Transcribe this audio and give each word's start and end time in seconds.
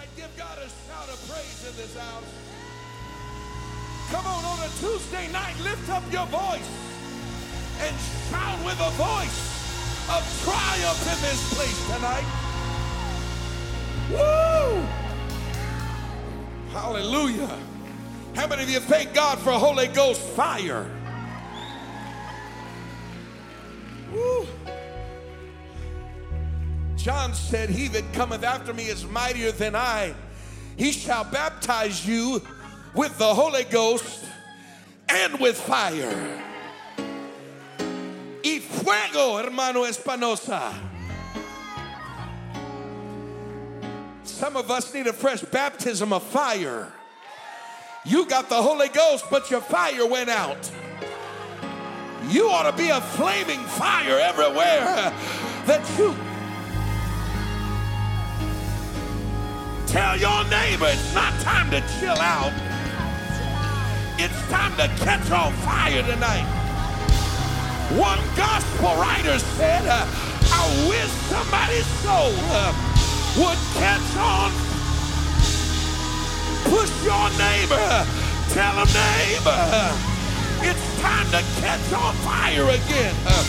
right, 0.00 0.16
give 0.16 0.34
God 0.36 0.56
a 0.58 0.68
shout 0.88 1.08
of 1.08 1.18
praise 1.28 1.66
in 1.68 1.76
this 1.76 1.96
house. 1.96 2.24
Come 4.10 4.26
on, 4.26 4.44
on 4.44 4.58
a 4.60 4.70
Tuesday 4.80 5.30
night, 5.30 5.54
lift 5.62 5.88
up 5.90 6.02
your 6.10 6.26
voice 6.26 6.70
and 7.80 7.94
shout 8.30 8.58
with 8.64 8.80
a 8.80 8.90
voice 8.96 9.38
of 10.08 10.22
triumph 10.44 11.02
in 11.02 11.20
this 11.28 11.54
place 11.54 11.86
tonight. 11.94 12.26
Woo! 14.10 14.86
Hallelujah. 16.72 17.58
How 18.34 18.46
many 18.46 18.62
of 18.62 18.70
you 18.70 18.80
thank 18.80 19.12
God 19.12 19.38
for 19.38 19.52
Holy 19.52 19.88
Ghost 19.88 20.20
fire? 20.20 20.90
John 27.02 27.32
said, 27.32 27.70
He 27.70 27.88
that 27.88 28.12
cometh 28.12 28.44
after 28.44 28.74
me 28.74 28.84
is 28.84 29.06
mightier 29.06 29.52
than 29.52 29.74
I. 29.74 30.14
He 30.76 30.92
shall 30.92 31.24
baptize 31.24 32.06
you 32.06 32.42
with 32.94 33.16
the 33.16 33.34
Holy 33.34 33.64
Ghost 33.64 34.26
and 35.08 35.40
with 35.40 35.58
fire. 35.58 36.42
Y 38.44 38.58
fuego, 38.58 39.36
hermano 39.38 39.84
Espanosa. 39.84 40.74
Some 44.24 44.56
of 44.56 44.70
us 44.70 44.92
need 44.92 45.06
a 45.06 45.12
fresh 45.12 45.40
baptism 45.40 46.12
of 46.12 46.22
fire. 46.22 46.92
You 48.04 48.26
got 48.26 48.48
the 48.48 48.60
Holy 48.62 48.88
Ghost, 48.88 49.24
but 49.30 49.50
your 49.50 49.60
fire 49.60 50.06
went 50.06 50.28
out. 50.28 50.70
You 52.28 52.48
ought 52.50 52.70
to 52.70 52.76
be 52.76 52.90
a 52.90 53.00
flaming 53.00 53.60
fire 53.60 54.18
everywhere 54.18 55.12
that 55.66 55.98
you 55.98 56.14
tell 59.90 60.16
your 60.16 60.44
neighbor 60.44 60.86
it's 60.86 61.14
not 61.14 61.32
time 61.40 61.68
to 61.70 61.82
chill 61.98 62.18
out. 62.18 62.52
It's 64.18 64.40
time 64.48 64.70
to 64.78 64.86
catch 65.02 65.30
on 65.32 65.52
fire 65.66 66.02
tonight. 66.02 66.46
One 67.98 68.20
gospel 68.36 68.94
writer 69.02 69.38
said, 69.58 69.82
uh, 69.86 70.06
I 70.06 70.62
wish 70.88 71.10
somebody's 71.26 71.86
soul 72.06 72.30
uh, 72.54 72.70
would 73.42 73.58
catch 73.82 74.10
on. 74.14 74.52
Push 76.70 76.92
your 77.02 77.26
neighbor. 77.34 78.06
Tell 78.54 78.74
him, 78.78 78.90
neighbor, 78.94 79.62
it's 80.62 81.00
time 81.00 81.26
to 81.30 81.42
catch 81.62 81.92
on 81.92 82.14
fire 82.26 82.68
again. 82.68 83.14
Uh, 83.26 83.44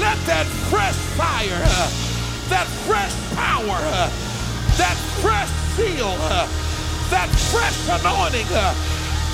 let 0.00 0.18
that 0.26 0.46
fresh 0.68 0.96
fire, 1.16 1.62
uh, 1.64 1.88
that 2.48 2.66
fresh 2.84 3.14
power, 3.36 3.78
uh, 3.92 4.33
that 4.78 4.96
fresh 5.20 5.50
seal, 5.76 6.14
uh, 6.30 6.46
that 7.10 7.28
fresh 7.50 7.78
anointing 7.88 8.46
uh, 8.50 8.74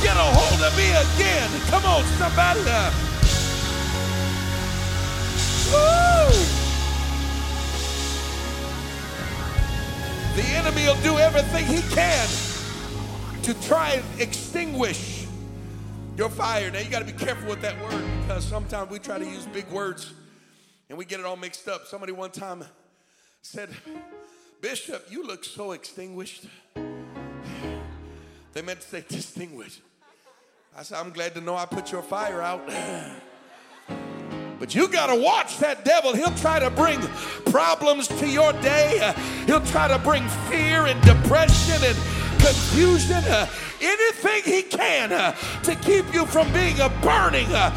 get 0.03 0.17
a 0.17 0.21
hold 0.21 0.61
of 0.63 0.77
me 0.77 0.91
again. 0.91 1.51
Come 1.69 1.85
on, 1.85 2.05
somebody. 2.19 2.61
Uh! 2.67 3.11
The 10.37 10.43
enemy 10.57 10.87
will 10.87 11.01
do 11.03 11.19
everything 11.19 11.67
he 11.67 11.83
can 11.95 12.29
to 13.43 13.55
try 13.67 13.95
and 13.95 14.21
extinguish 14.21 15.27
your 16.17 16.29
fire. 16.29 16.71
Now 16.71 16.81
you 16.81 16.91
got 16.91 17.01
to 17.01 17.05
be 17.05 17.13
careful 17.13 17.49
with 17.49 17.61
that 17.63 17.81
word 17.83 18.05
because 18.23 18.45
sometimes 18.45 18.91
we 18.91 18.99
try 18.99 19.19
to 19.19 19.25
use 19.25 19.47
big 19.47 19.69
words 19.71 20.13
and 20.89 20.99
we 20.99 21.05
get 21.05 21.21
it 21.21 21.27
all 21.27 21.37
mixed 21.37 21.69
up. 21.69 21.87
Somebody 21.87 22.13
one 22.13 22.31
time 22.31 22.65
said, 23.43 23.71
Bishop, 24.61 25.07
you 25.11 25.27
look 25.27 25.45
so 25.45 25.73
extinguished. 25.73 26.45
They 28.53 28.63
meant 28.63 28.81
to 28.81 28.89
say 28.89 29.05
distinguished. 29.09 29.81
I 30.77 30.83
said, 30.83 30.99
I'm 30.99 31.11
glad 31.11 31.35
to 31.35 31.41
know 31.41 31.57
I 31.57 31.65
put 31.67 31.91
your 31.91 32.03
fire 32.03 32.43
out. 32.43 32.67
But 34.59 34.75
you 34.75 34.89
got 34.89 35.07
to 35.07 35.17
watch 35.17 35.59
that 35.59 35.85
devil. 35.87 36.15
He'll 36.15 36.35
try 36.35 36.59
to 36.59 36.69
bring 36.69 37.01
problems 37.51 38.07
to 38.09 38.29
your 38.29 38.53
day. 38.55 39.15
he'll 39.47 39.65
try 39.67 39.89
to 39.89 39.99
bring 39.99 40.29
fear 40.51 40.87
and 40.87 41.01
depression 41.03 41.83
and 41.83 41.97
confusion. 42.41 43.25
anything 43.81 44.43
he 44.45 44.63
can 44.63 45.13
uh, 45.13 45.33
to 45.63 45.75
keep 45.77 46.13
you 46.13 46.27
from 46.27 46.53
being 46.53 46.79
a 46.81 46.91
burning 47.01 47.47
uh, 47.51 47.71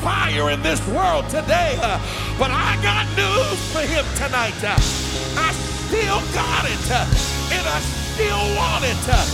fire 0.00 0.50
in 0.50 0.62
this 0.62 0.80
world 0.88 1.28
today. 1.28 1.76
Uh, 1.82 2.00
but 2.38 2.50
I 2.50 2.78
got 2.82 3.04
news 3.16 3.72
for 3.72 3.80
him 3.80 4.04
tonight. 4.16 4.54
Still 5.90 6.22
got 6.32 6.66
it, 6.66 6.88
uh, 6.88 7.04
and 7.50 7.66
I 7.66 7.80
still 7.80 8.54
want 8.54 8.84
it. 8.84 9.08
Uh. 9.08 9.26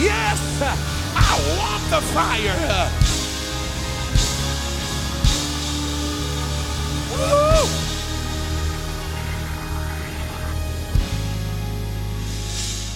Yes, 0.00 0.62
uh, 0.62 0.74
I 1.14 1.36
want 1.58 1.84
the 1.90 2.00
fire. 2.14 2.56
Woo! 7.12 7.68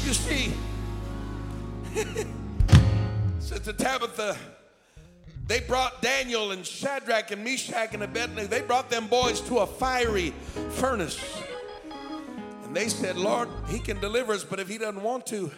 You 0.06 0.14
see, 0.14 0.54
Sister 3.40 3.74
Tabitha, 3.74 4.38
they 5.46 5.60
brought 5.60 6.00
Daniel 6.00 6.52
and 6.52 6.64
Shadrach 6.64 7.30
and 7.30 7.44
Meshach 7.44 7.92
and 7.92 8.02
Abednego, 8.02 8.46
they 8.46 8.62
brought 8.62 8.88
them 8.88 9.06
boys 9.06 9.42
to 9.42 9.58
a 9.58 9.66
fiery 9.66 10.30
furnace. 10.70 11.45
And 12.66 12.74
they 12.74 12.88
said, 12.88 13.16
Lord, 13.16 13.48
he 13.68 13.78
can 13.78 14.00
deliver 14.00 14.32
us, 14.32 14.42
but 14.42 14.58
if 14.58 14.68
he 14.68 14.76
doesn't 14.76 15.00
want 15.00 15.24
to, 15.28 15.52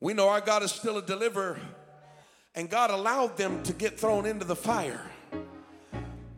we 0.00 0.14
know 0.14 0.30
our 0.30 0.40
God 0.40 0.62
is 0.62 0.72
still 0.72 0.96
a 0.96 1.02
deliverer. 1.02 1.58
And 2.54 2.70
God 2.70 2.90
allowed 2.90 3.36
them 3.36 3.62
to 3.64 3.74
get 3.74 4.00
thrown 4.00 4.24
into 4.24 4.46
the 4.46 4.56
fire. 4.56 5.02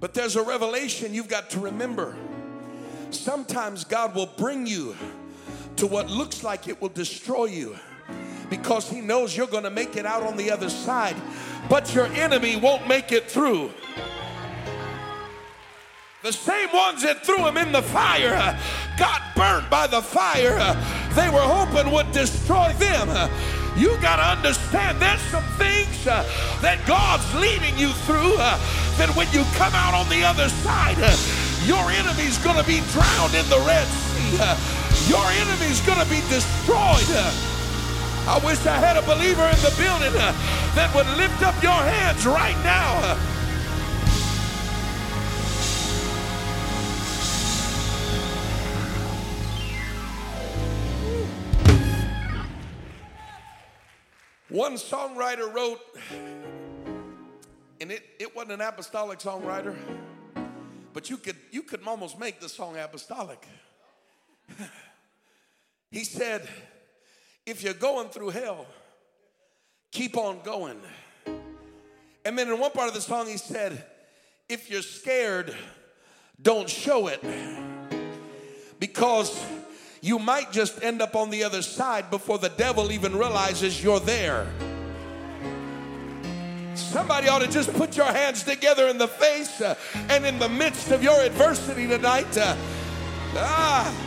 But 0.00 0.14
there's 0.14 0.34
a 0.34 0.42
revelation 0.42 1.14
you've 1.14 1.28
got 1.28 1.50
to 1.50 1.60
remember. 1.60 2.16
Sometimes 3.10 3.84
God 3.84 4.16
will 4.16 4.26
bring 4.36 4.66
you 4.66 4.96
to 5.76 5.86
what 5.86 6.10
looks 6.10 6.42
like 6.42 6.66
it 6.66 6.82
will 6.82 6.88
destroy 6.88 7.44
you 7.44 7.78
because 8.50 8.90
He 8.90 9.00
knows 9.00 9.36
you're 9.36 9.46
going 9.46 9.62
to 9.62 9.70
make 9.70 9.96
it 9.96 10.06
out 10.06 10.24
on 10.24 10.36
the 10.36 10.50
other 10.50 10.70
side, 10.70 11.14
but 11.70 11.94
your 11.94 12.06
enemy 12.06 12.56
won't 12.56 12.88
make 12.88 13.12
it 13.12 13.30
through. 13.30 13.70
The 16.22 16.32
same 16.32 16.68
ones 16.74 17.02
that 17.06 17.22
threw 17.24 17.46
him 17.46 17.56
in 17.56 17.70
the 17.70 17.80
fire 17.80 18.34
got 18.98 19.22
burnt 19.38 19.70
by 19.70 19.86
the 19.86 20.02
fire 20.02 20.58
they 21.14 21.30
were 21.30 21.46
hoping 21.46 21.94
would 21.94 22.10
destroy 22.10 22.74
them. 22.74 23.06
You 23.78 23.94
got 24.02 24.18
to 24.18 24.26
understand 24.26 24.98
there's 24.98 25.22
some 25.30 25.46
things 25.62 25.94
uh, 26.10 26.26
that 26.58 26.82
God's 26.90 27.22
leading 27.38 27.78
you 27.78 27.94
through 28.02 28.34
uh, 28.34 28.58
that 28.98 29.14
when 29.14 29.30
you 29.30 29.46
come 29.54 29.70
out 29.78 29.94
on 29.94 30.10
the 30.10 30.26
other 30.26 30.50
side, 30.66 30.98
uh, 30.98 31.14
your 31.70 31.86
enemy's 31.86 32.34
going 32.42 32.58
to 32.58 32.66
be 32.66 32.82
drowned 32.90 33.38
in 33.38 33.46
the 33.46 33.62
Red 33.62 33.86
Sea. 33.86 34.42
Your 35.06 35.22
enemy's 35.38 35.78
going 35.86 36.02
to 36.02 36.10
be 36.10 36.18
destroyed. 36.26 37.06
I 38.26 38.42
wish 38.42 38.58
I 38.66 38.74
had 38.82 38.98
a 38.98 39.06
believer 39.06 39.46
in 39.46 39.60
the 39.62 39.70
building 39.78 40.10
that 40.74 40.90
would 40.98 41.06
lift 41.14 41.38
up 41.46 41.54
your 41.62 41.78
hands 41.78 42.26
right 42.26 42.58
now. 42.66 43.14
One 54.50 54.74
songwriter 54.74 55.52
wrote, 55.52 55.80
and 57.80 57.92
it, 57.92 58.02
it 58.18 58.34
wasn't 58.34 58.52
an 58.52 58.60
apostolic 58.62 59.18
songwriter, 59.18 59.76
but 60.94 61.10
you 61.10 61.18
could 61.18 61.36
you 61.50 61.62
could 61.62 61.80
almost 61.86 62.18
make 62.18 62.40
the 62.40 62.48
song 62.48 62.78
apostolic. 62.78 63.46
he 65.90 66.02
said, 66.02 66.48
if 67.44 67.62
you're 67.62 67.74
going 67.74 68.08
through 68.08 68.30
hell, 68.30 68.66
keep 69.92 70.16
on 70.16 70.40
going. 70.42 70.80
And 72.24 72.38
then 72.38 72.48
in 72.48 72.58
one 72.58 72.70
part 72.70 72.88
of 72.88 72.94
the 72.94 73.02
song, 73.02 73.26
he 73.26 73.36
said, 73.36 73.84
if 74.48 74.70
you're 74.70 74.80
scared, 74.80 75.54
don't 76.40 76.70
show 76.70 77.08
it. 77.08 77.22
Because 78.80 79.44
you 80.08 80.18
might 80.18 80.50
just 80.50 80.82
end 80.82 81.02
up 81.02 81.14
on 81.14 81.28
the 81.28 81.44
other 81.44 81.60
side 81.60 82.08
before 82.10 82.38
the 82.38 82.48
devil 82.48 82.90
even 82.90 83.14
realizes 83.14 83.84
you're 83.84 84.00
there. 84.00 84.46
Somebody 86.74 87.28
ought 87.28 87.40
to 87.40 87.48
just 87.48 87.70
put 87.74 87.94
your 87.94 88.06
hands 88.06 88.42
together 88.42 88.88
in 88.88 88.96
the 88.96 89.06
face 89.06 89.60
uh, 89.60 89.74
and 90.08 90.24
in 90.24 90.38
the 90.38 90.48
midst 90.48 90.92
of 90.92 91.02
your 91.02 91.20
adversity 91.20 91.86
tonight. 91.86 92.38
Uh, 92.38 92.56
ah. 93.36 94.04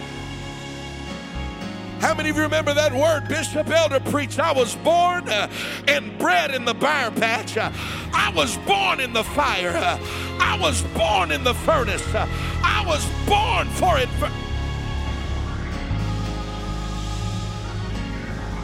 How 1.99 2.15
many 2.15 2.31
of 2.31 2.35
you 2.35 2.41
remember 2.41 2.73
that 2.73 2.91
word 2.91 3.27
Bishop 3.27 3.69
Elder 3.69 3.99
preached? 3.99 4.39
I 4.39 4.53
was 4.53 4.75
born 4.77 5.29
uh, 5.29 5.51
and 5.87 6.17
bred 6.17 6.49
in 6.49 6.65
the 6.65 6.73
briar 6.73 7.11
patch. 7.11 7.57
Uh, 7.57 7.71
I 8.11 8.33
was 8.35 8.57
born 8.65 8.99
in 8.99 9.13
the 9.13 9.23
fire. 9.23 9.69
Uh, 9.69 9.99
I 10.39 10.57
was 10.59 10.81
born 10.97 11.29
in 11.29 11.43
the 11.43 11.53
furnace. 11.53 12.01
Uh, 12.15 12.27
I 12.63 12.83
was 12.87 13.05
born 13.27 13.67
for 13.67 13.99
it. 13.99 14.09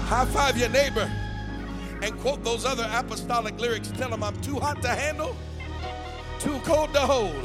High 0.07 0.25
five 0.27 0.57
your 0.57 0.69
neighbor 0.69 1.11
and 2.01 2.17
quote 2.19 2.41
those 2.41 2.63
other 2.63 2.89
apostolic 2.93 3.59
lyrics. 3.59 3.89
Tell 3.89 4.09
them 4.09 4.23
I'm 4.23 4.39
too 4.39 4.57
hot 4.57 4.81
to 4.83 4.87
handle, 4.87 5.35
too 6.39 6.59
cold 6.63 6.93
to 6.93 7.01
hold. 7.01 7.35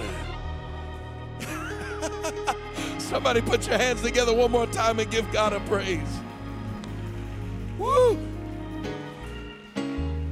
Somebody 3.00 3.41
put 3.41 3.67
your 3.67 3.79
hands 3.79 4.00
together 4.00 4.32
one 4.32 4.53
more 4.53 4.69
time 4.69 5.00
and 5.00 5.11
give 5.11 5.29
God 5.32 5.53
a 5.53 5.59
praise. 5.61 6.20
Woo! 7.79 8.17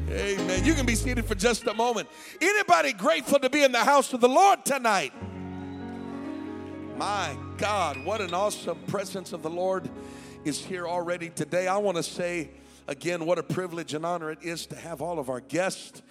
Amen. 0.08 0.64
You 0.64 0.74
can 0.74 0.86
be 0.86 0.94
seated 0.94 1.24
for 1.24 1.34
just 1.34 1.66
a 1.66 1.74
moment. 1.74 2.08
Anybody 2.40 2.92
grateful 2.92 3.40
to 3.40 3.50
be 3.50 3.64
in 3.64 3.72
the 3.72 3.84
house 3.84 4.12
of 4.12 4.20
the 4.20 4.28
Lord 4.28 4.64
tonight? 4.64 5.12
My 6.96 7.36
God, 7.56 8.04
what 8.04 8.20
an 8.20 8.34
awesome 8.34 8.78
presence 8.86 9.32
of 9.32 9.42
the 9.42 9.50
Lord 9.50 9.90
is 10.44 10.64
here 10.64 10.86
already 10.86 11.28
today. 11.30 11.66
I 11.66 11.76
want 11.76 11.96
to 11.96 12.02
say 12.02 12.50
again 12.88 13.26
what 13.26 13.38
a 13.38 13.42
privilege 13.42 13.94
and 13.94 14.06
honor 14.06 14.30
it 14.30 14.38
is 14.42 14.66
to 14.66 14.76
have 14.76 15.02
all 15.02 15.18
of 15.18 15.28
our 15.28 15.40
guests 15.40 16.02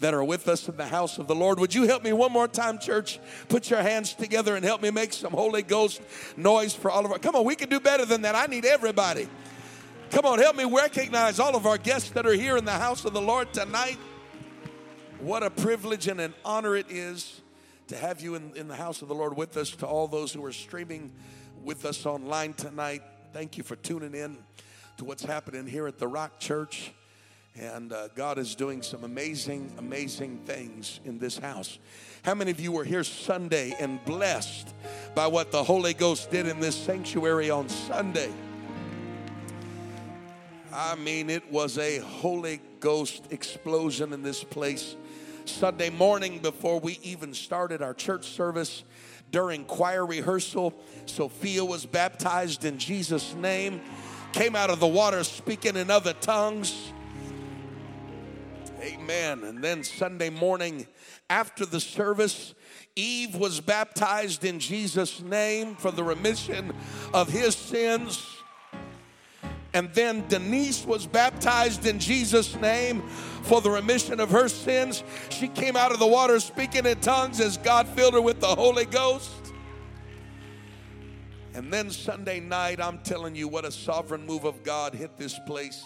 that 0.00 0.14
are 0.14 0.22
with 0.22 0.46
us 0.46 0.68
in 0.68 0.76
the 0.76 0.86
house 0.86 1.18
of 1.18 1.26
the 1.26 1.34
Lord. 1.34 1.58
Would 1.58 1.74
you 1.74 1.84
help 1.84 2.04
me 2.04 2.12
one 2.12 2.30
more 2.30 2.46
time, 2.46 2.78
church? 2.78 3.18
Put 3.48 3.70
your 3.70 3.82
hands 3.82 4.14
together 4.14 4.54
and 4.54 4.64
help 4.64 4.82
me 4.82 4.90
make 4.90 5.12
some 5.12 5.32
Holy 5.32 5.62
Ghost 5.62 6.00
noise 6.36 6.74
for 6.74 6.90
all 6.90 7.04
of 7.04 7.10
our. 7.10 7.18
Come 7.18 7.34
on, 7.34 7.44
we 7.44 7.56
can 7.56 7.68
do 7.68 7.80
better 7.80 8.04
than 8.04 8.22
that. 8.22 8.34
I 8.34 8.46
need 8.46 8.64
everybody. 8.64 9.28
Come 10.10 10.24
on, 10.24 10.38
help 10.38 10.56
me 10.56 10.64
recognize 10.64 11.40
all 11.40 11.56
of 11.56 11.66
our 11.66 11.78
guests 11.78 12.10
that 12.10 12.26
are 12.26 12.32
here 12.32 12.56
in 12.56 12.64
the 12.64 12.72
house 12.72 13.04
of 13.04 13.12
the 13.12 13.20
Lord 13.20 13.52
tonight. 13.52 13.98
What 15.18 15.42
a 15.42 15.50
privilege 15.50 16.06
and 16.06 16.20
an 16.20 16.34
honor 16.44 16.76
it 16.76 16.90
is 16.90 17.40
to 17.88 17.96
have 17.96 18.20
you 18.20 18.36
in, 18.36 18.52
in 18.54 18.68
the 18.68 18.76
house 18.76 19.02
of 19.02 19.08
the 19.08 19.14
Lord 19.14 19.36
with 19.36 19.56
us. 19.56 19.70
To 19.70 19.86
all 19.86 20.06
those 20.06 20.32
who 20.32 20.44
are 20.44 20.52
streaming 20.52 21.10
with 21.64 21.84
us 21.84 22.06
online 22.06 22.54
tonight, 22.54 23.02
thank 23.38 23.56
you 23.56 23.62
for 23.62 23.76
tuning 23.76 24.14
in 24.14 24.36
to 24.96 25.04
what's 25.04 25.22
happening 25.22 25.64
here 25.64 25.86
at 25.86 25.96
the 25.96 26.08
Rock 26.08 26.40
Church. 26.40 26.90
And 27.54 27.92
uh, 27.92 28.08
God 28.16 28.36
is 28.36 28.56
doing 28.56 28.82
some 28.82 29.04
amazing, 29.04 29.72
amazing 29.78 30.38
things 30.38 30.98
in 31.04 31.20
this 31.20 31.38
house. 31.38 31.78
How 32.24 32.34
many 32.34 32.50
of 32.50 32.58
you 32.58 32.72
were 32.72 32.82
here 32.82 33.04
Sunday 33.04 33.76
and 33.78 34.04
blessed 34.04 34.74
by 35.14 35.28
what 35.28 35.52
the 35.52 35.62
Holy 35.62 35.94
Ghost 35.94 36.32
did 36.32 36.48
in 36.48 36.58
this 36.58 36.74
sanctuary 36.74 37.48
on 37.48 37.68
Sunday? 37.68 38.32
I 40.72 40.96
mean, 40.96 41.30
it 41.30 41.48
was 41.48 41.78
a 41.78 41.98
Holy 41.98 42.60
Ghost 42.80 43.28
explosion 43.30 44.12
in 44.12 44.24
this 44.24 44.42
place. 44.42 44.96
Sunday 45.44 45.90
morning, 45.90 46.40
before 46.40 46.80
we 46.80 46.98
even 47.04 47.32
started 47.32 47.82
our 47.82 47.94
church 47.94 48.24
service, 48.26 48.82
during 49.30 49.64
choir 49.64 50.06
rehearsal, 50.06 50.74
Sophia 51.06 51.64
was 51.64 51.86
baptized 51.86 52.64
in 52.64 52.78
Jesus' 52.78 53.34
name, 53.34 53.80
came 54.32 54.56
out 54.56 54.70
of 54.70 54.80
the 54.80 54.86
water 54.86 55.24
speaking 55.24 55.76
in 55.76 55.90
other 55.90 56.12
tongues. 56.14 56.92
Amen. 58.80 59.42
And 59.44 59.62
then 59.62 59.82
Sunday 59.82 60.30
morning, 60.30 60.86
after 61.28 61.66
the 61.66 61.80
service, 61.80 62.54
Eve 62.94 63.34
was 63.34 63.60
baptized 63.60 64.44
in 64.44 64.60
Jesus' 64.60 65.20
name 65.20 65.74
for 65.74 65.90
the 65.90 66.04
remission 66.04 66.72
of 67.12 67.28
his 67.28 67.56
sins. 67.56 68.37
And 69.78 69.94
then 69.94 70.26
Denise 70.26 70.84
was 70.84 71.06
baptized 71.06 71.86
in 71.86 72.00
Jesus' 72.00 72.56
name 72.56 73.00
for 73.44 73.60
the 73.60 73.70
remission 73.70 74.18
of 74.18 74.28
her 74.28 74.48
sins. 74.48 75.04
She 75.30 75.46
came 75.46 75.76
out 75.76 75.92
of 75.92 76.00
the 76.00 76.06
water 76.06 76.40
speaking 76.40 76.84
in 76.84 76.98
tongues 76.98 77.38
as 77.38 77.58
God 77.58 77.86
filled 77.86 78.14
her 78.14 78.20
with 78.20 78.40
the 78.40 78.48
Holy 78.48 78.86
Ghost. 78.86 79.30
And 81.54 81.72
then 81.72 81.92
Sunday 81.92 82.40
night, 82.40 82.80
I'm 82.80 82.98
telling 83.04 83.36
you 83.36 83.46
what 83.46 83.64
a 83.64 83.70
sovereign 83.70 84.26
move 84.26 84.42
of 84.42 84.64
God 84.64 84.94
hit 84.94 85.16
this 85.16 85.38
place. 85.46 85.84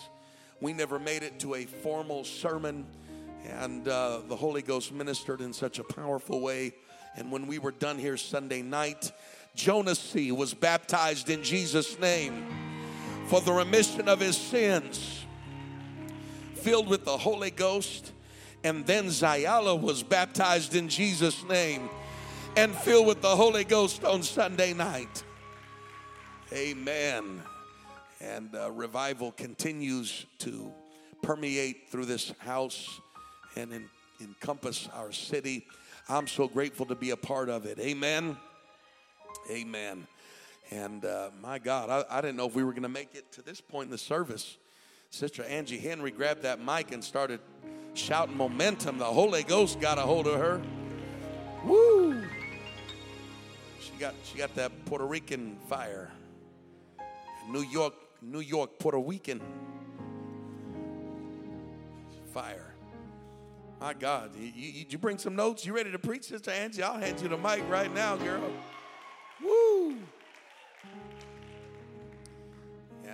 We 0.62 0.72
never 0.72 0.98
made 0.98 1.22
it 1.22 1.38
to 1.40 1.56
a 1.56 1.66
formal 1.66 2.24
sermon, 2.24 2.86
and 3.46 3.86
uh, 3.86 4.22
the 4.26 4.36
Holy 4.36 4.62
Ghost 4.62 4.90
ministered 4.90 5.42
in 5.42 5.52
such 5.52 5.78
a 5.78 5.84
powerful 5.84 6.40
way. 6.40 6.72
And 7.14 7.30
when 7.30 7.46
we 7.46 7.58
were 7.58 7.72
done 7.72 7.98
here 7.98 8.16
Sunday 8.16 8.62
night, 8.62 9.12
Jonas 9.54 9.98
C. 9.98 10.32
was 10.32 10.54
baptized 10.54 11.28
in 11.28 11.42
Jesus' 11.42 12.00
name 12.00 12.71
for 13.32 13.40
the 13.40 13.50
remission 13.50 14.10
of 14.10 14.20
his 14.20 14.36
sins, 14.36 15.24
filled 16.52 16.86
with 16.86 17.06
the 17.06 17.16
Holy 17.16 17.50
Ghost. 17.50 18.12
And 18.62 18.84
then 18.84 19.06
Zayala 19.06 19.80
was 19.80 20.02
baptized 20.02 20.76
in 20.76 20.86
Jesus' 20.86 21.42
name 21.44 21.88
and 22.58 22.74
filled 22.74 23.06
with 23.06 23.22
the 23.22 23.34
Holy 23.34 23.64
Ghost 23.64 24.04
on 24.04 24.22
Sunday 24.22 24.74
night. 24.74 25.24
Amen. 26.52 27.40
And 28.20 28.54
uh, 28.54 28.70
revival 28.70 29.32
continues 29.32 30.26
to 30.40 30.70
permeate 31.22 31.88
through 31.88 32.04
this 32.04 32.34
house 32.40 33.00
and 33.56 33.72
in, 33.72 33.88
encompass 34.20 34.90
our 34.92 35.10
city. 35.10 35.66
I'm 36.06 36.26
so 36.26 36.48
grateful 36.48 36.84
to 36.84 36.94
be 36.94 37.12
a 37.12 37.16
part 37.16 37.48
of 37.48 37.64
it. 37.64 37.78
Amen. 37.78 38.36
Amen. 39.50 40.06
And 40.72 41.04
uh, 41.04 41.28
my 41.42 41.58
God, 41.58 41.90
I, 41.90 42.18
I 42.18 42.20
didn't 42.22 42.36
know 42.36 42.46
if 42.46 42.54
we 42.54 42.64
were 42.64 42.72
going 42.72 42.82
to 42.84 42.88
make 42.88 43.14
it 43.14 43.30
to 43.32 43.42
this 43.42 43.60
point 43.60 43.86
in 43.86 43.90
the 43.90 43.98
service. 43.98 44.56
Sister 45.10 45.44
Angie 45.44 45.76
Henry 45.76 46.10
grabbed 46.10 46.42
that 46.42 46.64
mic 46.64 46.92
and 46.92 47.04
started 47.04 47.40
shouting 47.92 48.36
momentum. 48.36 48.96
The 48.96 49.04
Holy 49.04 49.42
Ghost 49.42 49.80
got 49.80 49.98
a 49.98 50.00
hold 50.00 50.26
of 50.26 50.40
her. 50.40 50.62
Woo! 51.66 52.24
She 53.80 53.92
got 53.98 54.14
she 54.24 54.38
got 54.38 54.54
that 54.54 54.72
Puerto 54.86 55.04
Rican 55.04 55.58
fire. 55.68 56.10
New 57.50 57.62
York, 57.62 57.92
New 58.22 58.40
York, 58.40 58.78
Puerto 58.78 58.98
Rican 58.98 59.42
fire. 62.32 62.74
My 63.78 63.92
God, 63.92 64.30
you, 64.38 64.50
you, 64.54 64.86
you 64.88 64.96
bring 64.96 65.18
some 65.18 65.36
notes? 65.36 65.66
You 65.66 65.74
ready 65.74 65.92
to 65.92 65.98
preach, 65.98 66.24
Sister 66.24 66.50
Angie? 66.50 66.82
I'll 66.82 66.98
hand 66.98 67.20
you 67.20 67.28
the 67.28 67.36
mic 67.36 67.62
right 67.68 67.92
now, 67.92 68.16
girl. 68.16 68.50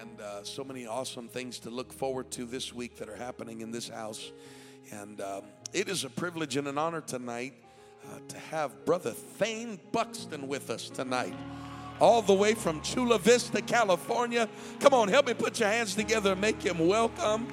And 0.00 0.20
uh, 0.20 0.44
so 0.44 0.62
many 0.62 0.86
awesome 0.86 1.26
things 1.26 1.58
to 1.58 1.70
look 1.70 1.92
forward 1.92 2.30
to 2.30 2.44
this 2.44 2.72
week 2.72 2.96
that 2.96 3.08
are 3.08 3.16
happening 3.16 3.62
in 3.62 3.72
this 3.72 3.88
house. 3.88 4.30
And 4.92 5.20
um, 5.20 5.42
it 5.72 5.88
is 5.88 6.04
a 6.04 6.10
privilege 6.10 6.56
and 6.56 6.68
an 6.68 6.78
honor 6.78 7.00
tonight 7.00 7.54
uh, 8.04 8.18
to 8.28 8.38
have 8.38 8.84
Brother 8.84 9.10
Thane 9.10 9.80
Buxton 9.90 10.46
with 10.46 10.70
us 10.70 10.88
tonight, 10.88 11.34
all 12.00 12.22
the 12.22 12.34
way 12.34 12.54
from 12.54 12.80
Chula 12.82 13.18
Vista, 13.18 13.60
California. 13.60 14.48
Come 14.78 14.94
on, 14.94 15.08
help 15.08 15.26
me 15.26 15.34
put 15.34 15.58
your 15.58 15.68
hands 15.68 15.96
together 15.96 16.32
and 16.32 16.40
make 16.40 16.62
him 16.62 16.78
welcome. 16.86 17.48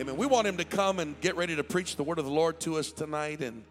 Amen. 0.00 0.16
We 0.16 0.26
want 0.26 0.48
him 0.48 0.56
to 0.56 0.64
come 0.64 0.98
and 0.98 1.20
get 1.20 1.36
ready 1.36 1.54
to 1.54 1.62
preach 1.62 1.94
the 1.94 2.02
word 2.02 2.18
of 2.18 2.24
the 2.24 2.32
Lord 2.32 2.58
to 2.60 2.76
us 2.76 2.90
tonight. 2.90 3.40
And, 3.40 3.62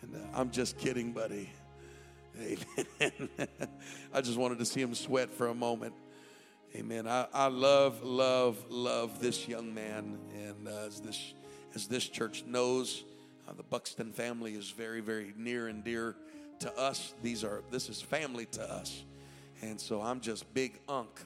and 0.00 0.14
uh, 0.14 0.18
I'm 0.40 0.50
just 0.50 0.78
kidding, 0.78 1.12
buddy. 1.12 1.50
Amen. 2.40 3.28
I 4.12 4.20
just 4.20 4.36
wanted 4.36 4.58
to 4.58 4.64
see 4.64 4.80
him 4.80 4.94
sweat 4.94 5.30
for 5.30 5.48
a 5.48 5.54
moment. 5.54 5.94
Amen. 6.74 7.08
I, 7.08 7.26
I 7.32 7.46
love, 7.46 8.02
love, 8.02 8.62
love 8.68 9.20
this 9.20 9.48
young 9.48 9.72
man. 9.72 10.18
And 10.34 10.68
uh, 10.68 10.86
as 10.86 11.00
this 11.00 11.34
as 11.74 11.86
this 11.86 12.08
church 12.08 12.44
knows, 12.46 13.04
uh, 13.48 13.52
the 13.52 13.62
Buxton 13.62 14.12
family 14.12 14.54
is 14.54 14.70
very, 14.70 15.00
very 15.00 15.32
near 15.36 15.68
and 15.68 15.84
dear 15.84 16.16
to 16.60 16.78
us. 16.78 17.14
These 17.22 17.44
are 17.44 17.62
this 17.70 17.88
is 17.88 18.02
family 18.02 18.46
to 18.52 18.62
us. 18.62 19.04
And 19.62 19.80
so 19.80 20.02
I'm 20.02 20.20
just 20.20 20.52
big 20.52 20.78
unk. 20.88 21.20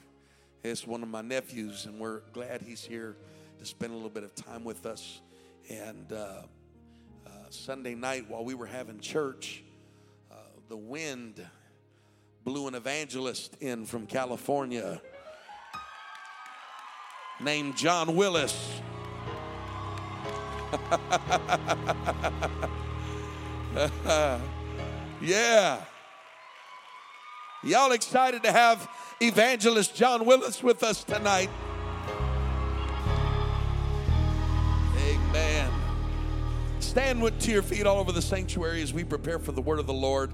It's 0.63 0.85
one 0.85 1.03
of 1.03 1.09
my 1.09 1.21
nephews, 1.21 1.85
and 1.85 1.99
we're 1.99 2.21
glad 2.33 2.61
he's 2.61 2.83
here 2.83 3.17
to 3.59 3.65
spend 3.65 3.91
a 3.91 3.95
little 3.95 4.09
bit 4.09 4.23
of 4.23 4.35
time 4.35 4.63
with 4.63 4.85
us. 4.85 5.21
And 5.69 6.11
uh, 6.13 6.43
uh 7.25 7.29
Sunday 7.49 7.95
night, 7.95 8.29
while 8.29 8.45
we 8.45 8.53
were 8.53 8.67
having 8.67 8.99
church, 8.99 9.63
the 10.71 10.77
wind 10.77 11.45
blew 12.45 12.65
an 12.69 12.75
evangelist 12.75 13.57
in 13.59 13.85
from 13.85 14.07
California 14.07 15.01
named 17.41 17.75
Jon 17.75 18.15
Willis. 18.15 18.79
yeah. 25.21 25.81
Y'all 27.65 27.91
excited 27.91 28.41
to 28.43 28.51
have 28.53 28.89
evangelist 29.19 29.93
Jon 29.93 30.23
Willis 30.23 30.63
with 30.63 30.83
us 30.83 31.03
tonight? 31.03 31.49
Amen. 34.95 35.69
Stand 36.79 37.21
with 37.21 37.37
to 37.41 37.51
your 37.51 37.61
feet 37.61 37.85
all 37.85 37.99
over 37.99 38.13
the 38.13 38.21
sanctuary 38.21 38.81
as 38.81 38.93
we 38.93 39.03
prepare 39.03 39.37
for 39.37 39.51
the 39.51 39.61
word 39.61 39.77
of 39.77 39.85
the 39.85 39.91
Lord. 39.91 40.31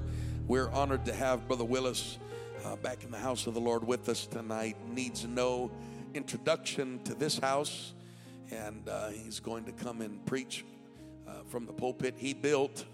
We're 0.47 0.69
honored 0.69 1.05
to 1.05 1.13
have 1.13 1.45
Brother 1.47 1.65
Willis 1.65 2.17
uh, 2.63 2.77
back 2.77 3.03
in 3.03 3.11
the 3.11 3.17
house 3.17 3.47
of 3.47 3.53
the 3.53 3.59
Lord 3.59 3.85
with 3.85 4.07
us 4.07 4.25
tonight. 4.25 4.77
Needs 4.89 5.25
no 5.25 5.69
introduction 6.13 6.99
to 7.03 7.13
this 7.13 7.37
house, 7.37 7.93
and 8.49 8.87
uh, 8.87 9.09
he's 9.09 9.39
going 9.41 9.65
to 9.65 9.73
come 9.73 10.01
and 10.01 10.25
preach 10.25 10.65
uh, 11.27 11.31
from 11.49 11.65
the 11.65 11.73
pulpit 11.73 12.15
he 12.17 12.33
built. 12.33 12.85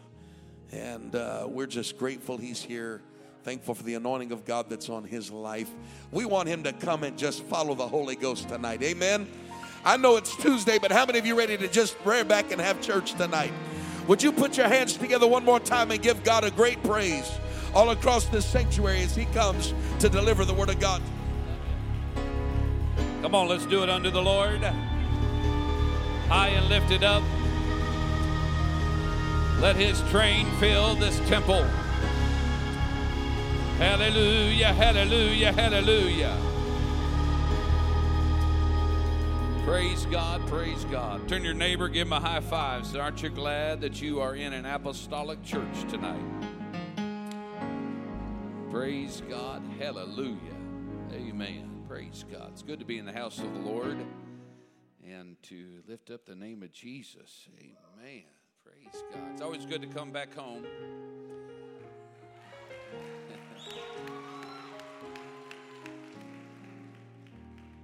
And 0.71 1.15
uh, 1.15 1.45
we're 1.47 1.67
just 1.67 1.97
grateful 1.97 2.37
he's 2.37 2.61
here 2.61 3.01
Thankful 3.43 3.75
for 3.75 3.83
the 3.83 3.95
anointing 3.95 4.31
of 4.31 4.45
God 4.45 4.69
that's 4.69 4.87
on 4.87 5.03
his 5.03 5.29
life. 5.29 5.69
We 6.13 6.23
want 6.23 6.47
him 6.47 6.63
to 6.63 6.71
come 6.71 7.03
and 7.03 7.17
just 7.17 7.43
follow 7.43 7.75
the 7.75 7.87
Holy 7.87 8.15
Ghost 8.15 8.47
tonight. 8.47 8.81
Amen. 8.81 9.27
I 9.83 9.97
know 9.97 10.15
it's 10.15 10.33
Tuesday, 10.37 10.79
but 10.79 10.93
how 10.93 11.05
many 11.05 11.19
of 11.19 11.25
you 11.25 11.37
ready 11.37 11.57
to 11.57 11.67
just 11.67 11.97
rear 12.05 12.23
back 12.23 12.53
and 12.53 12.61
have 12.61 12.79
church 12.79 13.15
tonight? 13.15 13.51
Would 14.07 14.21
you 14.21 14.31
put 14.31 14.57
your 14.57 14.67
hands 14.67 14.97
together 14.97 15.27
one 15.27 15.45
more 15.45 15.59
time 15.59 15.91
and 15.91 16.01
give 16.01 16.23
God 16.23 16.43
a 16.43 16.51
great 16.51 16.81
praise 16.83 17.31
all 17.73 17.91
across 17.91 18.25
this 18.25 18.45
sanctuary 18.45 19.01
as 19.01 19.15
he 19.15 19.25
comes 19.25 19.73
to 19.99 20.09
deliver 20.09 20.43
the 20.43 20.53
word 20.53 20.69
of 20.69 20.79
God? 20.79 21.01
Come 23.21 23.33
on, 23.33 23.47
let's 23.47 23.65
do 23.65 23.81
it 23.83 23.89
under 23.89 24.11
the 24.11 24.21
Lord. 24.21 24.61
High 26.27 26.49
and 26.49 26.67
lifted 26.67 27.03
up. 27.03 27.23
Let 29.61 29.77
his 29.77 30.01
train 30.11 30.45
fill 30.59 30.95
this 30.95 31.17
temple. 31.29 31.63
Hallelujah, 33.77 34.73
hallelujah, 34.73 35.53
hallelujah. 35.53 36.52
Praise 39.65 40.05
God, 40.07 40.45
praise 40.47 40.83
God. 40.85 41.27
Turn 41.29 41.41
your 41.41 41.53
neighbor, 41.53 41.87
give 41.87 42.07
him 42.07 42.13
a 42.13 42.19
high 42.19 42.41
five. 42.41 42.85
Say, 42.85 42.99
aren't 42.99 43.23
you 43.23 43.29
glad 43.29 43.79
that 43.79 44.01
you 44.01 44.19
are 44.19 44.35
in 44.35 44.51
an 44.51 44.65
apostolic 44.65 45.41
church 45.41 45.89
tonight? 45.89 46.21
Praise 48.69 49.21
God, 49.29 49.63
hallelujah. 49.79 50.37
Amen. 51.13 51.85
Praise 51.87 52.25
God. 52.29 52.49
It's 52.51 52.61
good 52.61 52.79
to 52.79 52.85
be 52.85 52.97
in 52.97 53.05
the 53.05 53.13
house 53.13 53.39
of 53.39 53.53
the 53.53 53.59
Lord 53.59 53.97
and 55.09 55.41
to 55.43 55.81
lift 55.87 56.11
up 56.11 56.25
the 56.25 56.35
name 56.35 56.61
of 56.61 56.73
Jesus. 56.73 57.47
Amen. 57.57 58.23
Praise 58.65 59.03
God. 59.13 59.23
It's 59.31 59.41
always 59.41 59.65
good 59.65 59.81
to 59.81 59.87
come 59.87 60.11
back 60.11 60.35
home. 60.35 60.65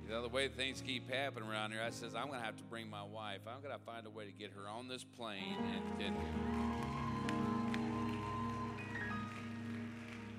You 0.10 0.16
know, 0.16 0.24
the 0.24 0.30
way 0.30 0.48
things 0.48 0.82
keep 0.84 1.08
happening 1.08 1.48
around 1.48 1.70
here, 1.70 1.84
I 1.86 1.92
says, 1.92 2.16
I'm 2.16 2.30
going 2.30 2.40
to 2.40 2.46
have 2.46 2.58
to 2.58 2.64
bring 2.64 2.90
my 2.90 3.04
wife. 3.04 3.42
I'm 3.46 3.62
going 3.62 3.78
to 3.78 3.86
find 3.86 4.08
a 4.08 4.10
way 4.10 4.26
to 4.26 4.32
get 4.32 4.52
her 4.54 4.68
on 4.68 4.88
this 4.88 5.04
plane 5.04 5.56
and 5.72 6.00
get 6.00 6.12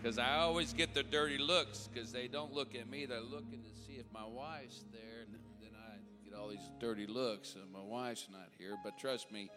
Because 0.02 0.18
I 0.18 0.38
always 0.38 0.72
get 0.72 0.92
the 0.92 1.04
dirty 1.04 1.38
looks 1.38 1.88
because 1.92 2.10
they 2.10 2.26
don't 2.26 2.52
look 2.52 2.74
at 2.74 2.90
me. 2.90 3.06
They're 3.06 3.20
looking 3.20 3.62
to 3.62 3.80
see 3.86 3.92
if 3.92 4.06
my 4.12 4.24
wife's 4.26 4.82
there. 4.90 5.22
And 5.22 5.34
then 5.60 5.70
I 5.78 6.28
get 6.28 6.36
all 6.36 6.48
these 6.48 6.68
dirty 6.80 7.06
looks 7.06 7.54
and 7.54 7.70
my 7.72 7.80
wife's 7.80 8.26
not 8.32 8.48
here. 8.58 8.76
But 8.82 8.98
trust 8.98 9.30
me, 9.30 9.52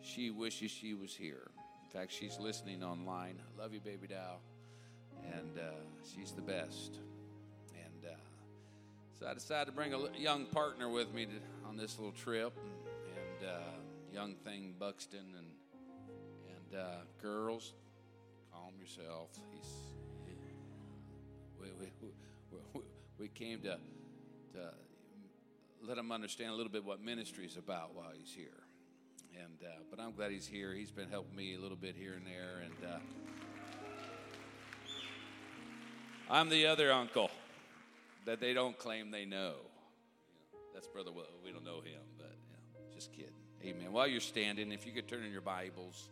she 0.00 0.30
wishes 0.30 0.70
she 0.70 0.94
was 0.94 1.14
here. 1.14 1.50
In 1.84 1.90
fact, 1.90 2.10
she's 2.10 2.38
listening 2.40 2.82
online. 2.82 3.38
Love 3.58 3.74
you, 3.74 3.80
baby 3.80 4.06
doll. 4.06 4.40
And 5.30 5.58
uh, 5.58 5.72
she's 6.16 6.32
the 6.32 6.40
best. 6.40 7.00
So 9.22 9.28
I 9.28 9.34
decided 9.34 9.66
to 9.66 9.72
bring 9.72 9.94
a 9.94 10.00
young 10.18 10.46
partner 10.46 10.88
with 10.88 11.14
me 11.14 11.26
to, 11.26 11.32
on 11.68 11.76
this 11.76 11.96
little 11.96 12.10
trip. 12.10 12.58
And, 12.58 13.46
and 13.46 13.50
uh, 13.50 13.60
young 14.12 14.34
thing, 14.34 14.74
Buxton, 14.80 15.20
and, 15.38 15.46
and 16.48 16.80
uh, 16.80 17.02
girls, 17.20 17.72
calm 18.52 18.72
yourself. 18.80 19.28
He's, 19.52 19.68
he, 20.26 20.34
we, 21.60 21.68
we, 21.80 22.08
we, 22.74 22.80
we 23.16 23.28
came 23.28 23.60
to, 23.60 23.76
to 24.54 24.72
let 25.86 25.98
him 25.98 26.10
understand 26.10 26.50
a 26.50 26.54
little 26.54 26.72
bit 26.72 26.84
what 26.84 27.00
ministry 27.00 27.46
is 27.46 27.56
about 27.56 27.94
while 27.94 28.10
he's 28.18 28.34
here. 28.34 28.64
And, 29.36 29.62
uh, 29.62 29.82
but 29.88 30.00
I'm 30.00 30.14
glad 30.14 30.32
he's 30.32 30.48
here. 30.48 30.74
He's 30.74 30.90
been 30.90 31.10
helping 31.10 31.36
me 31.36 31.54
a 31.54 31.60
little 31.60 31.76
bit 31.76 31.94
here 31.94 32.14
and 32.14 32.26
there. 32.26 32.64
And 32.64 32.92
uh, 32.92 32.98
I'm 36.28 36.48
the 36.48 36.66
other 36.66 36.90
uncle 36.90 37.30
that 38.26 38.40
they 38.40 38.54
don't 38.54 38.78
claim 38.78 39.10
they 39.10 39.24
know. 39.24 39.54
You 39.54 40.58
know 40.58 40.60
that's 40.74 40.86
Brother 40.86 41.12
Will. 41.12 41.26
We 41.44 41.52
don't 41.52 41.64
know 41.64 41.80
him, 41.80 42.00
but 42.16 42.32
you 42.48 42.52
know, 42.52 42.94
just 42.94 43.12
kidding. 43.12 43.32
Amen. 43.64 43.92
While 43.92 44.08
you're 44.08 44.20
standing, 44.20 44.72
if 44.72 44.86
you 44.86 44.92
could 44.92 45.08
turn 45.08 45.22
in 45.22 45.32
your 45.32 45.40
Bibles 45.40 46.10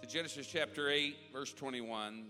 to 0.00 0.08
Genesis 0.08 0.46
chapter 0.46 0.88
8, 0.88 1.16
verse 1.32 1.52
21, 1.52 2.26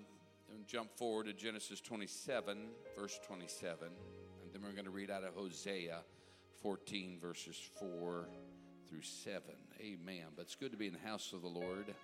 and 0.55 0.67
jump 0.67 0.91
forward 0.97 1.27
to 1.27 1.33
Genesis 1.33 1.81
27, 1.81 2.59
verse 2.99 3.19
27, 3.27 3.88
and 3.88 4.53
then 4.53 4.62
we're 4.62 4.73
going 4.73 4.87
to 4.87 4.91
read 4.91 5.11
out 5.11 5.25
of 5.25 5.35
Hosea 5.35 5.99
14, 6.62 7.19
verses 7.21 7.61
4 7.79 8.29
through 8.88 9.03
7. 9.03 9.43
Amen. 9.81 10.25
But 10.35 10.43
it's 10.43 10.55
good 10.55 10.73
to 10.73 10.79
be 10.79 10.87
in 10.87 10.95
the 10.95 11.09
house 11.09 11.33
of 11.33 11.43
the 11.43 11.49
Lord. 11.49 11.95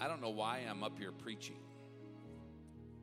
I 0.00 0.08
don't 0.08 0.20
know 0.20 0.30
why 0.30 0.62
I'm 0.68 0.82
up 0.82 0.98
here 0.98 1.12
preaching. 1.12 1.60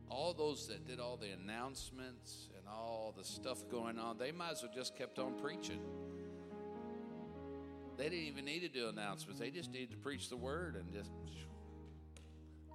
All 0.10 0.34
those 0.34 0.68
that 0.68 0.86
did 0.88 1.00
all 1.00 1.18
the 1.18 1.30
announcements 1.30 2.50
all 2.72 3.14
the 3.18 3.24
stuff 3.24 3.58
going 3.70 3.98
on, 3.98 4.18
they 4.18 4.32
might 4.32 4.52
as 4.52 4.64
well 4.64 4.72
just 4.74 4.98
kept 4.98 5.20
on 5.20 5.36
preaching. 5.40 5.82
They 7.98 8.06
didn't 8.06 8.26
even 8.26 8.46
need 8.46 8.62
to 8.62 8.70
do 8.70 8.88
announcements. 8.88 9.40
They 9.40 9.52
just 9.52 9.72
needed 9.72 9.92
to 9.92 9.98
preach 9.98 10.30
the 10.30 10.38
word 10.38 10.76
and 10.76 10.92
just. 10.94 11.12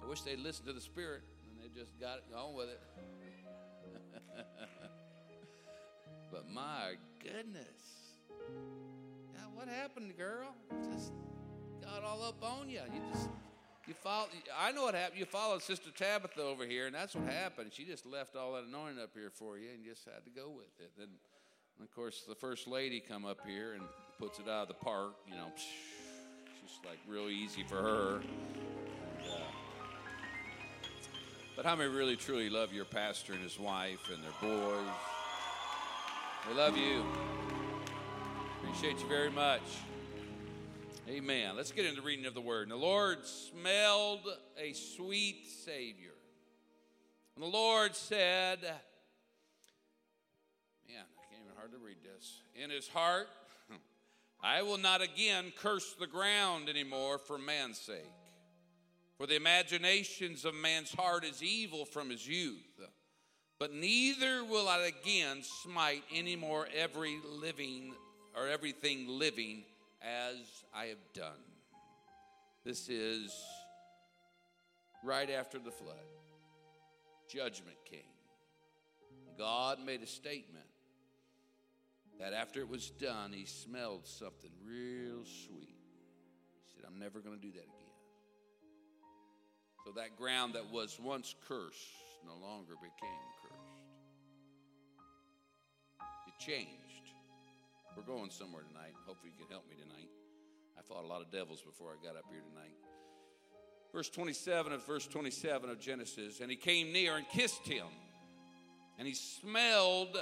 I 0.01 0.07
wish 0.07 0.21
they'd 0.21 0.37
listened 0.37 0.67
to 0.67 0.73
the 0.73 0.81
Spirit 0.81 1.23
and 1.49 1.59
they 1.59 1.79
just 1.79 1.99
got 1.99 2.17
it 2.17 2.25
on 2.37 2.53
with 2.53 2.67
it. 2.69 2.81
but 6.31 6.47
my 6.47 6.93
goodness. 7.23 7.65
Yeah, 9.33 9.45
what 9.55 9.67
happened, 9.67 10.15
girl? 10.15 10.53
Just 10.93 11.11
got 11.81 12.03
all 12.03 12.21
up 12.23 12.43
on 12.43 12.69
you. 12.69 12.81
You 12.93 13.01
just 13.11 13.29
you 13.87 13.93
follow. 13.93 14.27
I 14.59 14.71
know 14.71 14.83
what 14.83 14.95
happened. 14.95 15.19
You 15.19 15.25
followed 15.25 15.61
Sister 15.61 15.91
Tabitha 15.91 16.41
over 16.41 16.65
here, 16.65 16.87
and 16.87 16.95
that's 16.95 17.15
what 17.15 17.31
happened. 17.31 17.71
She 17.73 17.85
just 17.85 18.05
left 18.05 18.35
all 18.35 18.53
that 18.53 18.65
anointing 18.65 19.01
up 19.01 19.11
here 19.13 19.29
for 19.29 19.57
you, 19.57 19.69
and 19.73 19.83
just 19.83 20.05
had 20.05 20.23
to 20.25 20.31
go 20.31 20.49
with 20.49 20.65
it. 20.79 20.91
Then, 20.97 21.09
of 21.81 21.93
course, 21.93 22.23
the 22.27 22.35
first 22.35 22.67
lady 22.67 22.99
come 22.99 23.25
up 23.25 23.39
here 23.45 23.73
and 23.73 23.83
puts 24.19 24.39
it 24.39 24.47
out 24.47 24.63
of 24.63 24.67
the 24.69 24.73
park. 24.73 25.13
You 25.27 25.35
know, 25.35 25.51
just 25.55 26.85
like 26.85 26.99
real 27.07 27.29
easy 27.29 27.63
for 27.63 27.81
her. 27.81 28.15
And, 28.17 29.31
uh, 29.31 29.37
but 31.55 31.65
how 31.65 31.75
many 31.75 31.89
really 31.89 32.15
truly 32.15 32.49
love 32.49 32.73
your 32.73 32.85
pastor 32.85 33.33
and 33.33 33.41
his 33.41 33.59
wife 33.59 34.09
and 34.11 34.23
their 34.23 34.31
boys? 34.41 34.91
We 36.49 36.55
love 36.55 36.77
you. 36.77 37.03
Appreciate 38.61 38.99
you 38.99 39.07
very 39.07 39.31
much. 39.31 39.61
Amen. 41.07 41.55
Let's 41.55 41.71
get 41.71 41.85
into 41.85 42.01
the 42.01 42.05
reading 42.05 42.25
of 42.25 42.33
the 42.33 42.41
word. 42.41 42.63
And 42.63 42.71
the 42.71 42.77
Lord 42.77 43.19
smelled 43.27 44.27
a 44.57 44.73
sweet 44.73 45.45
Savior. 45.63 46.15
And 47.35 47.43
the 47.43 47.49
Lord 47.49 47.95
said, 47.95 48.57
Man, 50.87 51.03
I 51.03 51.25
can't 51.29 51.43
even 51.43 51.55
hardly 51.55 51.77
read 51.77 51.97
this. 52.03 52.41
In 52.55 52.71
his 52.71 52.87
heart, 52.87 53.27
I 54.43 54.63
will 54.63 54.79
not 54.79 55.03
again 55.03 55.53
curse 55.55 55.93
the 55.99 56.07
ground 56.07 56.69
anymore 56.69 57.19
for 57.19 57.37
man's 57.37 57.77
sake. 57.77 58.09
For 59.19 59.27
the 59.27 59.35
imaginations 59.35 60.43
of 60.43 60.55
man's 60.55 60.91
heart 60.91 61.23
is 61.23 61.43
evil 61.43 61.85
from 61.85 62.09
his 62.09 62.27
youth. 62.27 62.81
But 63.59 63.75
neither 63.75 64.43
will 64.43 64.67
I 64.67 64.79
again 65.03 65.43
smite 65.43 66.03
any 66.11 66.35
more 66.35 66.67
every 66.75 67.19
living 67.23 67.93
or 68.35 68.47
everything 68.47 69.07
living 69.07 69.65
as 70.05 70.63
I 70.73 70.85
have 70.85 71.13
done. 71.13 71.41
This 72.63 72.89
is 72.89 73.33
right 75.03 75.29
after 75.29 75.59
the 75.59 75.71
flood. 75.71 75.95
Judgment 77.29 77.77
came. 77.85 77.99
God 79.37 79.79
made 79.83 80.01
a 80.01 80.07
statement 80.07 80.65
that 82.19 82.33
after 82.33 82.59
it 82.61 82.69
was 82.69 82.89
done, 82.91 83.33
he 83.33 83.45
smelled 83.45 84.07
something 84.07 84.51
real 84.65 85.25
sweet. 85.25 85.75
He 86.63 86.73
said, 86.73 86.85
I'm 86.87 86.99
never 86.99 87.19
going 87.19 87.35
to 87.35 87.41
do 87.41 87.51
that 87.51 87.63
again. 87.63 87.71
So 89.85 89.91
that 89.97 90.17
ground 90.17 90.55
that 90.55 90.71
was 90.71 90.97
once 90.99 91.35
cursed 91.47 91.77
no 92.25 92.33
longer 92.41 92.73
became 92.81 93.09
cursed. 93.43 93.55
It 96.27 96.43
changed. 96.43 96.84
We're 97.95 98.03
going 98.03 98.29
somewhere 98.29 98.63
tonight. 98.63 98.93
Hopefully, 99.05 99.31
you 99.31 99.45
can 99.45 99.49
help 99.49 99.69
me 99.69 99.75
tonight. 99.77 100.09
I 100.77 100.81
fought 100.81 101.05
a 101.05 101.07
lot 101.07 101.21
of 101.21 101.31
devils 101.31 101.61
before 101.61 101.91
I 101.91 102.05
got 102.05 102.17
up 102.17 102.25
here 102.29 102.41
tonight. 102.41 102.75
Verse 103.93 104.09
27 104.09 104.73
of 104.73 104.85
verse 104.85 105.07
27 105.07 105.69
of 105.69 105.79
Genesis, 105.79 106.41
and 106.41 106.51
he 106.51 106.57
came 106.57 106.91
near 106.91 107.15
and 107.15 107.27
kissed 107.29 107.65
him, 107.65 107.85
and 108.99 109.07
he 109.07 109.13
smelled 109.13 110.17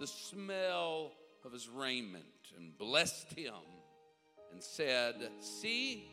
the 0.00 0.06
smell 0.06 1.12
of 1.44 1.52
his 1.52 1.68
raiment 1.68 2.24
and 2.56 2.76
blessed 2.78 3.30
him 3.34 3.52
and 4.50 4.62
said, 4.62 5.16
See, 5.40 6.08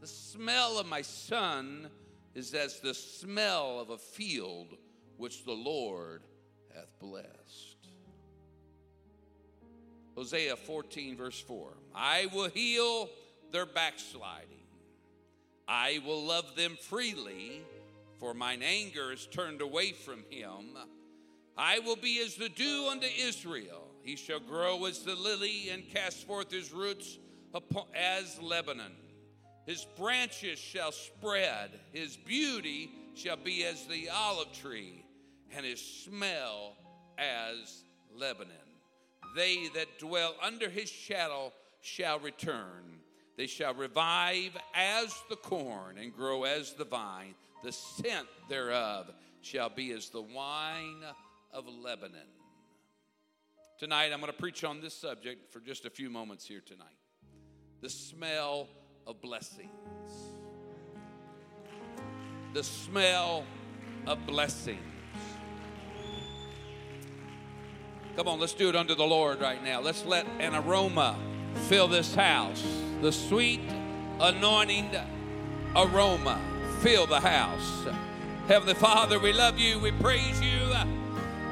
the 0.00 0.06
smell 0.06 0.78
of 0.78 0.86
my 0.86 1.00
son 1.00 1.88
is 2.34 2.52
as 2.52 2.80
the 2.80 2.92
smell 2.92 3.80
of 3.80 3.88
a 3.88 3.98
field 3.98 4.76
which 5.16 5.46
the 5.46 5.52
Lord 5.52 6.22
hath 6.74 6.98
blessed. 7.00 7.67
Hosea 10.18 10.56
14, 10.56 11.16
verse 11.16 11.38
4 11.38 11.68
I 11.94 12.26
will 12.34 12.48
heal 12.48 13.08
their 13.52 13.66
backsliding, 13.66 14.66
I 15.68 16.00
will 16.04 16.24
love 16.24 16.56
them 16.56 16.76
freely, 16.76 17.62
for 18.18 18.34
mine 18.34 18.62
anger 18.64 19.12
is 19.12 19.26
turned 19.26 19.62
away 19.62 19.92
from 19.92 20.24
him. 20.28 20.76
I 21.56 21.78
will 21.78 21.94
be 21.94 22.20
as 22.20 22.34
the 22.34 22.48
dew 22.48 22.88
unto 22.90 23.06
Israel. 23.06 23.86
He 24.02 24.16
shall 24.16 24.40
grow 24.40 24.86
as 24.86 25.00
the 25.00 25.14
lily 25.14 25.70
and 25.70 25.88
cast 25.88 26.26
forth 26.26 26.50
his 26.50 26.72
roots 26.72 27.18
as 27.94 28.42
Lebanon. 28.42 28.96
His 29.66 29.86
branches 29.96 30.58
shall 30.58 30.90
spread, 30.90 31.70
his 31.92 32.16
beauty 32.16 32.90
shall 33.14 33.36
be 33.36 33.64
as 33.64 33.86
the 33.86 34.08
olive 34.10 34.52
tree, 34.52 35.04
and 35.54 35.64
his 35.64 35.80
smell 35.80 36.76
as 37.18 37.84
Lebanon. 38.12 38.67
They 39.34 39.68
that 39.74 39.98
dwell 39.98 40.34
under 40.42 40.68
his 40.68 40.90
shadow 40.90 41.52
shall 41.80 42.18
return. 42.18 43.00
They 43.36 43.46
shall 43.46 43.74
revive 43.74 44.56
as 44.74 45.14
the 45.30 45.36
corn 45.36 45.98
and 45.98 46.12
grow 46.12 46.44
as 46.44 46.72
the 46.72 46.84
vine. 46.84 47.34
The 47.62 47.72
scent 47.72 48.26
thereof 48.48 49.10
shall 49.42 49.68
be 49.68 49.92
as 49.92 50.10
the 50.10 50.22
wine 50.22 51.02
of 51.52 51.66
Lebanon. 51.68 52.20
Tonight, 53.78 54.12
I'm 54.12 54.20
going 54.20 54.32
to 54.32 54.38
preach 54.38 54.64
on 54.64 54.80
this 54.80 54.94
subject 54.94 55.52
for 55.52 55.60
just 55.60 55.84
a 55.84 55.90
few 55.90 56.10
moments 56.10 56.46
here 56.46 56.62
tonight 56.64 56.96
the 57.80 57.88
smell 57.88 58.68
of 59.06 59.20
blessings. 59.20 59.70
The 62.54 62.64
smell 62.64 63.44
of 64.06 64.26
blessings. 64.26 64.97
Come 68.18 68.26
on, 68.26 68.40
let's 68.40 68.52
do 68.52 68.68
it 68.68 68.74
under 68.74 68.96
the 68.96 69.06
Lord 69.06 69.40
right 69.40 69.62
now. 69.62 69.80
Let's 69.80 70.04
let 70.04 70.26
an 70.40 70.52
aroma 70.56 71.16
fill 71.68 71.86
this 71.86 72.16
house. 72.16 72.66
The 73.00 73.12
sweet 73.12 73.60
anointing 74.18 74.90
aroma 75.76 76.40
fill 76.80 77.06
the 77.06 77.20
house. 77.20 77.86
Heavenly 78.48 78.74
Father, 78.74 79.20
we 79.20 79.32
love 79.32 79.56
you, 79.60 79.78
we 79.78 79.92
praise 79.92 80.42
you, 80.42 80.74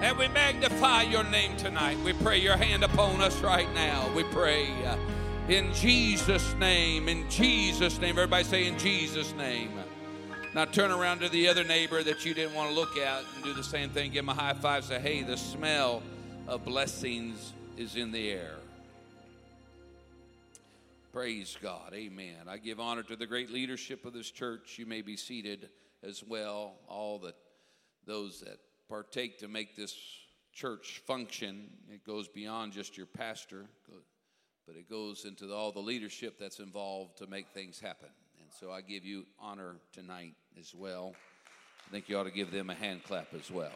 and 0.00 0.18
we 0.18 0.26
magnify 0.26 1.02
your 1.02 1.23
name 1.23 1.56
tonight. 1.56 1.99
We 2.04 2.14
pray 2.14 2.38
your 2.38 2.56
hand 2.56 2.82
upon 2.82 3.20
us 3.20 3.40
right 3.42 3.73
now. 3.73 4.12
We 4.12 4.25
pray 4.25 4.68
in 5.49 5.73
Jesus' 5.73 6.52
name, 6.54 7.08
in 7.08 7.30
Jesus' 7.30 8.00
name. 8.00 8.18
Everybody 8.18 8.42
say, 8.42 8.66
in 8.66 8.76
Jesus' 8.76 9.32
name. 9.35 9.70
Now 10.52 10.64
turn 10.64 10.90
around 10.90 11.20
to 11.20 11.28
the 11.28 11.46
other 11.46 11.62
neighbor 11.62 12.02
that 12.02 12.25
you 12.25 12.35
didn't 12.35 12.56
want 12.56 12.70
to 12.70 12.75
look 12.75 12.96
at 12.96 13.23
and 13.37 13.44
do 13.44 13.54
the 13.54 13.62
same 13.62 13.90
thing. 13.90 14.11
Give 14.11 14.25
him 14.25 14.30
a 14.30 14.35
high 14.35 14.54
five. 14.54 14.85
Say, 14.85 14.99
hey, 14.99 15.23
the 15.23 15.37
smell 15.37 16.02
of 16.48 16.64
blessings 16.64 17.52
is 17.76 17.96
in 17.96 18.12
the 18.12 18.30
air. 18.30 18.54
Praise 21.12 21.56
God. 21.60 21.92
Amen. 21.92 22.46
I 22.48 22.58
give 22.58 22.78
honor 22.78 23.02
to 23.04 23.16
the 23.16 23.26
great 23.26 23.50
leadership 23.50 24.04
of 24.04 24.12
this 24.12 24.30
church. 24.30 24.76
You 24.78 24.86
may 24.86 25.02
be 25.02 25.16
seated 25.16 25.70
as 26.04 26.22
well. 26.22 26.74
All 26.88 27.18
that 27.20 27.34
those 28.06 28.40
that 28.40 28.58
partake 28.88 29.38
to 29.40 29.48
make 29.48 29.74
this 29.74 29.96
church 30.52 31.02
function. 31.06 31.68
It 31.90 32.04
goes 32.04 32.28
beyond 32.28 32.72
just 32.72 32.96
your 32.96 33.06
pastor, 33.06 33.64
but 34.66 34.76
it 34.76 34.88
goes 34.88 35.24
into 35.24 35.52
all 35.52 35.72
the 35.72 35.80
leadership 35.80 36.38
that's 36.38 36.60
involved 36.60 37.18
to 37.18 37.26
make 37.26 37.48
things 37.48 37.80
happen. 37.80 38.10
And 38.40 38.48
so 38.60 38.70
I 38.70 38.82
give 38.82 39.04
you 39.04 39.26
honor 39.40 39.76
tonight 39.92 40.34
as 40.58 40.72
well. 40.74 41.14
I 41.88 41.90
think 41.90 42.08
you 42.08 42.16
ought 42.16 42.24
to 42.24 42.30
give 42.30 42.52
them 42.52 42.70
a 42.70 42.74
hand 42.74 43.02
clap 43.02 43.34
as 43.34 43.50
well. 43.50 43.72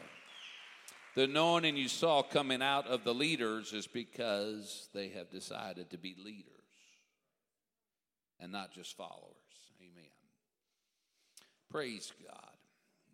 The 1.13 1.23
anointing 1.23 1.75
you 1.75 1.89
saw 1.89 2.23
coming 2.23 2.61
out 2.61 2.87
of 2.87 3.03
the 3.03 3.13
leaders 3.13 3.73
is 3.73 3.85
because 3.85 4.87
they 4.93 5.09
have 5.09 5.29
decided 5.29 5.89
to 5.89 5.97
be 5.97 6.15
leaders 6.17 6.47
and 8.39 8.51
not 8.51 8.71
just 8.71 8.95
followers. 8.95 9.35
Amen. 9.81 10.09
Praise 11.69 12.13
God. 12.23 12.55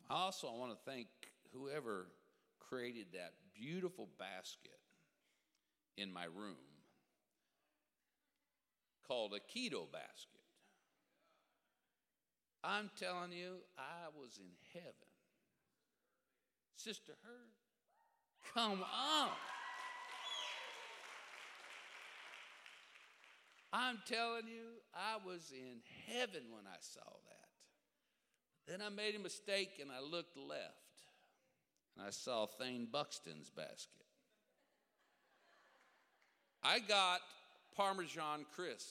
I 0.09 0.13
also 0.13 0.51
want 0.53 0.71
to 0.71 0.91
thank 0.91 1.07
whoever 1.53 2.05
created 2.59 3.07
that 3.13 3.33
beautiful 3.59 4.07
basket 4.19 4.79
in 5.97 6.13
my 6.13 6.25
room 6.25 6.55
called 9.07 9.33
a 9.33 9.39
keto 9.39 9.91
basket. 9.91 10.41
I'm 12.63 12.91
telling 12.99 13.31
you, 13.31 13.57
I 13.77 14.09
was 14.15 14.37
in 14.39 14.51
heaven. 14.73 14.93
Sister 16.75 17.13
Heard, 17.23 17.53
Come 18.53 18.83
on. 18.83 19.29
I'm 23.73 23.99
telling 24.07 24.47
you, 24.47 24.81
I 24.95 25.17
was 25.25 25.51
in 25.51 25.79
heaven 26.07 26.43
when 26.51 26.65
I 26.65 26.77
saw 26.79 27.01
that. 27.01 28.71
Then 28.71 28.81
I 28.81 28.89
made 28.89 29.15
a 29.15 29.19
mistake 29.19 29.79
and 29.81 29.91
I 29.91 30.01
looked 30.01 30.37
left 30.37 30.87
and 31.95 32.05
I 32.05 32.09
saw 32.09 32.45
Thane 32.45 32.87
Buxton's 32.91 33.49
basket. 33.49 34.05
I 36.63 36.79
got 36.79 37.21
Parmesan 37.75 38.45
crisp, 38.55 38.89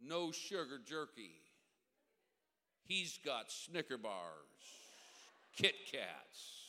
no 0.00 0.30
sugar 0.30 0.78
jerky. 0.86 1.32
He's 2.86 3.18
got 3.24 3.50
Snicker 3.50 3.96
bars, 3.96 4.20
Kit 5.56 5.74
Kats, 5.90 6.63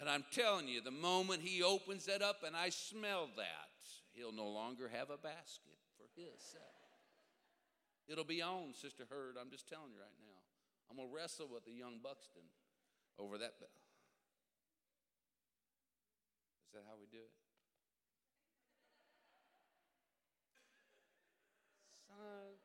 and 0.00 0.08
I'm 0.08 0.24
telling 0.32 0.66
you, 0.66 0.80
the 0.80 0.90
moment 0.90 1.42
he 1.42 1.62
opens 1.62 2.06
that 2.06 2.22
up 2.22 2.42
and 2.44 2.56
I 2.56 2.70
smell 2.70 3.28
that, 3.36 3.68
he'll 4.12 4.32
no 4.32 4.48
longer 4.48 4.88
have 4.88 5.10
a 5.10 5.18
basket 5.18 5.76
for 5.96 6.08
himself. 6.16 6.64
It'll 8.08 8.24
be 8.24 8.42
on, 8.42 8.74
Sister 8.74 9.04
Heard. 9.08 9.36
I'm 9.40 9.50
just 9.50 9.68
telling 9.68 9.92
you 9.92 10.00
right 10.00 10.18
now. 10.18 10.40
I'm 10.90 10.96
going 10.96 11.08
to 11.08 11.14
wrestle 11.14 11.46
with 11.52 11.64
the 11.64 11.70
young 11.70 12.00
Buxton 12.02 12.42
over 13.18 13.38
that. 13.38 13.54
Is 16.66 16.72
that 16.74 16.82
how 16.88 16.96
we 16.98 17.06
do 17.06 17.22
it? 17.22 17.30
Son, 22.08 22.56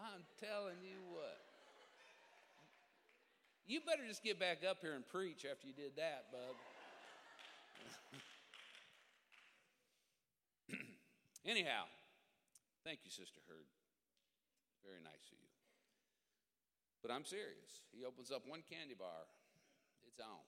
I'm 0.00 0.24
telling 0.40 0.80
you 0.80 1.04
what. 1.12 1.39
You 3.70 3.78
better 3.78 4.02
just 4.02 4.26
get 4.26 4.34
back 4.42 4.66
up 4.66 4.82
here 4.82 4.98
and 4.98 5.06
preach 5.06 5.46
after 5.46 5.62
you 5.62 5.70
did 5.70 5.94
that, 5.94 6.26
bub. 6.34 6.58
Anyhow, 11.46 11.86
thank 12.82 13.06
you, 13.06 13.14
Sister 13.14 13.38
Heard. 13.46 13.70
Very 14.82 14.98
nice 14.98 15.22
of 15.30 15.38
you. 15.38 15.54
But 16.98 17.14
I'm 17.14 17.22
serious. 17.22 17.86
He 17.94 18.02
opens 18.02 18.34
up 18.34 18.42
one 18.42 18.66
candy 18.66 18.98
bar, 18.98 19.30
it's 20.02 20.18
on. 20.18 20.42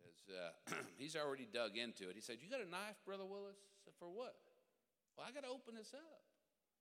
Because 0.00 0.16
uh, 0.32 0.56
he's 0.96 1.20
already 1.20 1.44
dug 1.44 1.76
into 1.76 2.08
it. 2.08 2.16
He 2.16 2.24
said, 2.24 2.40
You 2.40 2.48
got 2.48 2.64
a 2.64 2.70
knife, 2.72 2.96
Brother 3.04 3.28
Willis? 3.28 3.60
I 3.60 3.76
said, 3.84 3.92
For 4.00 4.08
what? 4.08 4.40
Well, 5.20 5.28
I 5.28 5.36
got 5.36 5.44
to 5.44 5.52
open 5.52 5.76
this 5.76 5.92
up. 5.92 6.24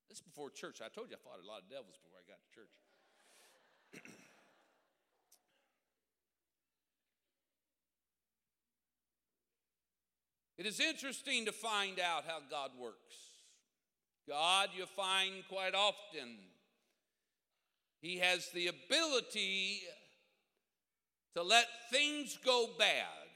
This 0.07 0.19
is 0.19 0.23
before 0.23 0.47
church. 0.47 0.79
I 0.79 0.87
told 0.87 1.11
you 1.11 1.19
I 1.19 1.23
fought 1.27 1.43
a 1.43 1.47
lot 1.47 1.59
of 1.59 1.67
devils 1.67 1.99
before 1.99 2.23
I 2.23 2.23
got 2.23 2.39
to 2.39 2.47
church. 2.55 2.71
It 10.57 10.65
is 10.65 10.79
interesting 10.79 11.45
to 11.45 11.51
find 11.51 11.99
out 11.99 12.23
how 12.25 12.39
God 12.49 12.71
works. 12.79 13.15
God, 14.27 14.69
you 14.75 14.85
find 14.85 15.43
quite 15.49 15.75
often, 15.75 16.37
He 18.01 18.17
has 18.17 18.49
the 18.51 18.67
ability 18.67 19.81
to 21.35 21.43
let 21.43 21.67
things 21.91 22.39
go 22.43 22.69
bad 22.79 23.27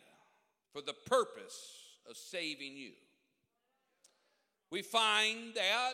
for 0.72 0.82
the 0.82 0.96
purpose 1.06 1.76
of 2.10 2.16
saving 2.16 2.78
you. 2.78 2.94
We 4.72 4.82
find 4.82 5.54
that 5.56 5.94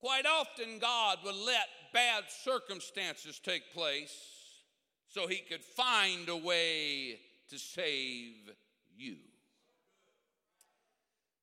quite 0.00 0.26
often 0.26 0.78
God 0.78 1.18
would 1.24 1.34
let 1.34 1.66
bad 1.92 2.24
circumstances 2.28 3.40
take 3.40 3.74
place 3.74 4.16
so 5.08 5.26
He 5.26 5.38
could 5.38 5.64
find 5.64 6.28
a 6.28 6.36
way 6.36 7.18
to 7.50 7.58
save 7.58 8.34
you. 8.96 9.16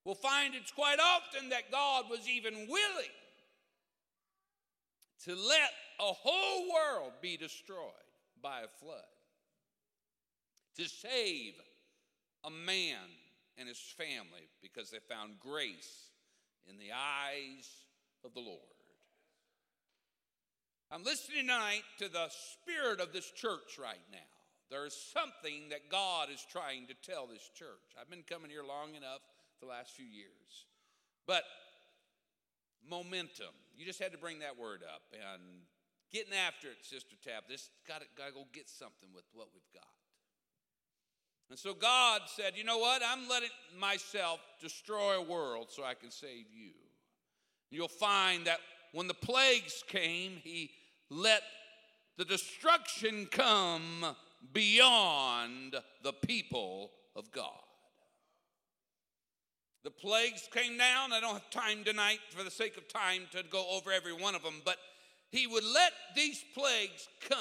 We'll 0.06 0.16
find 0.16 0.56
it's 0.56 0.72
quite 0.72 1.00
often 1.00 1.50
that 1.50 1.72
God 1.72 2.06
was 2.10 2.28
even 2.28 2.54
willing 2.68 3.16
to 5.26 5.36
let 5.36 5.72
a 6.00 6.14
whole 6.14 6.72
world 6.74 7.14
be 7.22 7.38
destroyed 7.38 7.92
by 8.42 8.62
a 8.62 8.68
flood 8.84 9.04
to 10.78 10.88
save 10.88 11.54
a 12.46 12.50
man 12.50 12.98
and 13.58 13.68
his 13.68 13.80
family 13.98 14.48
because 14.62 14.90
they 14.90 15.00
found 15.00 15.40
grace 15.40 16.10
in 16.68 16.78
the 16.78 16.92
eyes 16.96 17.68
of 18.24 18.34
the 18.34 18.40
Lord. 18.40 18.60
I'm 20.92 21.04
listening 21.04 21.42
tonight 21.42 21.84
to 22.00 22.08
the 22.08 22.30
spirit 22.30 23.02
of 23.02 23.12
this 23.12 23.30
church 23.32 23.78
right 23.80 23.98
now. 24.12 24.18
There 24.72 24.86
is 24.86 24.96
something 25.14 25.70
that 25.70 25.90
God 25.90 26.30
is 26.32 26.46
trying 26.50 26.88
to 26.88 26.94
tell 26.94 27.28
this 27.28 27.50
church. 27.54 27.94
I've 28.00 28.10
been 28.10 28.24
coming 28.24 28.50
here 28.50 28.64
long 28.64 28.96
enough 28.96 29.22
the 29.62 29.68
last 29.68 29.92
few 29.92 30.06
years. 30.06 30.66
But 31.28 31.44
momentum, 32.90 33.54
you 33.76 33.86
just 33.86 34.02
had 34.02 34.12
to 34.12 34.18
bring 34.18 34.40
that 34.40 34.58
word 34.58 34.82
up. 34.84 35.02
And 35.14 35.42
getting 36.12 36.34
after 36.34 36.68
it, 36.68 36.78
Sister 36.82 37.16
Tab. 37.24 37.44
This 37.48 37.70
got 37.88 38.02
to 38.02 38.08
go 38.18 38.46
get 38.54 38.70
something 38.70 39.10
with 39.14 39.26
what 39.34 39.48
we've 39.54 39.74
got. 39.74 39.88
And 41.50 41.58
so 41.58 41.74
God 41.74 42.22
said, 42.28 42.54
You 42.56 42.64
know 42.64 42.78
what? 42.78 43.02
I'm 43.06 43.28
letting 43.28 43.50
myself 43.80 44.40
destroy 44.62 45.18
a 45.18 45.22
world 45.22 45.68
so 45.70 45.84
I 45.84 45.94
can 45.94 46.12
save 46.12 46.46
you. 46.52 46.72
You'll 47.72 47.88
find 47.88 48.46
that 48.46 48.60
when 48.94 49.08
the 49.08 49.14
plagues 49.14 49.84
came, 49.88 50.38
He 50.44 50.72
let 51.10 51.42
the 52.18 52.26
destruction 52.26 53.28
come 53.32 54.06
beyond 54.54 55.76
the 56.04 56.14
people 56.14 56.92
of 57.16 57.32
God. 57.32 57.69
The 59.90 60.08
plagues 60.08 60.48
came 60.54 60.78
down. 60.78 61.14
I 61.14 61.20
don't 61.20 61.34
have 61.34 61.50
time 61.50 61.84
tonight 61.84 62.20
for 62.30 62.44
the 62.44 62.52
sake 62.52 62.78
of 62.78 62.88
time 62.88 63.24
to 63.32 63.42
go 63.50 63.66
over 63.72 63.92
every 63.92 64.14
one 64.14 64.36
of 64.36 64.44
them, 64.44 64.62
but 64.64 64.78
He 65.32 65.48
would 65.48 65.64
let 65.64 65.94
these 66.16 66.44
plagues 66.54 67.08
come 67.28 67.40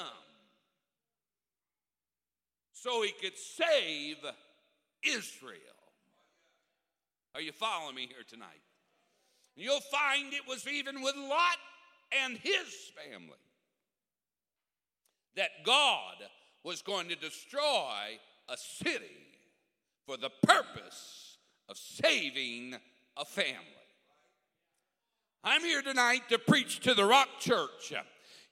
so 2.72 3.02
he 3.02 3.12
could 3.12 3.36
save 3.36 4.16
Israel. 5.02 5.58
Are 7.34 7.42
you 7.42 7.52
following 7.52 7.94
me 7.94 8.06
here 8.06 8.24
tonight? 8.26 8.62
You'll 9.54 9.80
find 9.80 10.32
it 10.32 10.48
was 10.48 10.66
even 10.66 11.02
with 11.02 11.16
Lot 11.16 11.58
and 12.24 12.38
his 12.38 12.92
family 12.96 13.34
that 15.36 15.50
God 15.66 16.16
was 16.64 16.80
going 16.80 17.08
to 17.08 17.16
destroy 17.16 18.18
a 18.48 18.56
city 18.56 19.26
for 20.06 20.16
the 20.16 20.30
purpose 20.42 21.27
of 21.68 21.76
saving 21.76 22.76
a 23.16 23.24
family. 23.24 23.56
I'm 25.44 25.62
here 25.62 25.82
tonight 25.82 26.22
to 26.30 26.38
preach 26.38 26.80
to 26.80 26.94
the 26.94 27.04
Rock 27.04 27.28
Church 27.40 27.92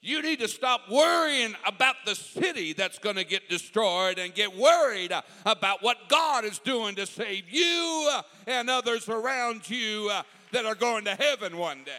you 0.07 0.23
need 0.23 0.39
to 0.39 0.47
stop 0.47 0.83
worrying 0.89 1.55
about 1.67 1.97
the 2.05 2.15
city 2.15 2.73
that's 2.73 2.99
going 2.99 3.17
to 3.17 3.25
get 3.25 3.49
destroyed 3.49 4.21
and 4.21 4.33
get 4.33 4.57
worried 4.57 5.13
about 5.45 5.83
what 5.83 6.09
God 6.09 6.45
is 6.45 6.61
doing 6.61 6.95
to 6.95 7.07
save 7.07 7.51
you 7.51 8.11
and 8.47 8.71
others 8.71 9.09
around 9.09 9.69
you 9.69 10.11
that 10.53 10.65
are 10.65 10.77
going 10.77 11.05
to 11.07 11.15
heaven 11.17 11.57
one 11.57 11.83
day. 11.85 11.93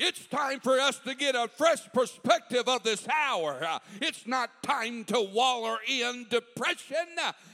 It's 0.00 0.26
time 0.28 0.60
for 0.60 0.78
us 0.78 1.00
to 1.00 1.14
get 1.16 1.34
a 1.34 1.48
fresh 1.48 1.80
perspective 1.92 2.68
of 2.68 2.84
this 2.84 3.06
hour. 3.08 3.80
It's 4.00 4.28
not 4.28 4.62
time 4.62 5.02
to 5.06 5.20
waller 5.20 5.78
in 5.88 6.26
depression 6.30 6.96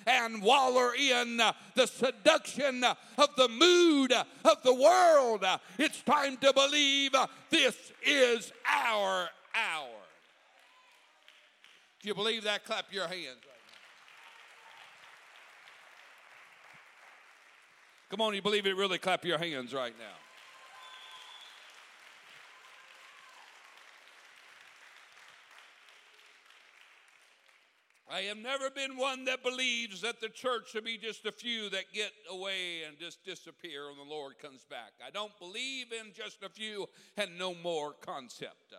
and 0.06 0.42
waller 0.42 0.90
in 0.94 1.38
the 1.38 1.86
seduction 1.86 2.84
of 2.84 3.28
the 3.38 3.48
mood 3.48 4.12
of 4.12 4.62
the 4.62 4.74
world. 4.74 5.44
It's 5.78 6.02
time 6.02 6.36
to 6.36 6.52
believe 6.52 7.12
this 7.48 7.76
is 8.06 8.52
our 8.70 9.30
hour. 9.54 9.88
If 12.00 12.06
you 12.06 12.14
believe 12.14 12.44
that, 12.44 12.66
clap 12.66 12.92
your 12.92 13.08
hands. 13.08 13.38
Come 18.10 18.20
on, 18.20 18.34
you 18.34 18.42
believe 18.42 18.66
it 18.66 18.76
really? 18.76 18.98
Clap 18.98 19.24
your 19.24 19.38
hands 19.38 19.72
right 19.72 19.94
now. 19.98 20.23
I 28.14 28.20
have 28.28 28.38
never 28.38 28.70
been 28.70 28.96
one 28.96 29.24
that 29.24 29.42
believes 29.42 30.02
that 30.02 30.20
the 30.20 30.28
church 30.28 30.70
should 30.70 30.84
be 30.84 30.96
just 30.96 31.26
a 31.26 31.32
few 31.32 31.68
that 31.70 31.92
get 31.92 32.12
away 32.30 32.84
and 32.86 32.96
just 32.96 33.24
disappear 33.24 33.88
when 33.88 33.96
the 33.96 34.14
Lord 34.14 34.38
comes 34.40 34.64
back. 34.70 34.92
I 35.04 35.10
don't 35.10 35.36
believe 35.40 35.86
in 35.90 36.12
just 36.12 36.44
a 36.44 36.48
few 36.48 36.88
and 37.16 37.36
no 37.36 37.56
more 37.56 37.92
concept. 37.92 38.74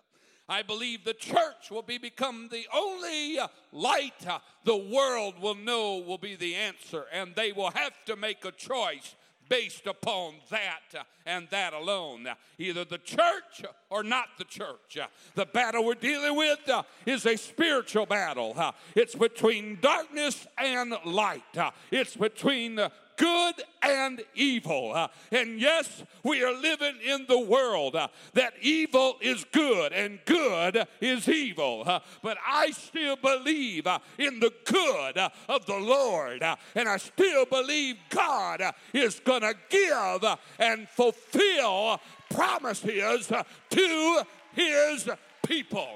I 0.48 0.62
believe 0.62 1.04
the 1.04 1.13
church 1.13 1.69
will 1.69 1.82
be 1.82 1.98
become 1.98 2.48
the 2.50 2.65
only 2.74 3.38
light 3.74 4.26
the 4.63 4.78
world 4.78 5.41
will 5.41 5.56
know 5.56 5.98
will 5.98 6.17
be 6.17 6.38
the 6.38 6.56
answer, 6.56 7.04
and 7.12 7.36
they 7.36 7.52
will 7.52 7.71
have 7.71 8.06
to 8.06 8.15
make 8.15 8.45
a 8.45 8.54
choice 8.54 9.15
based 9.49 9.88
upon 9.88 10.36
that 10.49 11.05
and 11.25 11.47
that 11.49 11.73
alone. 11.73 12.27
Either 12.58 12.86
the 12.86 12.97
church 12.97 13.63
or 13.89 14.03
not 14.03 14.29
the 14.38 14.43
church. 14.43 14.97
The 15.36 15.45
battle 15.45 15.86
we're 15.86 15.95
dealing 15.95 16.36
with 16.36 16.67
uh, 16.69 16.84
is 17.05 17.25
a 17.25 17.36
spiritual 17.36 18.05
battle. 18.05 18.53
Uh, 18.55 18.71
it's 18.95 19.15
between 19.15 19.79
darkness 19.81 20.47
and 20.58 20.95
light. 21.05 21.58
Uh, 21.58 21.71
it's 21.91 22.15
between 22.15 22.79
good 23.17 23.56
and 23.82 24.21
evil. 24.34 24.93
Uh, 24.93 25.08
and 25.32 25.60
yes, 25.60 26.04
we 26.23 26.43
are 26.43 26.54
living 26.54 26.95
in 27.06 27.25
the 27.28 27.39
world 27.39 27.95
uh, 27.95 28.08
that 28.34 28.54
evil 28.62 29.17
is 29.21 29.45
good 29.51 29.93
and 29.93 30.19
good 30.25 30.86
is 31.01 31.28
evil. 31.28 31.84
Uh, 31.86 31.99
but 32.21 32.38
I 32.45 32.71
still 32.71 33.15
believe 33.15 33.88
uh, 33.88 33.99
in 34.17 34.39
the 34.39 34.51
good 34.65 35.17
uh, 35.17 35.30
of 35.47 35.65
the 35.65 35.78
Lord. 35.78 36.43
Uh, 36.43 36.56
and 36.75 36.88
I 36.88 36.97
still 36.97 37.45
believe 37.45 37.97
God 38.10 38.62
is 38.93 39.19
going 39.19 39.41
to 39.41 39.56
give 39.69 40.25
and 40.60 40.88
fulfill 40.89 41.99
promises 42.30 43.32
to 43.69 44.21
his 44.54 45.10
people. 45.45 45.88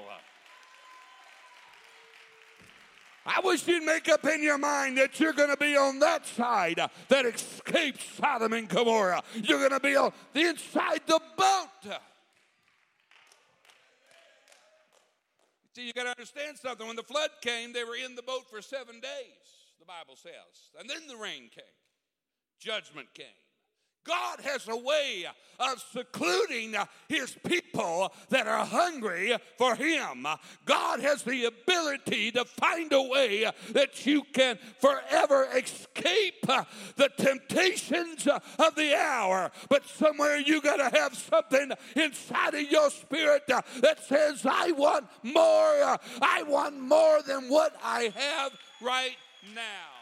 I 3.32 3.38
wish 3.44 3.66
you'd 3.68 3.84
make 3.84 4.08
up 4.08 4.24
in 4.24 4.42
your 4.42 4.58
mind 4.58 4.98
that 4.98 5.20
you're 5.20 5.32
going 5.32 5.50
to 5.50 5.56
be 5.56 5.76
on 5.76 6.00
that 6.00 6.26
side 6.26 6.80
that 7.08 7.26
escaped 7.26 8.02
Sodom 8.16 8.52
and 8.52 8.68
Gomorrah. 8.68 9.22
You're 9.34 9.58
going 9.58 9.70
to 9.70 9.78
be 9.80 9.94
on 9.94 10.12
the 10.32 10.48
inside 10.48 11.02
the 11.06 11.20
boat. 11.36 11.98
See, 15.76 15.86
you 15.86 15.92
got 15.92 16.04
to 16.04 16.10
understand 16.10 16.58
something. 16.58 16.84
When 16.84 16.96
the 16.96 17.04
flood 17.04 17.30
came, 17.40 17.72
they 17.72 17.84
were 17.84 17.94
in 17.94 18.16
the 18.16 18.22
boat 18.22 18.50
for 18.50 18.60
seven 18.60 18.96
days, 18.96 19.46
the 19.78 19.86
Bible 19.86 20.16
says. 20.16 20.72
And 20.80 20.90
then 20.90 21.06
the 21.06 21.16
rain 21.16 21.50
came, 21.54 21.62
judgment 22.58 23.14
came. 23.14 23.26
God 24.04 24.40
has 24.40 24.66
a 24.68 24.76
way 24.76 25.26
of 25.58 25.84
secluding 25.92 26.74
his 27.06 27.36
people 27.46 28.12
that 28.30 28.46
are 28.46 28.64
hungry 28.64 29.36
for 29.58 29.74
him. 29.74 30.26
God 30.64 31.00
has 31.00 31.22
the 31.22 31.44
ability 31.44 32.32
to 32.32 32.44
find 32.46 32.92
a 32.92 33.02
way 33.02 33.46
that 33.70 34.06
you 34.06 34.22
can 34.32 34.58
forever 34.80 35.48
escape 35.54 36.46
the 36.96 37.10
temptations 37.18 38.26
of 38.26 38.74
the 38.74 38.96
hour. 38.96 39.50
But 39.68 39.86
somewhere 39.86 40.38
you 40.38 40.62
got 40.62 40.76
to 40.76 40.98
have 40.98 41.14
something 41.14 41.72
inside 41.94 42.54
of 42.54 42.70
your 42.70 42.88
spirit 42.90 43.46
that 43.48 43.98
says, 44.06 44.46
I 44.46 44.72
want 44.72 45.06
more. 45.22 45.98
I 46.22 46.42
want 46.46 46.80
more 46.80 47.20
than 47.22 47.50
what 47.50 47.76
I 47.84 48.12
have 48.14 48.52
right 48.80 49.16
now. 49.54 49.99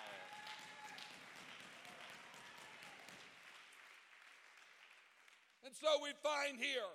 So 5.75 5.89
we 6.03 6.11
find 6.23 6.59
here 6.59 6.93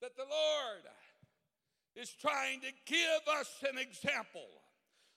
that 0.00 0.16
the 0.16 0.22
Lord 0.22 0.84
is 1.96 2.14
trying 2.20 2.60
to 2.60 2.72
give 2.86 3.34
us 3.40 3.50
an 3.68 3.78
example 3.78 4.48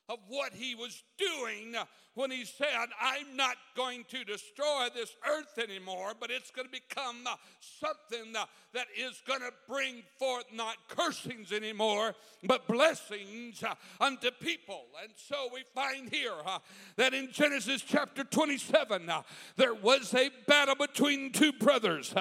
of 0.10 0.20
what 0.28 0.54
he 0.54 0.76
was 0.76 1.04
doing 1.22 1.76
when 2.14 2.30
he 2.30 2.44
said, 2.44 2.68
I'm 3.02 3.36
not 3.36 3.56
going 3.76 4.04
to 4.10 4.24
destroy 4.26 4.88
this 4.94 5.16
earth 5.28 5.58
anymore, 5.58 6.14
but 6.20 6.30
it's 6.30 6.52
going 6.52 6.68
to 6.68 6.72
become 6.72 7.18
uh, 7.26 7.36
something 7.80 8.36
uh, 8.36 8.46
that 8.74 8.88
is 8.98 9.22
going 9.26 9.40
to 9.40 9.52
bring 9.68 10.04
forth 10.20 10.46
not 10.54 10.76
cursings 10.90 11.52
anymore, 11.54 12.16
but 12.44 12.68
blessings 12.68 13.64
uh, 13.64 13.76
unto 14.02 14.30
people. 14.32 14.86
And 15.02 15.12
so 15.16 15.50
we 15.54 15.64
find 15.74 16.10
here 16.10 16.34
uh, 16.46 16.60
that 16.98 17.14
in 17.14 17.32
Genesis 17.32 17.82
chapter 17.82 18.24
27, 18.24 19.10
uh, 19.10 19.22
there 19.56 19.74
was 19.74 20.14
a 20.14 20.30
battle 20.48 20.76
between 20.76 21.32
two 21.32 21.54
brothers. 21.54 22.14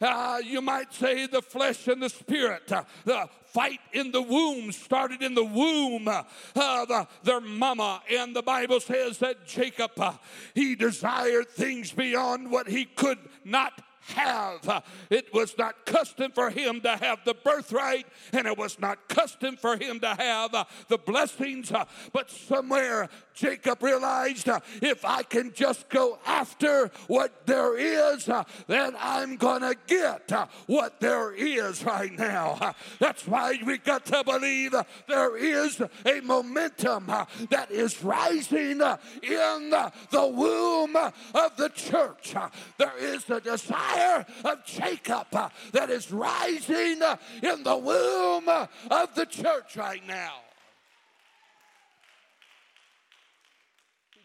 Uh, 0.00 0.38
you 0.44 0.60
might 0.60 0.92
say 0.92 1.26
the 1.26 1.42
flesh 1.42 1.86
and 1.88 2.02
the 2.02 2.08
spirit. 2.08 2.66
the 3.04 3.28
fight 3.46 3.80
in 3.92 4.12
the 4.12 4.20
womb 4.20 4.70
started 4.70 5.22
in 5.22 5.34
the 5.34 5.44
womb 5.44 6.08
of 6.08 7.08
their 7.22 7.40
mama. 7.40 8.02
And 8.10 8.36
the 8.36 8.42
Bible 8.46 8.80
says 8.80 9.18
that 9.18 9.44
Jacob, 9.46 9.90
uh, 9.98 10.14
he 10.54 10.74
desired 10.74 11.48
things 11.50 11.92
beyond 11.92 12.50
what 12.50 12.68
he 12.68 12.86
could 12.86 13.18
not 13.44 13.82
have. 14.14 14.84
It 15.10 15.32
was 15.32 15.56
not 15.58 15.84
custom 15.84 16.32
for 16.32 16.50
him 16.50 16.80
to 16.82 16.96
have 16.96 17.20
the 17.24 17.34
birthright, 17.34 18.06
and 18.32 18.46
it 18.46 18.56
was 18.56 18.78
not 18.78 19.08
custom 19.08 19.56
for 19.56 19.76
him 19.76 20.00
to 20.00 20.14
have 20.14 20.54
uh, 20.54 20.64
the 20.88 20.98
blessings. 20.98 21.72
Uh, 21.72 21.84
but 22.12 22.30
somewhere 22.30 23.08
Jacob 23.34 23.82
realized 23.82 24.48
uh, 24.48 24.60
if 24.82 25.04
I 25.04 25.22
can 25.22 25.52
just 25.52 25.88
go 25.88 26.18
after 26.26 26.90
what 27.06 27.46
there 27.46 27.76
is, 27.76 28.28
uh, 28.28 28.44
then 28.66 28.94
I'm 28.98 29.36
going 29.36 29.62
to 29.62 29.76
get 29.86 30.30
uh, 30.32 30.46
what 30.66 31.00
there 31.00 31.32
is 31.32 31.84
right 31.84 32.16
now. 32.16 32.58
Uh, 32.60 32.72
that's 32.98 33.26
why 33.26 33.58
we 33.64 33.78
got 33.78 34.04
to 34.06 34.22
believe 34.24 34.74
there 35.08 35.36
is 35.36 35.80
a 36.04 36.20
momentum 36.20 37.06
that 37.50 37.70
is 37.70 38.02
rising 38.02 38.80
in 39.22 39.70
the 40.10 40.26
womb 40.26 40.96
of 40.96 41.56
the 41.56 41.68
church. 41.74 42.34
There 42.78 42.96
is 42.98 43.28
a 43.30 43.40
desire 43.40 43.95
fire 43.96 44.26
of 44.44 44.64
Jacob 44.64 45.26
uh, 45.32 45.48
that 45.72 45.90
is 45.90 46.10
rising 46.10 47.02
uh, 47.02 47.16
in 47.42 47.62
the 47.62 47.76
womb 47.76 48.48
uh, 48.48 48.66
of 48.90 49.14
the 49.14 49.26
church 49.26 49.76
right 49.76 50.06
now. 50.06 50.34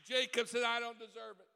Jacob 0.08 0.48
said, 0.48 0.64
I 0.64 0.80
don't 0.80 1.00
deserve 1.00 1.38
it. 1.40 1.51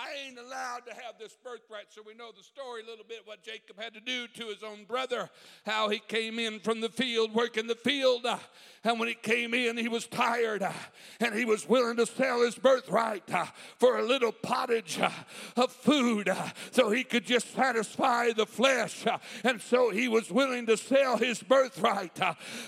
I 0.00 0.28
ain't 0.28 0.38
allowed 0.38 0.86
to 0.86 0.94
have 0.94 1.18
this 1.18 1.36
birthright. 1.42 1.86
So 1.88 2.02
we 2.06 2.14
know 2.14 2.30
the 2.30 2.44
story 2.44 2.82
a 2.82 2.86
little 2.86 3.04
bit 3.04 3.22
what 3.24 3.42
Jacob 3.42 3.80
had 3.80 3.94
to 3.94 4.00
do 4.00 4.28
to 4.28 4.46
his 4.46 4.62
own 4.62 4.84
brother, 4.84 5.28
how 5.66 5.88
he 5.88 5.98
came 5.98 6.38
in 6.38 6.60
from 6.60 6.80
the 6.80 6.88
field, 6.88 7.34
working 7.34 7.66
the 7.66 7.74
field. 7.74 8.24
Uh, 8.24 8.38
and 8.84 9.00
when 9.00 9.08
he 9.08 9.14
came 9.14 9.54
in, 9.54 9.76
he 9.76 9.88
was 9.88 10.06
tired 10.06 10.62
uh, 10.62 10.70
and 11.18 11.34
he 11.34 11.44
was 11.44 11.68
willing 11.68 11.96
to 11.96 12.06
sell 12.06 12.42
his 12.42 12.54
birthright 12.54 13.24
uh, 13.34 13.46
for 13.78 13.98
a 13.98 14.04
little 14.04 14.30
pottage 14.30 15.00
uh, 15.00 15.10
of 15.56 15.72
food 15.72 16.28
uh, 16.28 16.46
so 16.70 16.90
he 16.90 17.02
could 17.02 17.26
just 17.26 17.52
satisfy 17.52 18.30
the 18.32 18.46
flesh. 18.46 19.04
Uh, 19.04 19.18
and 19.42 19.60
so 19.60 19.90
he 19.90 20.06
was 20.06 20.30
willing 20.30 20.64
to 20.66 20.76
sell 20.76 21.16
his 21.16 21.42
birthright. 21.42 22.20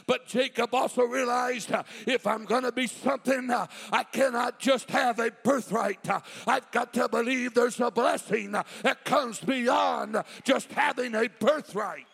but 0.09 0.27
Jacob 0.27 0.75
also 0.75 1.05
realized 1.05 1.71
if 2.09 2.27
I'm 2.27 2.45
going 2.45 2.65
to 2.65 2.73
be 2.73 2.89
something, 2.89 3.51
I 3.93 4.03
cannot 4.11 4.59
just 4.59 4.91
have 4.91 5.21
a 5.21 5.31
birthright. 5.45 6.09
I've 6.49 6.69
got 6.73 6.93
to 6.95 7.20
believe 7.23 7.55
there's 7.55 7.79
a 7.81 7.91
blessing 7.91 8.53
that 8.53 9.05
comes 9.05 9.41
beyond 9.41 10.23
just 10.45 10.71
having 10.73 11.15
a 11.15 11.29
birthright. 11.39 12.07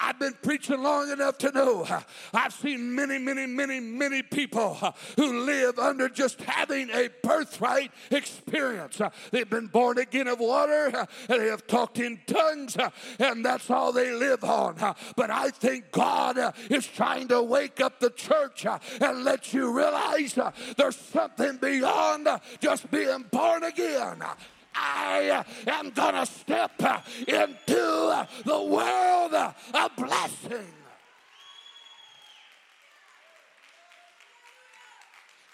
I've 0.00 0.18
been 0.18 0.34
preaching 0.42 0.82
long 0.82 1.10
enough 1.10 1.38
to 1.38 1.52
know 1.52 1.86
I've 2.32 2.54
seen 2.54 2.94
many, 2.94 3.18
many, 3.18 3.46
many, 3.46 3.80
many 3.80 4.22
people 4.22 4.74
who 5.16 5.44
live 5.44 5.78
under 5.78 6.08
just 6.08 6.40
having 6.40 6.90
a 6.90 7.08
birthright 7.22 7.92
experience. 8.10 9.00
They've 9.30 9.48
been 9.48 9.66
born 9.66 9.98
again 9.98 10.28
of 10.28 10.40
water 10.40 11.06
and 11.28 11.40
they 11.40 11.48
have 11.48 11.66
talked 11.66 11.98
in 11.98 12.18
tongues 12.26 12.76
and 13.18 13.44
that's 13.44 13.70
all 13.70 13.92
they 13.92 14.12
live 14.12 14.42
on. 14.42 14.76
But 15.16 15.30
I 15.30 15.50
think 15.50 15.92
God 15.92 16.54
is 16.70 16.86
trying 16.86 17.28
to 17.28 17.42
wake 17.42 17.80
up 17.80 18.00
the 18.00 18.10
church 18.10 18.66
and 19.00 19.24
let 19.24 19.52
you 19.52 19.76
realize 19.76 20.38
there's 20.76 20.96
something 20.96 21.58
beyond 21.58 22.28
just 22.60 22.90
being 22.90 23.24
born 23.30 23.64
again. 23.64 24.22
I 24.74 25.44
am 25.66 25.90
going 25.90 26.14
to 26.14 26.26
step 26.26 26.80
into 27.26 28.26
the 28.44 28.62
world 28.62 29.34
of 29.34 29.96
blessing. 29.96 30.66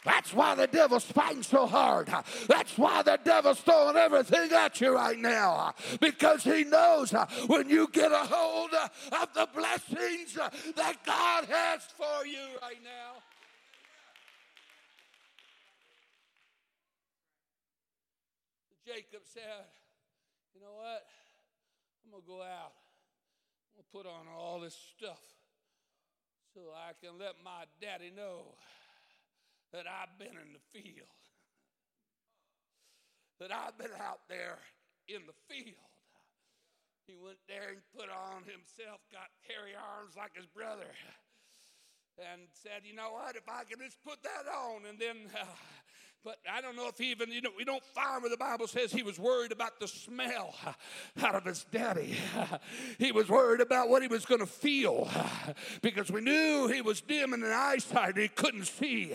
That's 0.04 0.32
why 0.32 0.54
the 0.54 0.68
devil's 0.68 1.04
fighting 1.04 1.42
so 1.42 1.66
hard. 1.66 2.08
That's 2.46 2.78
why 2.78 3.02
the 3.02 3.18
devil's 3.24 3.60
throwing 3.60 3.96
everything 3.96 4.52
at 4.52 4.80
you 4.80 4.94
right 4.94 5.18
now. 5.18 5.74
Because 6.00 6.44
he 6.44 6.62
knows 6.62 7.12
when 7.48 7.68
you 7.68 7.88
get 7.92 8.12
a 8.12 8.18
hold 8.18 8.70
of 8.72 9.28
the 9.34 9.48
blessings 9.52 10.34
that 10.76 10.94
God 11.04 11.44
has 11.46 11.82
for 11.96 12.24
you 12.24 12.38
right 12.62 12.78
now. 12.84 13.20
Jacob 18.86 19.26
said, 19.26 19.66
You 20.54 20.62
know 20.62 20.78
what? 20.78 21.02
I'm 22.06 22.14
going 22.14 22.22
to 22.22 22.30
go 22.30 22.38
out. 22.38 22.78
I'm 23.74 23.82
going 23.82 23.82
to 23.82 23.90
put 23.90 24.06
on 24.06 24.30
all 24.30 24.62
this 24.62 24.78
stuff 24.94 25.18
so 26.54 26.70
I 26.70 26.94
can 27.02 27.18
let 27.18 27.34
my 27.42 27.66
daddy 27.82 28.14
know 28.14 28.54
that 29.74 29.90
I've 29.90 30.14
been 30.22 30.38
in 30.38 30.54
the 30.54 30.62
field, 30.70 31.10
that 33.42 33.50
I've 33.50 33.74
been 33.74 33.92
out 33.98 34.22
there 34.30 34.62
in 35.10 35.26
the 35.26 35.34
field. 35.50 35.90
He 37.10 37.18
went 37.18 37.42
there 37.50 37.74
and 37.74 37.82
put 37.90 38.06
on 38.06 38.46
himself, 38.46 39.02
got 39.10 39.34
hairy 39.50 39.74
arms 39.74 40.14
like 40.14 40.38
his 40.38 40.46
brother, 40.46 40.94
and 42.22 42.46
said, 42.54 42.86
You 42.86 42.94
know 42.94 43.18
what? 43.18 43.34
If 43.34 43.50
I 43.50 43.66
can 43.66 43.82
just 43.82 43.98
put 44.06 44.22
that 44.22 44.46
on, 44.46 44.86
and 44.86 44.94
then. 44.94 45.26
Uh, 45.34 45.50
but 46.26 46.38
I 46.52 46.60
don't 46.60 46.74
know 46.74 46.88
if 46.88 46.98
he 46.98 47.12
even, 47.12 47.30
you 47.30 47.40
know, 47.40 47.50
we 47.56 47.64
don't 47.64 47.84
find 47.94 48.20
where 48.20 48.28
the 48.28 48.36
Bible 48.36 48.66
says 48.66 48.90
he 48.90 49.04
was 49.04 49.16
worried 49.16 49.52
about 49.52 49.78
the 49.78 49.86
smell 49.86 50.56
out 51.22 51.36
of 51.36 51.44
his 51.44 51.64
daddy. 51.70 52.16
He 52.98 53.12
was 53.12 53.28
worried 53.28 53.60
about 53.60 53.88
what 53.88 54.00
he 54.02 54.08
was 54.08 54.24
going 54.24 54.40
to 54.40 54.46
feel 54.46 55.08
because 55.82 56.10
we 56.10 56.22
knew 56.22 56.66
he 56.66 56.80
was 56.80 57.00
dim 57.00 57.34
in 57.34 57.40
the 57.40 57.52
eyesight. 57.52 58.14
and 58.14 58.22
He 58.22 58.28
couldn't 58.28 58.64
see. 58.64 59.14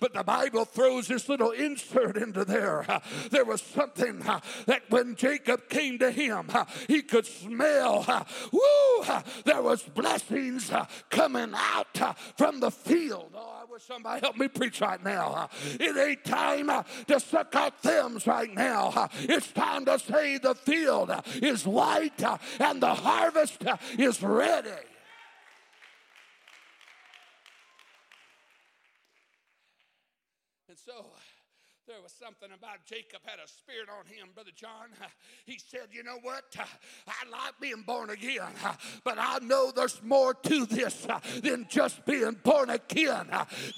But 0.00 0.14
the 0.14 0.22
Bible 0.22 0.64
throws 0.64 1.08
this 1.08 1.28
little 1.28 1.50
insert 1.50 2.16
into 2.16 2.44
there. 2.44 2.86
There 3.30 3.44
was 3.44 3.60
something 3.60 4.20
that 4.66 4.82
when 4.88 5.16
Jacob 5.16 5.68
came 5.68 5.98
to 5.98 6.10
him, 6.10 6.50
he 6.86 7.02
could 7.02 7.26
smell. 7.26 8.26
Woo! 8.52 9.04
There 9.44 9.60
was 9.60 9.82
blessings 9.82 10.70
coming 11.10 11.52
out 11.54 12.16
from 12.36 12.60
the 12.60 12.70
field. 12.70 13.32
Oh, 13.34 13.62
I 13.62 13.70
wish 13.70 13.82
somebody 13.82 14.20
help 14.20 14.36
me 14.36 14.46
preach 14.48 14.80
right 14.80 15.02
now. 15.02 15.48
It 15.80 15.96
ain't 15.96 16.24
time 16.24 16.45
time 16.46 16.84
to 17.06 17.20
suck 17.20 17.54
out 17.54 17.80
thumbs 17.82 18.26
right 18.26 18.52
now. 18.54 19.08
It's 19.20 19.50
time 19.52 19.84
to 19.86 19.98
say 19.98 20.38
the 20.38 20.54
field 20.54 21.10
is 21.42 21.66
white 21.66 22.22
and 22.60 22.82
the 22.82 22.94
harvest 22.94 23.64
is 23.98 24.22
ready. 24.22 24.70
And 30.68 30.78
so 30.78 31.06
there 31.86 32.02
was 32.02 32.12
something 32.12 32.48
about 32.52 32.84
Jacob 32.84 33.20
had 33.24 33.38
a 33.38 33.46
spirit 33.46 33.88
on 33.88 34.06
him, 34.06 34.28
Brother 34.34 34.50
John. 34.54 34.88
He 35.46 35.60
said, 35.64 35.88
You 35.92 36.02
know 36.02 36.18
what? 36.22 36.44
I 36.56 37.28
like 37.30 37.54
being 37.60 37.82
born 37.86 38.10
again, 38.10 38.50
but 39.04 39.16
I 39.18 39.38
know 39.38 39.70
there's 39.70 40.02
more 40.02 40.34
to 40.34 40.66
this 40.66 41.06
than 41.42 41.66
just 41.68 42.04
being 42.04 42.36
born 42.42 42.70
again. 42.70 43.28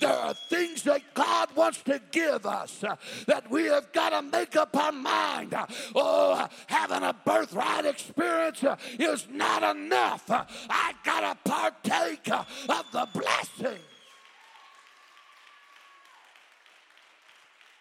There 0.00 0.10
are 0.10 0.34
things 0.48 0.82
that 0.84 1.02
God 1.14 1.54
wants 1.54 1.82
to 1.82 2.00
give 2.10 2.46
us 2.46 2.82
that 3.26 3.50
we 3.50 3.64
have 3.64 3.92
got 3.92 4.10
to 4.10 4.22
make 4.22 4.56
up 4.56 4.74
our 4.74 4.92
mind. 4.92 5.54
Oh, 5.94 6.48
having 6.66 7.02
a 7.02 7.12
birthright 7.12 7.84
experience 7.84 8.64
uh, 8.64 8.76
is 8.98 9.26
not 9.30 9.76
enough. 9.76 10.24
I 10.30 10.94
got 11.04 11.20
to 11.20 11.50
partake 11.50 12.30
uh, 12.30 12.44
of 12.68 12.84
the 12.92 13.08
blessing. 13.12 13.80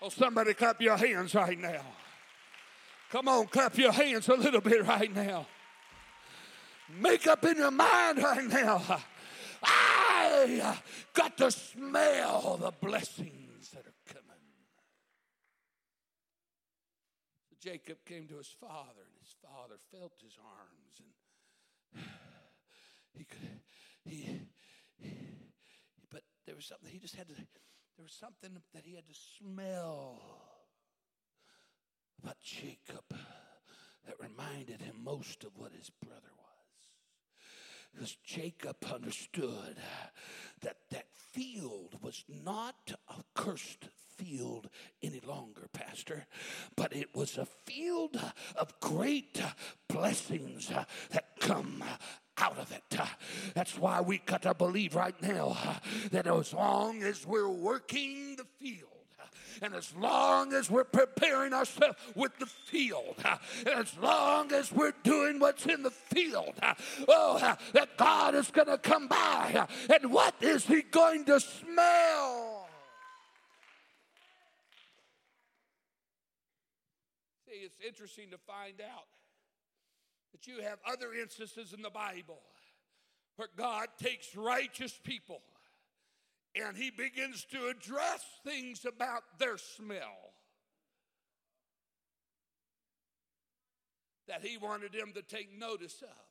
Oh, 0.01 0.09
somebody 0.09 0.53
clap 0.53 0.81
your 0.81 0.97
hands 0.97 1.33
right 1.33 1.59
now. 1.59 1.81
Come 3.11 3.27
on, 3.27 3.47
clap 3.47 3.77
your 3.77 3.91
hands 3.91 4.27
a 4.27 4.35
little 4.35 4.61
bit 4.61 4.85
right 4.85 5.13
now. 5.13 5.47
Make 6.99 7.27
up 7.27 7.43
in 7.45 7.57
your 7.57 7.71
mind 7.71 8.21
right 8.21 8.47
now. 8.47 8.99
I 9.63 10.77
got 11.13 11.37
to 11.37 11.51
smell 11.51 12.57
the 12.61 12.71
blessings 12.71 13.69
that 13.71 13.85
are 13.87 14.13
coming. 14.13 14.23
Jacob 17.59 17.97
came 18.05 18.27
to 18.27 18.37
his 18.37 18.53
father, 18.61 19.01
and 19.01 19.19
his 19.19 19.35
father 19.41 19.75
felt 19.91 20.13
his 20.23 20.37
arms, 20.37 21.01
and 21.95 22.03
he 23.13 23.23
could, 23.25 23.59
he, 24.05 24.39
he 24.97 25.17
but 26.11 26.21
there 26.45 26.55
was 26.55 26.65
something 26.65 26.89
he 26.89 26.99
just 26.99 27.15
had 27.15 27.27
to 27.27 27.33
there 27.97 28.03
was 28.03 28.13
something 28.13 28.61
that 28.75 28.85
he 28.85 28.93
had 28.93 29.07
to 29.07 29.13
smell 29.39 30.21
about 32.21 32.39
Jacob 32.43 33.03
that 34.05 34.15
reminded 34.19 34.81
him 34.81 34.97
most 35.03 35.43
of 35.43 35.57
what 35.57 35.71
his 35.73 35.89
brother 35.89 36.29
was. 36.37 37.47
Because 37.91 38.17
Jacob 38.23 38.77
understood 38.93 39.77
that 40.61 40.77
that 40.91 41.07
field 41.15 41.95
was 42.01 42.23
not 42.27 42.93
a 43.09 43.23
cursed 43.33 43.89
field 44.15 44.69
any 45.01 45.21
longer, 45.21 45.67
Pastor, 45.73 46.27
but 46.75 46.95
it 46.95 47.15
was 47.15 47.37
a 47.37 47.45
field 47.45 48.19
of 48.55 48.79
great 48.79 49.41
blessings 49.89 50.67
that 50.67 51.39
come 51.39 51.83
out 52.37 52.57
of 52.57 52.71
it. 52.71 52.99
That's 53.53 53.77
why 53.77 54.01
we 54.01 54.19
got 54.19 54.43
to 54.43 54.53
believe 54.53 54.95
right 54.95 55.19
now 55.21 55.57
that 56.11 56.27
as 56.27 56.53
long 56.53 57.03
as 57.03 57.25
we're 57.25 57.49
working 57.49 58.35
the 58.35 58.45
field, 58.59 58.91
and 59.61 59.73
as 59.73 59.91
long 59.95 60.53
as 60.53 60.69
we're 60.69 60.83
preparing 60.83 61.51
ourselves 61.51 61.97
with 62.15 62.37
the 62.37 62.45
field, 62.45 63.15
as 63.65 63.97
long 63.97 64.51
as 64.51 64.71
we're 64.71 64.93
doing 65.03 65.39
what's 65.39 65.65
in 65.65 65.81
the 65.81 65.89
field, 65.89 66.53
oh, 67.07 67.55
that 67.73 67.97
God 67.97 68.35
is 68.35 68.51
going 68.51 68.67
to 68.67 68.77
come 68.77 69.07
by. 69.07 69.67
And 69.89 70.11
what 70.11 70.35
is 70.41 70.65
He 70.65 70.83
going 70.83 71.25
to 71.25 71.39
smell? 71.39 72.69
See, 77.47 77.63
it's 77.63 77.77
interesting 77.85 78.29
to 78.29 78.37
find 78.37 78.79
out 78.79 79.07
but 80.37 80.45
you 80.45 80.61
have 80.61 80.77
other 80.85 81.13
instances 81.17 81.73
in 81.73 81.81
the 81.81 81.89
Bible 81.89 82.37
where 83.37 83.49
God 83.57 83.87
takes 83.97 84.35
righteous 84.35 84.93
people 85.03 85.41
and 86.53 86.77
he 86.77 86.91
begins 86.91 87.45
to 87.49 87.73
address 87.73 88.21
things 88.45 88.85
about 88.85 89.23
their 89.39 89.57
smell 89.57 90.33
that 94.27 94.45
he 94.45 94.57
wanted 94.57 94.93
them 94.93 95.13
to 95.15 95.23
take 95.23 95.49
notice 95.57 96.03
of. 96.05 96.25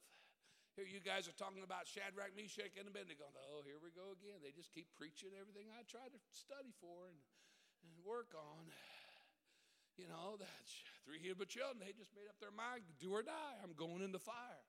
Here, 0.77 0.87
you 0.87 1.01
guys 1.01 1.27
are 1.27 1.35
talking 1.35 1.65
about 1.65 1.89
Shadrach, 1.89 2.37
Meshach, 2.37 2.77
and 2.79 2.87
Abednego. 2.87 3.25
Oh, 3.51 3.65
here 3.65 3.81
we 3.83 3.91
go 3.91 4.13
again. 4.13 4.39
They 4.45 4.53
just 4.55 4.71
keep 4.71 4.87
preaching 4.95 5.35
everything 5.35 5.67
I 5.73 5.83
try 5.89 6.05
to 6.07 6.21
study 6.31 6.71
for 6.79 7.09
and, 7.09 7.19
and 7.83 7.91
work 8.05 8.37
on. 8.37 8.71
You 9.97 10.09
know, 10.09 10.37
that's 10.37 10.73
three 11.05 11.19
Hebrew 11.19 11.47
children. 11.47 11.81
They 11.81 11.93
just 11.97 12.13
made 12.15 12.29
up 12.29 12.37
their 12.41 12.53
mind, 12.53 12.85
do 13.01 13.13
or 13.13 13.23
die. 13.23 13.57
I'm 13.65 13.73
going 13.73 14.03
in 14.05 14.13
the 14.13 14.21
fire. 14.21 14.65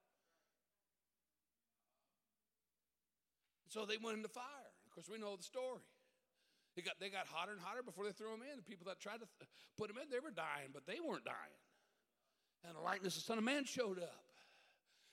So 3.68 3.86
they 3.86 3.98
went 3.98 4.18
in 4.18 4.24
the 4.24 4.32
fire. 4.32 4.72
Of 4.88 4.96
course, 4.96 5.10
we 5.12 5.20
know 5.20 5.36
the 5.36 5.44
story. 5.44 5.84
They 6.76 6.82
got, 6.82 6.96
they 7.00 7.10
got 7.10 7.28
hotter 7.28 7.52
and 7.52 7.60
hotter 7.60 7.84
before 7.84 8.06
they 8.06 8.12
threw 8.12 8.32
them 8.32 8.42
in. 8.42 8.56
The 8.56 8.63
people 8.63 8.86
that 8.88 9.00
tried 9.00 9.20
to 9.20 9.28
th- 9.40 9.50
put 9.78 9.90
them 9.90 9.98
in, 10.02 10.10
they 10.10 10.22
were 10.24 10.32
dying, 10.32 10.72
but 10.72 10.86
they 10.86 11.02
weren't 11.04 11.26
dying. 11.26 11.60
And 12.63 12.78
the 12.78 12.82
likeness 12.82 13.18
of 13.18 13.24
the 13.24 13.28
Son 13.28 13.38
of 13.38 13.44
Man 13.44 13.66
showed 13.66 14.00
up. 14.00 14.24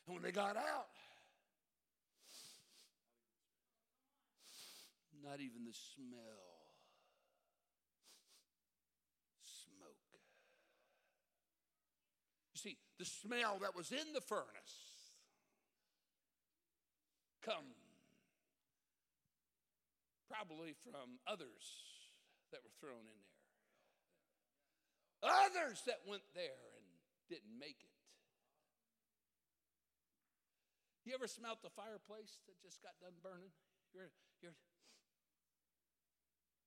And 0.07 0.15
when 0.15 0.23
they 0.23 0.31
got 0.31 0.57
out, 0.57 0.93
not 5.25 5.41
even 5.41 5.65
the 5.65 5.73
smell 5.73 6.69
smoke. 9.43 9.97
You 12.53 12.61
see, 12.61 12.77
the 12.99 13.05
smell 13.05 13.59
that 13.63 13.75
was 13.77 13.91
in 13.91 14.13
the 14.15 14.21
furnace 14.21 14.77
come 17.43 17.75
probably 20.31 20.75
from 20.83 21.21
others 21.27 21.65
that 22.51 22.63
were 22.65 22.75
thrown 22.81 23.05
in 23.05 23.19
there. 23.23 23.39
Others 25.25 25.83
that 25.87 26.03
went 26.07 26.25
there 26.35 26.65
and 26.77 26.87
didn't 27.29 27.55
make 27.59 27.81
it. 27.81 27.95
You 31.05 31.13
ever 31.13 31.29
smelt 31.29 31.61
the 31.61 31.73
fireplace 31.73 32.41
that 32.49 32.57
just 32.65 32.81
got 32.81 32.97
done 33.01 33.15
burning? 33.21 33.53
You're, 33.93 34.11
you're, 34.41 34.57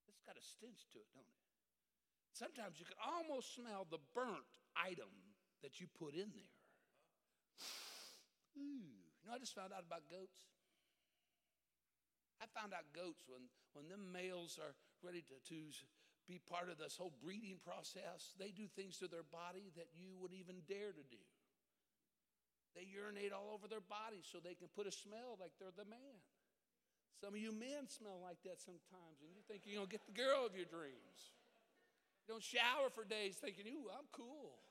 it's 0.07 0.21
got 0.21 0.37
a 0.37 0.45
stench 0.45 0.85
to 0.93 1.01
it, 1.01 1.09
don't 1.11 1.25
it? 1.25 1.41
Sometimes 2.37 2.77
you 2.77 2.85
can 2.85 3.01
almost 3.01 3.57
smell 3.57 3.89
the 3.89 3.97
burnt 4.13 4.45
item 4.77 5.09
that 5.63 5.79
you 5.79 5.87
put 5.97 6.13
in 6.13 6.29
there. 6.33 6.55
Ooh. 8.57 8.93
You 9.21 9.25
know, 9.29 9.35
I 9.35 9.39
just 9.39 9.55
found 9.55 9.73
out 9.73 9.83
about 9.85 10.07
goats. 10.09 10.39
I 12.41 12.45
found 12.53 12.73
out 12.73 12.85
goats 12.93 13.25
when, 13.25 13.49
when 13.73 13.89
them 13.89 14.13
males 14.13 14.61
are 14.61 14.77
ready 15.01 15.25
to, 15.25 15.35
to 15.49 15.57
be 16.29 16.37
part 16.37 16.69
of 16.69 16.77
this 16.77 16.97
whole 16.97 17.13
breeding 17.23 17.57
process, 17.63 18.37
they 18.37 18.53
do 18.53 18.69
things 18.69 19.01
to 19.01 19.07
their 19.09 19.25
body 19.25 19.73
that 19.73 19.89
you 19.97 20.13
wouldn't 20.19 20.37
even 20.37 20.61
dare 20.69 20.93
to 20.93 21.05
do. 21.07 21.23
They 22.77 22.85
urinate 22.85 23.33
all 23.33 23.57
over 23.57 23.65
their 23.65 23.81
body 23.81 24.21
so 24.21 24.37
they 24.37 24.53
can 24.53 24.69
put 24.69 24.85
a 24.85 24.93
smell 24.93 25.33
like 25.41 25.57
they're 25.57 25.73
the 25.73 25.89
man. 25.89 26.21
Some 27.17 27.33
of 27.33 27.41
you 27.41 27.49
men 27.49 27.89
smell 27.89 28.21
like 28.21 28.37
that 28.45 28.61
sometimes, 28.61 29.17
and 29.25 29.33
you 29.33 29.41
think 29.49 29.65
you're 29.65 29.81
to 29.81 29.89
get 29.89 30.05
the 30.05 30.13
girl 30.13 30.45
of 30.45 30.53
your 30.53 30.69
dreams. 30.69 31.33
You 32.29 32.37
don't 32.37 32.45
shower 32.45 32.93
for 32.93 33.01
days 33.01 33.41
thinking, 33.41 33.65
ooh, 33.65 33.89
I'm 33.89 34.05
cool. 34.13 34.61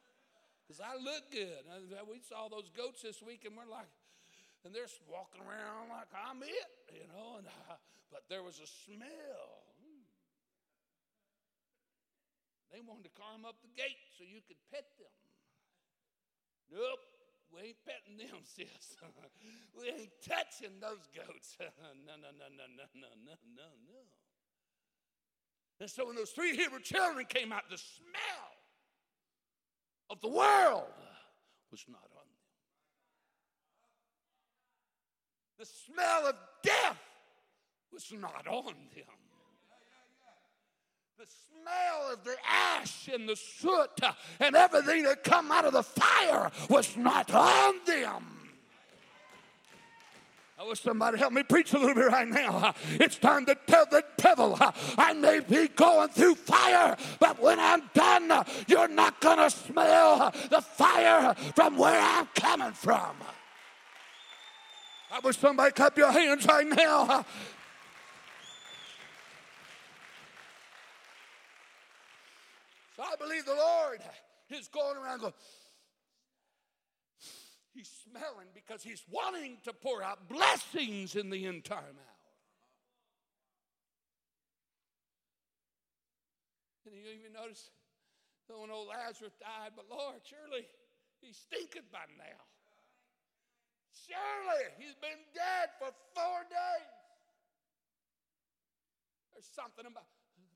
Because 0.66 0.82
I 0.82 0.98
look 0.98 1.30
good. 1.30 1.62
We 2.10 2.18
saw 2.18 2.50
those 2.50 2.66
goats 2.74 3.06
this 3.06 3.22
week, 3.22 3.46
and 3.46 3.54
we're 3.54 3.70
like, 3.70 3.86
and 4.66 4.74
they're 4.74 4.90
walking 5.06 5.46
around 5.46 5.94
like 5.94 6.10
I'm 6.10 6.42
it, 6.42 6.70
you 6.90 7.06
know. 7.14 7.38
And 7.38 7.46
uh, 7.46 7.78
but 8.10 8.26
there 8.26 8.42
was 8.42 8.58
a 8.58 8.66
smell. 8.66 9.62
They 12.74 12.82
wanted 12.82 13.06
to 13.06 13.14
climb 13.14 13.46
up 13.46 13.62
the 13.62 13.70
gate 13.78 14.02
so 14.18 14.26
you 14.26 14.42
could 14.42 14.58
pet 14.74 14.90
them. 14.98 15.14
Nope, 16.66 16.98
we 17.54 17.70
ain't 17.70 17.80
petting 17.86 18.18
them, 18.18 18.42
sis. 18.58 18.98
we 19.78 19.86
ain't 19.86 20.18
touching 20.18 20.82
those 20.82 21.06
goats. 21.14 21.54
no, 21.62 22.18
no, 22.18 22.34
no, 22.34 22.50
no, 22.50 22.66
no, 22.74 22.84
no, 22.90 23.10
no, 23.22 23.34
no, 23.54 23.68
no. 23.86 24.02
And 25.78 25.88
so 25.88 26.10
when 26.10 26.16
those 26.16 26.34
three 26.34 26.56
Hebrew 26.56 26.80
children 26.80 27.24
came 27.28 27.52
out, 27.52 27.70
the 27.70 27.78
smell 27.78 28.55
of 30.10 30.20
the 30.20 30.28
world 30.28 30.84
was 31.70 31.84
not 31.88 32.08
on 32.14 32.24
them. 32.24 32.36
The 35.58 35.66
smell 35.66 36.28
of 36.28 36.36
death 36.62 36.98
was 37.92 38.12
not 38.12 38.46
on 38.46 38.66
them. 38.66 38.74
The 41.18 41.26
smell 41.26 42.12
of 42.12 42.24
the 42.24 42.36
ash 42.46 43.08
and 43.08 43.28
the 43.28 43.36
soot 43.36 44.00
and 44.38 44.54
everything 44.54 45.04
that 45.04 45.24
come 45.24 45.50
out 45.50 45.64
of 45.64 45.72
the 45.72 45.82
fire 45.82 46.50
was 46.68 46.94
not 46.96 47.32
on 47.32 47.74
them. 47.86 48.35
I 50.58 50.64
wish 50.66 50.80
somebody 50.80 51.18
help 51.18 51.34
me 51.34 51.42
preach 51.42 51.74
a 51.74 51.78
little 51.78 51.94
bit 51.94 52.06
right 52.06 52.26
now. 52.26 52.74
It's 52.92 53.18
time 53.18 53.44
to 53.44 53.54
tell 53.66 53.84
the 53.84 54.02
devil, 54.16 54.56
I 54.98 55.12
may 55.12 55.40
be 55.40 55.68
going 55.68 56.08
through 56.08 56.36
fire, 56.36 56.96
but 57.20 57.40
when 57.40 57.60
I'm 57.60 57.82
done, 57.92 58.44
you're 58.66 58.88
not 58.88 59.20
going 59.20 59.36
to 59.36 59.50
smell 59.50 60.32
the 60.48 60.62
fire 60.62 61.34
from 61.54 61.76
where 61.76 62.00
I'm 62.00 62.26
coming 62.34 62.72
from. 62.72 63.16
I 65.12 65.20
wish 65.20 65.36
somebody 65.36 65.72
clap 65.72 65.96
your 65.98 66.10
hands 66.10 66.46
right 66.46 66.66
now. 66.66 67.24
So 72.96 73.02
I 73.02 73.14
believe 73.16 73.44
the 73.44 73.54
Lord 73.54 74.00
is 74.50 74.68
going 74.68 74.96
around 74.96 75.20
going, 75.20 75.34
He's 77.76 77.92
smelling 78.08 78.48
because 78.54 78.82
He's 78.82 79.04
wanting 79.10 79.58
to 79.64 79.72
pour 79.74 80.02
out 80.02 80.30
blessings 80.32 81.14
in 81.14 81.28
the 81.28 81.44
end 81.44 81.64
time 81.64 81.92
hour. 81.92 82.16
And 86.86 86.94
you 86.94 87.04
even 87.20 87.36
notice 87.36 87.68
that 88.48 88.56
when 88.56 88.70
old 88.70 88.88
Lazarus 88.88 89.36
died, 89.36 89.76
but 89.76 89.84
Lord, 89.90 90.24
surely 90.24 90.64
he 91.20 91.36
stinketh 91.36 91.92
by 91.92 92.08
now. 92.16 92.40
Surely 93.92 94.72
he's 94.78 94.96
been 94.96 95.20
dead 95.34 95.68
for 95.76 95.92
four 96.14 96.40
days. 96.48 96.96
There's 99.34 99.50
something 99.52 99.84
about, 99.84 100.08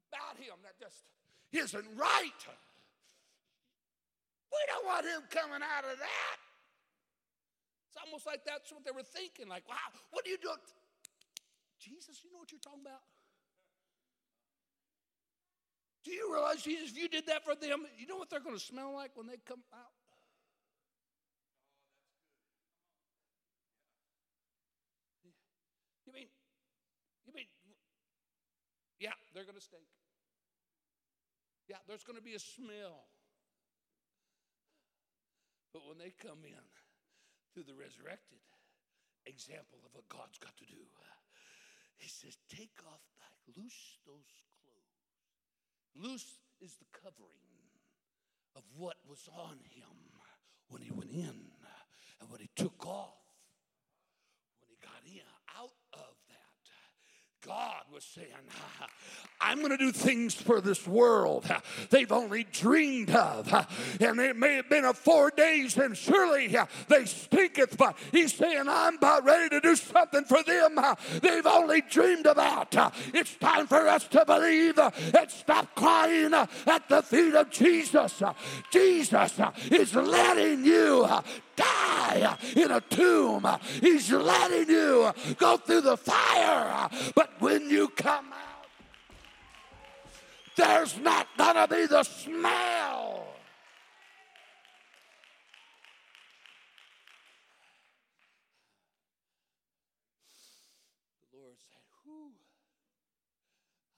about 0.09 0.41
him 0.41 0.57
that 0.65 0.81
just 0.81 1.05
isn't 1.53 1.89
right. 1.99 2.41
We 4.49 4.61
don't 4.73 4.87
want 4.87 5.05
him 5.05 5.21
coming 5.29 5.61
out 5.61 5.85
of 5.85 5.99
that. 5.99 6.50
It's 7.91 7.99
almost 7.99 8.25
like 8.25 8.47
that's 8.47 8.71
what 8.71 8.87
they 8.87 8.95
were 8.95 9.03
thinking. 9.03 9.49
Like, 9.51 9.67
wow, 9.69 9.91
what 10.15 10.25
are 10.25 10.31
you 10.31 10.39
doing? 10.39 10.63
Jesus, 11.83 12.23
you 12.23 12.31
know 12.31 12.39
what 12.39 12.53
you're 12.53 12.63
talking 12.63 12.87
about? 12.87 13.03
Do 16.05 16.13
you 16.13 16.33
realize, 16.33 16.63
Jesus, 16.63 16.93
if 16.93 16.99
you 17.03 17.09
did 17.09 17.27
that 17.27 17.45
for 17.45 17.57
them, 17.57 17.83
you 17.99 18.07
know 18.07 18.17
what 18.17 18.31
they're 18.31 18.41
going 18.41 18.55
to 18.55 18.63
smell 18.63 18.95
like 18.95 19.11
when 19.17 19.27
they 19.27 19.43
come 19.45 19.61
out? 19.75 19.91
You 26.07 26.13
mean, 26.13 26.31
you 27.27 27.35
mean, 27.35 27.47
yeah, 29.01 29.19
they're 29.35 29.45
going 29.45 29.59
to 29.59 29.61
stink. 29.61 29.83
Yeah, 31.69 31.77
there's 31.89 32.05
going 32.05 32.19
to 32.19 32.25
be 32.25 32.35
a 32.35 32.39
smell. 32.39 33.11
But 35.73 35.83
when 35.87 35.99
they 35.99 36.13
come 36.23 36.39
in 36.45 36.65
through 37.53 37.67
the 37.67 37.79
resurrected 37.79 38.41
example 39.27 39.79
of 39.85 39.91
what 39.93 40.09
God's 40.09 40.39
got 40.39 40.57
to 40.59 40.67
do, 40.67 40.83
he 42.01 42.09
says, 42.09 42.39
Take 42.49 42.81
off 42.89 43.05
thy, 43.21 43.29
loose 43.61 44.01
those 44.07 44.33
clothes. 44.65 45.05
Loose 45.95 46.41
is 46.61 46.77
the 46.81 46.89
covering 46.93 47.45
of 48.57 48.63
what 48.77 48.97
was 49.07 49.29
on 49.37 49.59
him 49.69 49.93
when 50.69 50.83
he 50.83 50.91
went 50.91 51.11
in 51.11 51.53
and 52.21 52.31
what 52.31 52.41
he 52.41 52.49
took 52.57 52.87
off 52.87 53.21
when 54.61 54.71
he 54.71 54.79
got 54.81 55.05
in. 55.05 55.27
Out 55.59 55.77
of 55.93 56.17
that, 56.29 57.47
God 57.47 57.80
was 58.01 58.07
saying, 58.15 58.29
I'm 59.43 59.59
going 59.59 59.71
to 59.71 59.77
do 59.77 59.93
things 59.93 60.35
for 60.35 60.63
this 60.63 60.87
world 60.87 61.45
they've 61.91 62.11
only 62.11 62.45
dreamed 62.45 63.11
of. 63.11 63.53
And 64.01 64.19
it 64.19 64.37
may 64.37 64.55
have 64.55 64.71
been 64.71 64.87
a 64.87 64.95
four 64.95 65.31
days, 65.31 65.77
and 65.77 65.97
surely 65.97 66.57
they 66.89 67.05
stinketh, 67.05 67.77
but 67.77 67.97
he's 68.13 68.33
saying, 68.35 68.65
I'm 68.67 68.97
about 68.97 69.25
ready 69.25 69.51
to 69.51 69.61
do 69.61 69.77
something 69.77 70.25
for 70.25 70.43
them 70.43 70.79
they've 71.21 71.47
only 71.47 71.83
dreamed 71.83 72.27
about. 72.27 72.75
It's 73.13 73.35
time 73.37 73.67
for 73.67 73.87
us 73.87 74.07
to 74.09 74.25
believe 74.25 74.79
and 74.79 75.31
stop 75.31 75.75
crying 75.75 76.33
at 76.33 76.89
the 76.89 77.03
feet 77.03 77.35
of 77.35 77.51
Jesus. 77.51 78.23
Jesus 78.71 79.41
is 79.71 79.95
letting 79.95 80.65
you 80.65 81.07
die 81.57 82.37
in 82.57 82.71
a 82.71 82.81
tomb. 82.81 83.47
He's 83.81 84.11
letting 84.11 84.69
you 84.69 85.13
go 85.37 85.57
through 85.57 85.83
the 85.83 85.97
fire. 85.97 86.89
But 87.15 87.31
when 87.39 87.69
you 87.69 87.89
come 87.91 88.33
out, 88.33 88.67
there's 90.57 90.99
not 90.99 91.27
going 91.37 91.57
to 91.57 91.69
be 91.69 91.87
the 91.87 92.03
smell. 92.03 93.27
The 101.33 101.39
Lord 101.39 101.57
said, 101.59 101.81
Whew, 102.05 102.33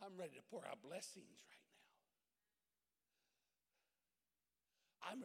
I'm 0.05 0.19
ready 0.19 0.35
to 0.37 0.43
pour 0.51 0.67
out 0.67 0.79
blessings 0.83 1.43
right 1.49 1.63
now. 5.11 5.23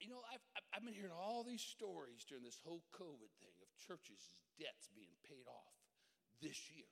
You 0.00 0.10
know, 0.10 0.20
I've, 0.28 0.44
I've 0.76 0.84
been 0.84 0.92
hearing 0.92 1.16
all 1.16 1.42
these 1.48 1.64
stories 1.64 2.28
during 2.28 2.44
this 2.44 2.60
whole 2.62 2.84
COVID 2.92 3.32
thing 3.40 3.56
of 3.64 3.72
churches' 3.80 4.36
debts 4.60 4.92
being 4.94 5.16
paid 5.24 5.48
off 5.48 5.72
this 6.42 6.68
year. 6.68 6.84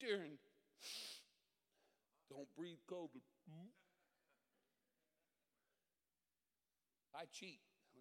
During, 0.00 0.40
don't 2.32 2.48
breathe 2.56 2.80
cold. 2.88 3.10
I 7.14 7.28
cheat 7.28 7.60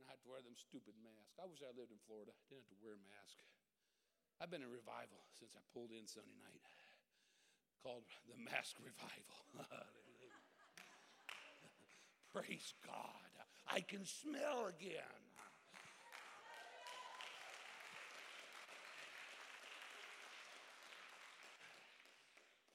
I 0.09 0.17
have 0.17 0.23
to 0.25 0.29
wear 0.31 0.41
them 0.41 0.57
stupid 0.57 0.97
masks. 1.05 1.37
I 1.37 1.45
wish 1.45 1.61
I 1.61 1.69
lived 1.75 1.93
in 1.93 2.01
Florida. 2.09 2.33
I 2.33 2.41
didn't 2.49 2.65
have 2.65 2.73
to 2.73 2.81
wear 2.81 2.97
a 2.97 3.05
mask. 3.05 3.37
I've 4.41 4.49
been 4.49 4.65
in 4.65 4.71
revival 4.71 5.21
since 5.37 5.53
I 5.53 5.61
pulled 5.69 5.93
in 5.93 6.09
Sunday 6.09 6.33
night 6.39 6.65
called 7.83 8.09
the 8.25 8.41
Mask 8.41 8.73
Revival. 8.81 9.37
Praise 12.33 12.73
God. 12.81 13.29
I 13.69 13.85
can 13.85 14.01
smell 14.05 14.65
again. 14.65 15.28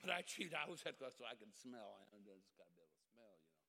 But 0.05 0.13
I 0.13 0.21
cheat. 0.23 0.53
I 0.53 0.65
always 0.67 0.83
had 0.85 0.99
to 0.99 1.05
so 1.09 1.25
I 1.25 1.35
can 1.35 1.49
smell. 1.63 2.05
And 2.13 2.21
it's 2.29 2.53
got 2.59 2.69
to 2.69 2.75
be 2.77 2.85
able 2.85 2.93
to 2.93 3.05
smell, 3.09 3.33
you 3.41 3.49
know. 3.49 3.65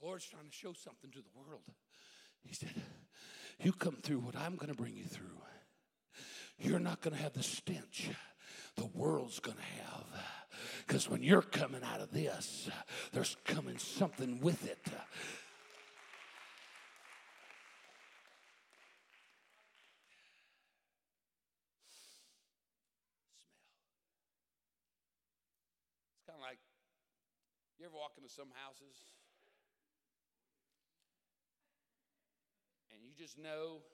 The 0.00 0.06
Lord's 0.06 0.26
trying 0.26 0.50
to 0.50 0.52
show 0.52 0.72
something 0.72 1.10
to 1.12 1.22
the 1.22 1.30
world. 1.38 1.62
He 2.42 2.54
said, 2.54 2.74
You 3.60 3.72
come 3.72 3.98
through 4.02 4.18
what 4.18 4.34
I'm 4.34 4.56
going 4.56 4.74
to 4.74 4.76
bring 4.76 4.96
you 4.96 5.04
through. 5.04 5.38
You're 6.58 6.80
not 6.80 7.00
going 7.00 7.14
to 7.14 7.22
have 7.22 7.34
the 7.34 7.42
stench 7.42 8.10
the 8.76 8.86
world's 8.94 9.40
going 9.40 9.56
to 9.56 9.82
have. 9.84 10.04
Because 10.86 11.08
when 11.08 11.22
you're 11.22 11.42
coming 11.42 11.82
out 11.82 12.00
of 12.00 12.10
this, 12.12 12.68
there's 13.12 13.36
coming 13.44 13.78
something 13.78 14.40
with 14.40 14.66
it. 14.66 14.78
It's 14.82 14.94
kind 26.26 26.36
of 26.36 26.42
like 26.42 26.58
you 27.78 27.86
ever 27.86 27.96
walk 28.10 28.18
into 28.18 28.34
some 28.34 28.50
houses 28.58 29.06
and 32.90 33.06
you 33.06 33.14
just 33.14 33.38
know 33.38 33.86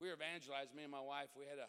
we 0.00 0.08
were 0.08 0.16
evangelized, 0.16 0.72
me 0.72 0.88
and 0.88 0.92
my 0.92 1.04
wife, 1.04 1.28
we 1.36 1.44
had 1.44 1.60
a 1.60 1.68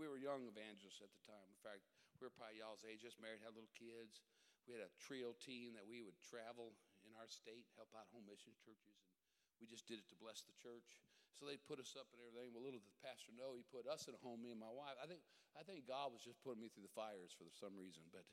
we 0.00 0.08
were 0.08 0.16
young 0.16 0.48
evangelists 0.48 1.04
at 1.04 1.12
the 1.12 1.22
time. 1.28 1.44
In 1.44 1.60
fact, 1.60 1.84
we 2.16 2.24
were 2.24 2.32
probably 2.32 2.58
y'all's 2.58 2.82
age, 2.88 3.04
just 3.04 3.20
married, 3.20 3.44
had 3.44 3.52
little 3.52 3.70
kids. 3.76 4.24
We 4.64 4.74
had 4.74 4.82
a 4.82 4.90
trio 4.96 5.36
team 5.38 5.76
that 5.76 5.84
we 5.84 6.00
would 6.00 6.16
travel 6.18 6.72
in 7.04 7.12
our 7.20 7.28
state, 7.28 7.68
help 7.76 7.92
out 7.92 8.08
home 8.10 8.24
mission 8.24 8.56
churches, 8.58 8.96
and 8.96 9.60
we 9.60 9.68
just 9.68 9.84
did 9.88 10.00
it 10.00 10.08
to 10.12 10.16
bless 10.18 10.44
the 10.44 10.56
church. 10.56 10.98
So 11.36 11.46
they 11.46 11.60
put 11.60 11.78
us 11.78 11.94
up 11.94 12.10
and 12.10 12.20
everything. 12.24 12.50
Well, 12.52 12.64
little 12.64 12.80
did 12.80 12.88
the 12.88 13.04
pastor 13.04 13.32
know, 13.36 13.54
he 13.54 13.64
put 13.68 13.84
us 13.86 14.08
in 14.08 14.16
a 14.16 14.20
home, 14.24 14.40
me 14.40 14.50
and 14.56 14.60
my 14.60 14.72
wife. 14.72 14.96
I 14.98 15.04
think 15.04 15.20
I 15.52 15.62
think 15.62 15.84
God 15.84 16.16
was 16.16 16.24
just 16.24 16.40
putting 16.40 16.64
me 16.64 16.72
through 16.72 16.88
the 16.88 16.96
fires 16.96 17.36
for 17.36 17.46
some 17.54 17.76
reason. 17.78 18.02
But 18.10 18.26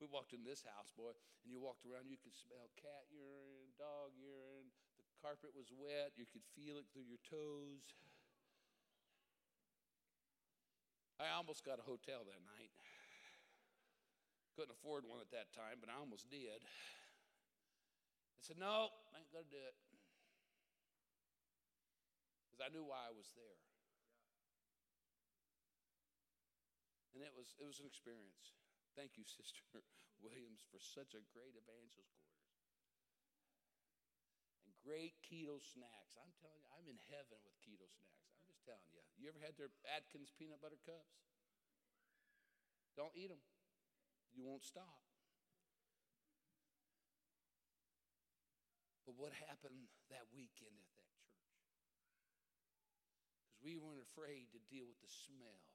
we 0.00 0.08
walked 0.08 0.32
in 0.32 0.40
this 0.40 0.64
house, 0.64 0.88
boy, 0.96 1.12
and 1.44 1.52
you 1.52 1.60
walked 1.60 1.84
around, 1.84 2.08
you 2.08 2.16
could 2.16 2.32
smell 2.32 2.72
cat 2.80 3.04
urine, 3.12 3.68
dog 3.76 4.16
urine. 4.16 4.72
The 4.96 5.04
carpet 5.20 5.52
was 5.52 5.68
wet. 5.68 6.16
You 6.16 6.24
could 6.24 6.44
feel 6.56 6.80
it 6.80 6.88
through 6.88 7.04
your 7.04 7.20
toes. 7.28 7.84
I 11.20 11.36
almost 11.36 11.68
got 11.68 11.76
a 11.76 11.84
hotel 11.84 12.24
that 12.24 12.40
night. 12.48 12.72
Couldn't 14.56 14.72
afford 14.72 15.04
one 15.04 15.20
at 15.20 15.28
that 15.36 15.52
time, 15.52 15.76
but 15.76 15.92
I 15.92 16.00
almost 16.00 16.32
did. 16.32 16.64
I 16.64 18.40
said, 18.40 18.56
No, 18.56 18.88
I 19.12 19.20
ain't 19.20 19.28
going 19.28 19.44
to 19.44 19.52
do 19.52 19.60
it. 19.60 19.76
Because 22.48 22.64
I 22.64 22.72
knew 22.72 22.88
why 22.88 23.04
I 23.04 23.12
was 23.12 23.28
there. 23.36 23.60
And 27.12 27.20
it 27.20 27.36
was, 27.36 27.52
it 27.60 27.68
was 27.68 27.84
an 27.84 27.86
experience. 27.86 28.56
Thank 28.98 29.16
you, 29.16 29.24
Sister 29.38 29.82
Williams, 30.20 30.62
for 30.68 30.78
such 30.82 31.14
a 31.14 31.22
great 31.32 31.54
evangelist 31.56 32.18
course. 32.26 32.50
And 34.66 34.74
great 34.82 35.16
keto 35.24 35.58
snacks. 35.62 36.18
I'm 36.18 36.34
telling 36.42 36.60
you, 36.60 36.68
I'm 36.74 36.88
in 36.90 36.98
heaven 37.08 37.38
with 37.46 37.56
keto 37.62 37.88
snacks. 37.88 38.26
I'm 38.34 38.44
just 38.50 38.62
telling 38.66 38.90
you. 38.92 39.02
You 39.16 39.30
ever 39.30 39.40
had 39.40 39.56
their 39.56 39.72
Atkins 39.88 40.32
peanut 40.36 40.60
butter 40.60 40.80
cups? 40.82 41.20
Don't 42.98 43.14
eat 43.14 43.30
them. 43.30 43.40
You 44.34 44.44
won't 44.44 44.64
stop. 44.66 45.02
But 49.06 49.18
what 49.18 49.32
happened 49.48 49.90
that 50.10 50.28
weekend 50.30 50.76
at 50.78 50.90
that 50.94 51.10
church? 51.18 51.50
Because 53.42 53.58
we 53.58 53.74
weren't 53.74 54.02
afraid 54.02 54.52
to 54.54 54.60
deal 54.70 54.86
with 54.86 55.00
the 55.02 55.10
smell. 55.10 55.69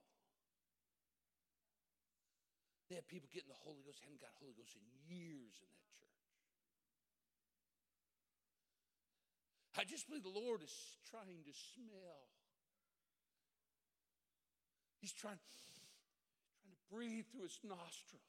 They 2.90 2.96
had 2.96 3.08
people 3.10 3.30
getting 3.34 3.50
the 3.50 3.62
Holy 3.66 3.82
Ghost, 3.82 3.98
hadn't 4.02 4.22
got 4.22 4.30
Holy 4.38 4.54
Ghost 4.54 4.78
in 4.78 4.86
years 5.10 5.58
in 5.58 5.70
that 5.74 5.90
church. 5.98 6.22
I 9.76 9.84
just 9.84 10.08
believe 10.08 10.24
the 10.24 10.30
Lord 10.30 10.62
is 10.62 10.74
trying 11.10 11.44
to 11.44 11.54
smell 11.54 12.30
He's 15.06 15.14
trying, 15.14 15.38
trying 15.38 16.74
to 16.74 16.96
breathe 16.96 17.26
through 17.32 17.44
his 17.44 17.60
nostrils. 17.64 18.24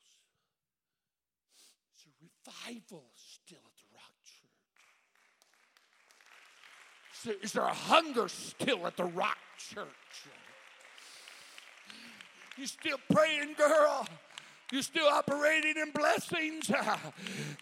It's 1.95 2.05
a 2.05 2.13
revival 2.21 3.05
still 3.15 3.65
at 3.65 3.77
the 3.81 3.89
Rock 3.95 4.13
Church. 7.25 7.43
Is 7.43 7.53
there 7.53 7.65
a 7.65 7.73
hunger 7.73 8.29
still 8.29 8.87
at 8.87 8.95
the 8.99 9.07
Rock 9.07 9.39
Church? 9.57 9.87
You 12.59 12.67
still 12.67 12.99
praying, 13.11 13.55
girl? 13.57 14.07
You're 14.73 14.83
still 14.83 15.07
operating 15.07 15.77
in 15.77 15.91
blessings. 15.93 16.71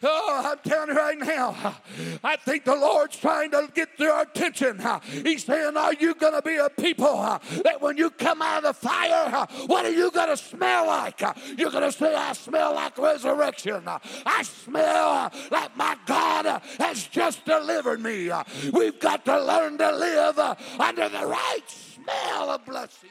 Oh, 0.07 0.42
I'm 0.44 0.59
telling 0.68 0.90
you 0.90 0.96
right 0.96 1.18
now, 1.18 1.76
I 2.22 2.36
think 2.36 2.64
the 2.64 2.74
Lord's 2.74 3.16
trying 3.16 3.52
to 3.52 3.70
get 3.72 3.96
their 3.96 4.20
attention. 4.20 4.78
He's 5.24 5.46
saying, 5.46 5.78
Are 5.78 5.94
you 5.94 6.14
going 6.14 6.34
to 6.34 6.42
be 6.42 6.57
a 6.57 6.68
people 6.68 7.16
that 7.64 7.80
when 7.80 7.96
you 7.96 8.11
come 8.11 8.42
out 8.42 8.64
of 8.64 8.80
the 8.80 8.86
fire, 8.86 9.46
what 9.66 9.86
are 9.86 9.92
you 9.92 10.11
going 10.11 10.28
to 10.28 10.36
smell 10.36 10.88
like? 10.88 11.22
You're 11.57 11.70
going 11.70 11.84
to 11.84 11.92
say, 11.92 12.14
I 12.14 12.34
smell 12.34 12.74
like 12.74 12.98
resurrection. 12.98 13.84
I 13.86 14.42
smell 14.42 15.32
like 15.50 15.74
my 15.74 15.96
God 16.05 16.61
has 16.78 17.07
just 17.07 17.46
delivered 17.46 18.02
me. 18.02 18.30
We've 18.74 19.00
got 19.00 19.24
to 19.24 19.42
learn 19.42 19.78
to 19.78 19.90
live 19.90 20.38
under 20.78 21.09
the 21.09 21.26
right 21.26 21.62
smell 21.66 22.50
of 22.50 22.66
blessing. 22.66 23.11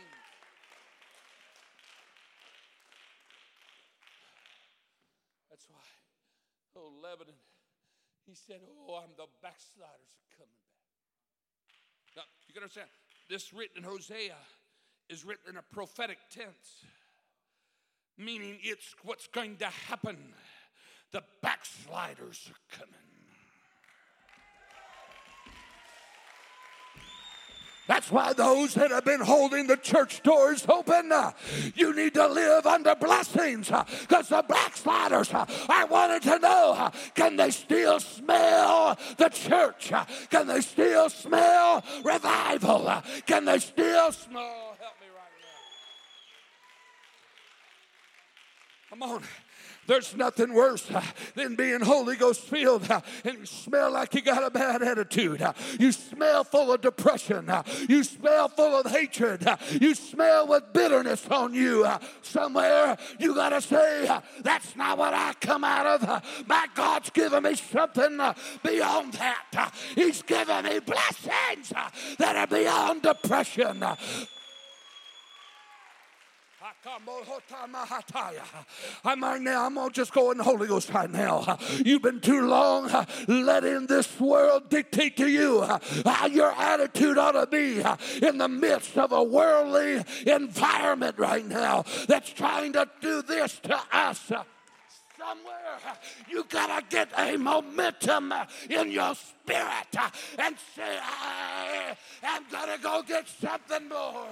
Lebanon, 7.14 7.36
he 8.26 8.34
said, 8.34 8.58
Oh, 8.90 8.96
I'm 8.96 9.12
the 9.16 9.28
backsliders 9.44 10.18
are 10.18 10.34
coming 10.36 10.58
back. 10.66 12.16
Now, 12.16 12.24
you 12.48 12.54
can 12.56 12.64
understand, 12.64 12.90
this 13.30 13.54
written 13.54 13.78
in 13.78 13.84
Hosea 13.84 14.36
is 15.10 15.24
written 15.24 15.52
in 15.52 15.58
a 15.58 15.62
prophetic 15.62 16.18
tense, 16.32 16.82
meaning 18.18 18.58
it's 18.64 18.96
what's 19.04 19.28
going 19.28 19.58
to 19.58 19.68
happen. 19.68 20.18
The 21.12 21.22
backsliders 21.44 22.50
are 22.50 22.78
coming. 22.80 23.13
That's 27.86 28.10
why 28.10 28.32
those 28.32 28.76
that 28.76 28.92
have 28.92 29.04
been 29.04 29.20
holding 29.20 29.68
the 29.68 29.76
church 29.76 30.24
doors 30.24 30.66
open, 30.70 31.12
uh, 31.12 31.32
you 31.76 31.94
need 31.94 32.14
to 32.14 32.28
live 32.28 32.66
under 32.66 32.96
blessings 32.96 33.68
because 33.68 34.32
uh, 34.32 34.42
the 34.42 34.48
backsliders 34.48 35.34
uh, 35.34 35.46
I 35.68 35.84
wanted 35.84 36.22
to 36.24 36.40
know 36.40 36.92
can 37.14 37.36
they 37.36 37.52
still 37.52 38.00
smell 38.00 38.98
the 39.18 39.28
church? 39.28 39.92
Can 40.30 40.48
they 40.48 40.62
still 40.62 41.10
smell 41.10 41.84
revival? 42.06 43.04
Can 43.26 43.44
they 43.46 43.60
still 43.60 44.14
smell? 44.14 44.78
Help 44.80 45.00
me 45.02 45.08
right 45.14 45.34
now. 48.90 48.98
Come 48.98 49.04
on. 49.04 49.24
There's 49.88 50.16
nothing 50.16 50.54
worse 50.54 50.90
uh, 50.92 51.02
than 51.36 51.56
being 51.56 51.82
Holy 51.82 52.16
Ghost 52.16 52.42
filled 52.42 52.90
uh, 52.90 53.02
and 53.26 53.40
you 53.40 53.46
smell 53.46 53.92
like 53.92 54.14
you 54.14 54.22
got 54.22 54.44
a 54.44 54.50
bad 54.50 54.82
attitude. 54.82 55.42
Uh, 55.42 55.54
You 55.80 55.92
smell 55.92 56.44
full 56.44 56.72
of 56.72 56.82
depression. 56.82 57.50
Uh, 57.50 57.64
you 57.90 58.04
smell 58.04 58.50
full 58.50 58.80
of 58.80 58.86
hatred. 58.90 59.46
Uh, 59.46 59.58
you 59.82 59.94
smell 59.96 60.48
with 60.48 60.64
bitterness 60.74 61.28
on 61.28 61.54
you. 61.54 61.84
Uh, 61.86 62.00
somewhere 62.22 62.98
you 63.20 63.36
got 63.36 63.50
to 63.50 63.62
say, 63.62 64.10
That's 64.42 64.76
not 64.76 64.98
what 64.98 65.14
I 65.14 65.34
come 65.40 65.64
out 65.64 65.86
of. 66.02 66.48
My 66.48 66.68
God's 66.74 67.10
given 67.10 67.44
me 67.44 67.56
something 67.56 68.20
beyond 68.64 69.14
that. 69.14 69.74
He's 69.96 70.22
given 70.22 70.66
me 70.66 70.80
blessings 70.80 71.74
that 72.18 72.36
are 72.36 72.48
beyond 72.48 73.02
depression. 73.02 73.84
I'm 79.04 79.22
right 79.22 79.42
now. 79.42 79.66
I'm 79.66 79.76
gonna 79.76 79.92
just 79.92 80.14
go 80.14 80.32
in 80.32 80.38
the 80.38 80.46
Holy 80.46 80.66
Ghost 80.68 80.90
right 80.94 81.12
now. 81.12 81.58
You've 81.84 82.02
been 82.02 82.22
too 82.22 82.48
long 82.48 82.90
letting 83.28 83.88
this 83.88 84.18
world 84.20 84.70
dictate 84.70 85.18
to 85.18 85.28
you 85.28 85.64
how 86.06 86.28
your 86.28 86.52
attitude 86.52 87.18
ought 87.18 87.34
to 87.34 87.48
be 87.48 87.84
in 88.26 88.38
the 88.38 88.48
midst 88.48 88.98
of 88.98 89.12
a 89.12 89.22
worldly 89.22 90.04
environment 90.26 91.18
right 91.18 91.46
now 91.46 91.84
that's 92.08 92.30
trying 92.30 92.72
to 92.74 92.90
do 93.02 93.22
this 93.24 93.60
to 93.64 93.78
us. 93.92 94.32
Somewhere 95.18 95.80
you 96.30 96.46
gotta 96.50 96.86
get 96.90 97.10
a 97.18 97.36
momentum 97.36 98.34
in 98.70 98.92
your 98.92 99.16
spirit 99.16 99.96
and 100.38 100.56
say, 100.76 100.98
I 101.02 101.96
am 102.24 102.44
gonna 102.50 102.78
go 102.82 103.04
get 103.06 103.28
something 103.28 103.90
more. 103.90 104.28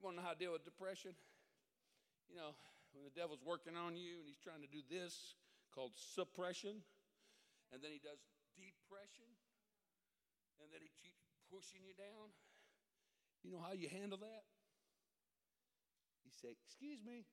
You 0.00 0.08
want 0.08 0.16
to 0.16 0.24
know 0.24 0.28
how 0.28 0.32
to 0.32 0.40
deal 0.40 0.56
with 0.56 0.64
depression? 0.64 1.12
You 2.32 2.40
know, 2.40 2.56
when 2.96 3.04
the 3.04 3.12
devil's 3.12 3.44
working 3.44 3.76
on 3.76 4.00
you 4.00 4.16
and 4.16 4.24
he's 4.24 4.40
trying 4.40 4.64
to 4.64 4.72
do 4.72 4.80
this 4.88 5.36
called 5.76 5.92
suppression, 5.92 6.80
and 7.68 7.84
then 7.84 7.92
he 7.92 8.00
does 8.00 8.16
depression, 8.56 9.28
and 10.56 10.72
then 10.72 10.80
he 10.80 10.88
keeps 11.04 11.20
pushing 11.52 11.84
you 11.84 11.92
down. 11.92 12.32
You 13.44 13.52
know 13.52 13.60
how 13.60 13.76
you 13.76 13.92
handle 13.92 14.16
that? 14.24 14.48
You 16.24 16.32
say, 16.32 16.56
Excuse 16.64 17.04
me, 17.04 17.28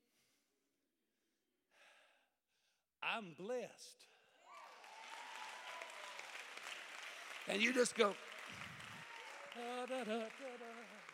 I'm 3.00 3.32
blessed. 3.40 4.04
And 7.48 7.62
you 7.62 7.72
just 7.72 7.96
go, 7.96 8.12
ah, 9.56 9.86
"Da, 9.88 10.04
da, 10.04 10.04
da, 10.04 10.20
da, 10.20 10.52
da." 10.60 11.07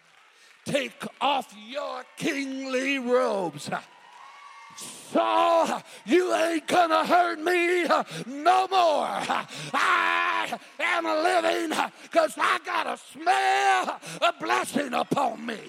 Take 0.66 1.06
off 1.22 1.54
your 1.68 2.04
kingly 2.18 3.00
robes. 3.00 3.70
So 5.12 5.82
you 6.06 6.34
ain't 6.34 6.68
gonna 6.68 7.06
hurt 7.06 7.40
me 7.40 7.86
no 8.26 8.68
more. 8.68 9.08
I 9.74 10.58
am 10.80 11.06
living 11.06 11.78
because 12.04 12.34
I 12.38 12.60
got 12.66 12.88
a 12.88 12.98
smell 12.98 14.00
a 14.22 14.34
blessing 14.40 14.94
upon 14.94 15.46
me. 15.46 15.60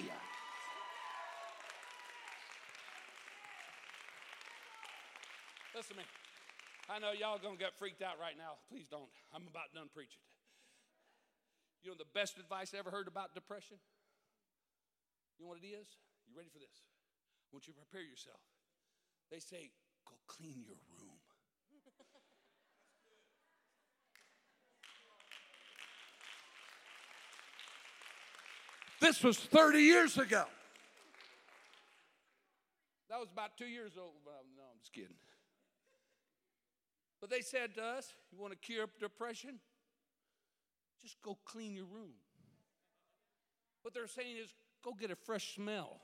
Listen 5.75 5.91
to 5.91 5.97
me. 5.97 6.05
I 6.89 6.99
know 6.99 7.11
y'all 7.11 7.37
gonna 7.37 7.57
get 7.57 7.73
freaked 7.77 8.01
out 8.01 8.15
right 8.19 8.37
now. 8.37 8.53
Please 8.71 8.87
don't. 8.89 9.09
I'm 9.33 9.43
about 9.47 9.73
done 9.75 9.89
preaching. 9.93 10.21
You 11.83 11.91
know 11.91 11.97
the 11.99 12.09
best 12.13 12.39
advice 12.39 12.71
I 12.73 12.79
ever 12.79 12.89
heard 12.89 13.07
about 13.07 13.35
depression? 13.35 13.77
You 15.37 15.45
know 15.45 15.49
what 15.49 15.59
it 15.59 15.67
is? 15.67 15.87
You 16.27 16.35
ready 16.35 16.49
for 16.49 16.57
this? 16.59 16.83
I 17.51 17.53
want 17.55 17.67
you 17.67 17.73
to 17.73 17.79
prepare 17.79 18.01
yourself. 18.01 18.39
They 19.31 19.39
say, 19.39 19.71
go 20.07 20.15
clean 20.27 20.63
your 20.65 20.77
room. 20.99 21.19
this 29.01 29.23
was 29.23 29.37
30 29.37 29.79
years 29.79 30.17
ago. 30.17 30.45
That 33.09 33.19
was 33.19 33.29
about 33.31 33.57
two 33.57 33.67
years 33.67 33.97
old. 33.97 34.13
No, 34.25 34.63
I'm 34.71 34.79
just 34.79 34.93
kidding. 34.93 35.17
But 37.21 37.29
they 37.29 37.41
said 37.41 37.75
to 37.75 37.83
us, 37.83 38.13
you 38.31 38.39
want 38.39 38.53
to 38.53 38.59
cure 38.59 38.87
depression? 38.99 39.59
Just 41.01 41.21
go 41.21 41.37
clean 41.45 41.75
your 41.75 41.85
room. 41.85 42.13
What 43.83 43.93
they're 43.93 44.07
saying 44.07 44.37
is, 44.37 44.53
go 44.85 44.93
get 44.93 45.09
a 45.09 45.15
fresh 45.15 45.55
smell. 45.55 45.99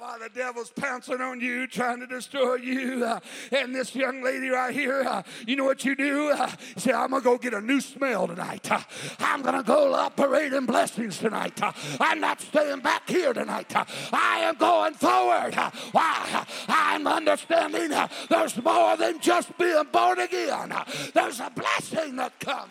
Somehow 0.00 0.18
the 0.18 0.30
devil's 0.30 0.70
pouncing 0.70 1.20
on 1.20 1.40
you, 1.40 1.66
trying 1.66 2.00
to 2.00 2.06
destroy 2.06 2.54
you. 2.54 3.04
Uh, 3.04 3.20
and 3.52 3.74
this 3.74 3.94
young 3.94 4.22
lady 4.22 4.48
right 4.48 4.72
here, 4.74 5.02
uh, 5.02 5.22
you 5.46 5.56
know 5.56 5.64
what 5.64 5.84
you 5.84 5.94
do? 5.94 6.30
Uh, 6.30 6.50
you 6.74 6.80
say, 6.80 6.92
I'm 6.92 7.10
going 7.10 7.20
to 7.20 7.24
go 7.24 7.36
get 7.36 7.52
a 7.52 7.60
new 7.60 7.80
smell 7.80 8.26
tonight. 8.26 8.70
Uh, 8.70 8.80
I'm 9.18 9.42
going 9.42 9.56
to 9.56 9.62
go 9.62 9.92
operate 9.92 10.52
in 10.52 10.64
blessings 10.64 11.18
tonight. 11.18 11.62
Uh, 11.62 11.72
I'm 12.00 12.20
not 12.20 12.40
staying 12.40 12.80
back 12.80 13.08
here 13.08 13.34
tonight. 13.34 13.74
Uh, 13.76 13.84
I 14.12 14.38
am 14.40 14.56
going 14.56 14.94
forward. 14.94 15.54
Why? 15.92 16.46
I'm 16.68 17.06
understanding 17.06 17.90
there's 18.30 18.62
more 18.62 18.96
than 18.96 19.20
just 19.20 19.56
being 19.58 19.84
born 19.92 20.20
again, 20.20 20.72
there's 21.12 21.40
a 21.40 21.50
blessing 21.50 22.16
that 22.16 22.38
comes. 22.40 22.70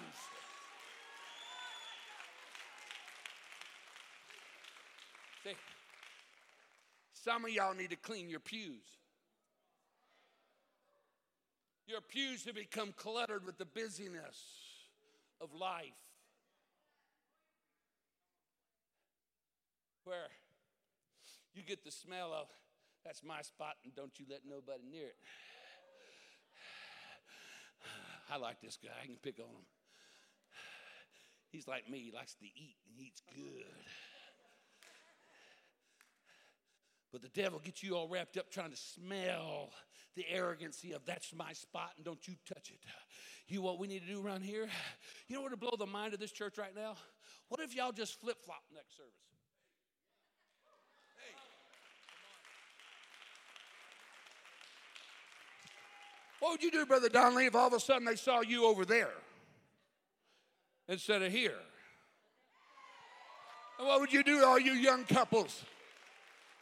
See, 5.44 5.56
some 7.24 7.46
of 7.46 7.52
y'all 7.52 7.74
need 7.74 7.90
to 7.90 7.96
clean 7.96 8.30
your 8.30 8.40
pews. 8.40 8.84
Your 11.88 12.02
pews 12.02 12.46
have 12.46 12.56
become 12.56 12.94
cluttered 12.96 13.46
with 13.46 13.58
the 13.58 13.66
busyness 13.66 14.38
of 15.42 15.50
life. 15.54 15.84
Where 20.04 20.30
you 21.54 21.64
get 21.64 21.84
the 21.84 21.92
smell 21.92 22.32
of, 22.34 22.48
that's 23.04 23.24
my 23.24 23.42
spot, 23.42 23.76
and 23.84 23.96
don't 23.96 24.18
you 24.20 24.26
let 24.30 24.42
nobody 24.48 24.84
near 24.90 25.08
it. 25.08 25.18
I 28.32 28.38
like 28.38 28.62
this 28.62 28.78
guy, 28.82 28.92
I 29.02 29.06
can 29.06 29.18
pick 29.22 29.40
on 29.40 29.46
him. 29.46 29.66
He's 31.52 31.68
like 31.68 31.90
me, 31.90 32.00
he 32.00 32.12
likes 32.12 32.36
to 32.36 32.46
eat, 32.46 32.78
and 32.88 32.96
he 32.96 33.08
eats 33.08 33.22
good. 33.34 33.66
But 37.12 37.22
the 37.22 37.30
devil 37.30 37.60
gets 37.60 37.82
you 37.82 37.96
all 37.96 38.08
wrapped 38.08 38.38
up 38.38 38.52
trying 38.52 38.72
to 38.72 38.78
smell 38.78 39.72
the 40.16 40.26
arrogancy 40.30 40.92
of 40.92 41.06
that's 41.06 41.34
my 41.34 41.54
spot 41.54 41.92
and 41.96 42.06
don't 42.06 42.28
you 42.28 42.36
touch 42.48 42.70
it. 42.70 42.80
You 43.48 43.60
know 43.60 43.66
what 43.66 43.80
we 43.80 43.88
need 43.88 44.06
to 44.06 44.14
do 44.14 44.22
around 44.22 44.44
here? 44.44 44.68
You 45.28 45.36
know 45.36 45.42
what 45.42 45.50
to 45.50 45.58
blow 45.58 45.76
the 45.78 45.88
mind 45.88 46.14
of 46.14 46.20
this 46.20 46.32
church 46.32 46.58
right 46.58 46.76
now? 46.76 46.96
What 47.48 47.62
if 47.62 47.76
y'all 47.76 47.92
just 47.92 48.20
flip 48.22 48.38
flop 48.44 48.64
next 48.74 48.96
service? 48.96 49.14
What 56.40 56.52
would 56.52 56.64
you 56.64 56.72
do, 56.72 56.86
Brother 56.86 57.10
Donnelly, 57.10 57.48
if 57.48 57.56
all 57.56 57.68
of 57.68 57.74
a 57.74 57.80
sudden 57.80 58.06
they 58.06 58.16
saw 58.16 58.42
you 58.42 58.66
over 58.66 58.86
there 58.86 59.12
instead 60.88 61.22
of 61.22 61.32
here? 61.32 61.58
And 63.78 63.88
what 63.88 64.00
would 64.00 64.14
you 64.14 64.24
do, 64.24 64.46
all 64.46 64.58
you 64.58 64.74
young 64.74 65.04
couples? 65.04 65.64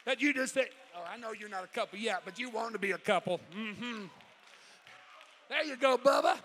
That 0.08 0.22
you 0.22 0.34
just 0.34 0.54
say, 0.54 0.68
Oh, 0.96 1.04
I 1.14 1.18
know 1.18 1.34
you're 1.34 1.50
not 1.50 1.66
a 1.66 1.68
couple 1.68 2.00
yet, 2.00 2.22
but 2.24 2.40
you 2.40 2.50
want 2.50 2.72
to 2.72 2.80
be 2.80 2.92
a 2.92 2.98
couple. 2.98 3.42
Mm-hmm. 3.54 4.06
There 5.50 5.64
you 5.66 5.76
go, 5.76 5.98
Bubba. 5.98 6.38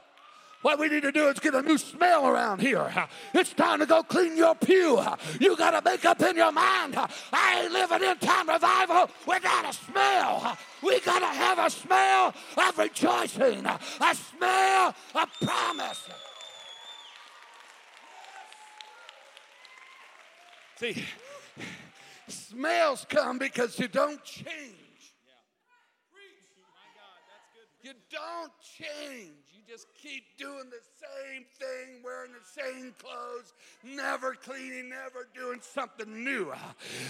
What 0.62 0.80
we 0.80 0.88
need 0.88 1.02
to 1.02 1.12
do 1.12 1.28
is 1.28 1.38
get 1.38 1.54
a 1.54 1.62
new 1.62 1.78
smell 1.78 2.26
around 2.26 2.60
here. 2.60 2.92
It's 3.32 3.52
time 3.52 3.78
to 3.78 3.86
go 3.86 4.02
clean 4.02 4.36
your 4.36 4.56
pew. 4.56 5.00
You 5.40 5.56
got 5.56 5.70
to 5.70 5.88
make 5.88 6.04
up 6.04 6.20
in 6.22 6.36
your 6.36 6.50
mind. 6.50 6.96
I 7.32 7.62
ain't 7.62 7.72
living 7.72 8.02
in 8.02 8.16
time 8.18 8.48
revival 8.48 9.08
without 9.28 9.70
a 9.70 9.72
smell. 9.72 10.58
We 10.82 10.98
got 11.00 11.20
to 11.20 11.26
have 11.26 11.58
a 11.60 11.70
smell 11.70 12.34
of 12.56 12.78
rejoicing, 12.78 13.64
a 13.64 14.14
smell 14.14 14.94
of 15.14 15.28
promise. 15.40 16.08
See, 20.80 21.04
smells 22.28 23.06
come 23.08 23.38
because 23.38 23.78
you 23.78 23.88
don't 23.88 24.22
change. 24.24 24.76
You 27.82 27.94
don't 28.12 28.52
change. 28.78 29.32
You 29.52 29.60
just 29.68 29.88
keep 30.00 30.22
doing 30.38 30.70
the 30.70 30.78
same 31.02 31.44
thing, 31.58 32.00
wearing 32.04 32.30
the 32.30 32.62
same 32.62 32.94
clothes, 32.96 33.54
never 33.82 34.34
cleaning, 34.34 34.88
never 34.88 35.26
doing 35.34 35.58
something 35.60 36.22
new. 36.22 36.52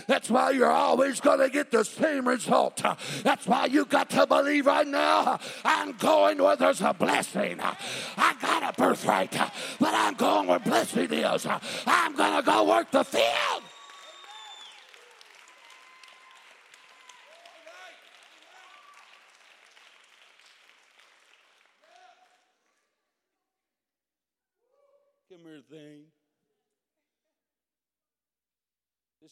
That's 0.07 0.31
why 0.31 0.53
you're 0.53 0.71
always 0.71 1.21
going 1.21 1.41
to 1.41 1.51
get 1.51 1.71
the 1.71 1.85
same 1.85 2.27
result. 2.27 2.83
That's 3.23 3.47
why 3.47 3.67
you 3.67 3.85
got 3.85 4.09
to 4.11 4.27
believe 4.27 4.65
right 4.65 4.87
now 4.87 5.39
I'm 5.63 5.93
going 5.93 6.43
where 6.43 6.57
there's 6.57 6.81
a 6.81 6.95
blessing. 6.95 7.61
I 7.61 8.35
got 8.41 8.63
a 8.63 8.73
birthright, 8.81 9.33
but 9.79 9.95
I'm 9.95 10.15
going 10.15 10.49
where 10.49 10.59
blessing 10.59 11.13
is. 11.13 11.47
I'm 11.87 12.17
going 12.17 12.37
to 12.37 12.43
go 12.43 12.67
work 12.67 12.91
the 12.91 13.05
field. 13.05 13.63
Come 25.33 25.41
here, 25.47 25.63
thing. 25.71 26.03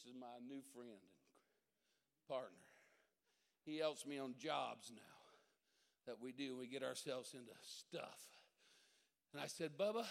This 0.01 0.13
is 0.13 0.19
my 0.19 0.39
new 0.47 0.61
friend 0.73 0.89
and 0.89 2.27
partner. 2.27 2.57
He 3.65 3.77
helps 3.77 4.05
me 4.05 4.17
on 4.17 4.33
jobs 4.39 4.91
now 4.95 5.01
that 6.07 6.15
we 6.19 6.31
do. 6.31 6.57
We 6.57 6.67
get 6.67 6.81
ourselves 6.81 7.33
into 7.33 7.51
stuff. 7.61 8.19
And 9.31 9.41
I 9.41 9.45
said, 9.45 9.77
Bubba, 9.77 10.05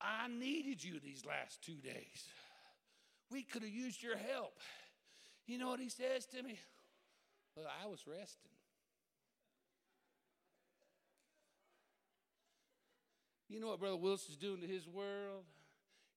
I 0.00 0.28
needed 0.28 0.84
you 0.84 1.00
these 1.00 1.24
last 1.26 1.64
two 1.64 1.80
days. 1.82 2.28
We 3.30 3.42
could 3.42 3.62
have 3.62 3.72
used 3.72 4.02
your 4.02 4.16
help. 4.16 4.60
You 5.46 5.58
know 5.58 5.68
what 5.68 5.80
he 5.80 5.88
says 5.88 6.26
to 6.26 6.42
me? 6.42 6.56
Well, 7.56 7.66
I 7.82 7.86
was 7.88 8.04
resting. 8.06 8.52
You 13.48 13.58
know 13.58 13.68
what 13.68 13.80
Brother 13.80 13.96
Wilson's 13.96 14.36
doing 14.36 14.60
to 14.60 14.66
his 14.66 14.86
world? 14.86 15.44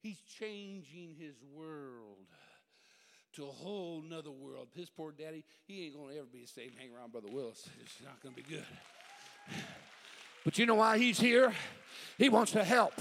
He's 0.02 0.20
changing 0.40 1.16
his 1.18 1.36
world 1.52 2.28
to 3.34 3.46
a 3.46 3.52
whole 3.52 4.02
nother 4.02 4.32
world. 4.32 4.70
His 4.76 4.90
poor 4.90 5.12
daddy, 5.12 5.44
he 5.68 5.86
ain't 5.86 5.96
gonna 5.96 6.16
ever 6.16 6.28
be 6.32 6.42
the 6.42 6.48
same 6.48 6.72
hang 6.78 6.90
around 6.96 7.12
Brother 7.12 7.30
Willis. 7.32 7.70
It's 7.82 8.02
not 8.04 8.22
gonna 8.22 8.36
be 8.36 8.44
good. 8.44 8.66
But 10.44 10.58
you 10.58 10.66
know 10.66 10.76
why 10.76 10.98
he's 10.98 11.20
here? 11.20 11.54
He 12.18 12.30
wants 12.30 12.54
to 12.54 12.64
help. 12.64 12.94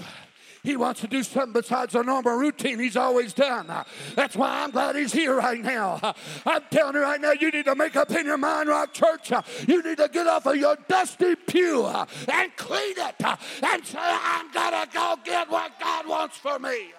He 0.64 0.76
wants 0.76 1.00
to 1.02 1.06
do 1.06 1.22
something 1.22 1.52
besides 1.52 1.92
the 1.92 2.02
normal 2.02 2.36
routine 2.36 2.80
he's 2.80 2.96
always 2.96 3.32
done. 3.32 3.68
That's 4.16 4.34
why 4.34 4.64
I'm 4.64 4.72
glad 4.72 4.96
he's 4.96 5.12
here 5.12 5.36
right 5.36 5.60
now. 5.60 6.14
I'm 6.44 6.62
telling 6.70 6.96
you 6.96 7.02
right 7.02 7.20
now, 7.20 7.32
you 7.32 7.50
need 7.52 7.66
to 7.66 7.76
make 7.76 7.94
up 7.94 8.10
in 8.10 8.26
your 8.26 8.38
mind, 8.38 8.68
Rock 8.68 8.92
Church. 8.92 9.30
You 9.68 9.82
need 9.82 9.98
to 9.98 10.08
get 10.08 10.26
off 10.26 10.46
of 10.46 10.56
your 10.56 10.76
dusty 10.88 11.36
pew 11.36 11.86
and 11.86 12.56
clean 12.56 12.94
it 12.98 13.14
and 13.62 13.86
say, 13.86 13.98
I'm 14.00 14.50
going 14.50 14.72
to 14.72 14.88
go 14.92 15.16
get 15.24 15.48
what 15.48 15.78
God 15.78 16.08
wants 16.08 16.36
for 16.36 16.58
me. 16.58 16.92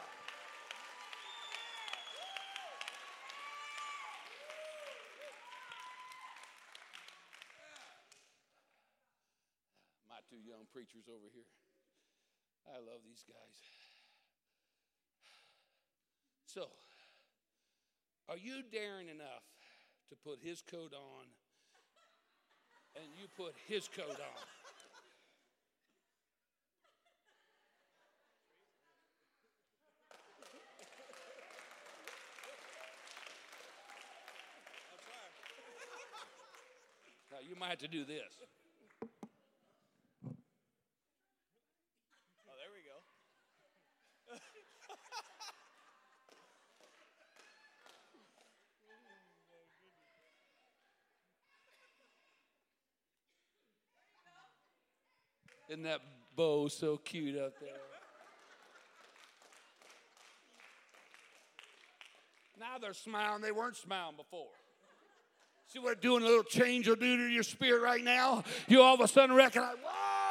My 10.08 10.16
two 10.30 10.38
young 10.48 10.66
preachers 10.80 11.12
over 11.12 11.28
here. 11.36 11.44
I 12.66 12.80
love 12.80 13.04
these 13.04 13.26
guys. 13.28 13.58
So, 16.46 16.68
are 18.30 18.38
you 18.38 18.64
daring 18.72 19.10
enough 19.10 19.44
to 20.08 20.16
put 20.16 20.40
his 20.42 20.62
coat 20.62 20.94
on 20.94 21.26
and 22.96 23.12
you 23.20 23.28
put 23.36 23.56
his 23.68 23.90
coat 23.90 24.08
on? 24.08 24.46
Now, 37.30 37.38
you 37.46 37.60
might 37.60 37.68
have 37.68 37.80
to 37.80 37.90
do 37.90 38.06
this. 38.06 38.59
Isn't 55.70 55.84
that 55.84 56.02
bow 56.36 56.68
so 56.68 56.98
cute 56.98 57.38
up 57.38 57.60
there? 57.60 57.70
now 62.60 62.78
they're 62.78 62.94
smiling. 62.94 63.42
They 63.42 63.52
weren't 63.52 63.78
smiling 63.78 64.16
before. 64.18 64.48
See 65.68 65.80
what 65.80 66.02
doing 66.02 66.24
a 66.24 66.26
little 66.26 66.44
change 66.44 66.88
will 66.88 66.96
do 66.96 67.18
to 67.18 67.28
your 67.28 67.44
spirit 67.44 67.82
right 67.82 68.04
now? 68.04 68.44
You 68.68 68.82
all 68.82 68.96
of 68.96 69.02
a 69.02 69.08
sudden 69.08 69.36
recognize, 69.36 69.76
whoa, 69.84 70.29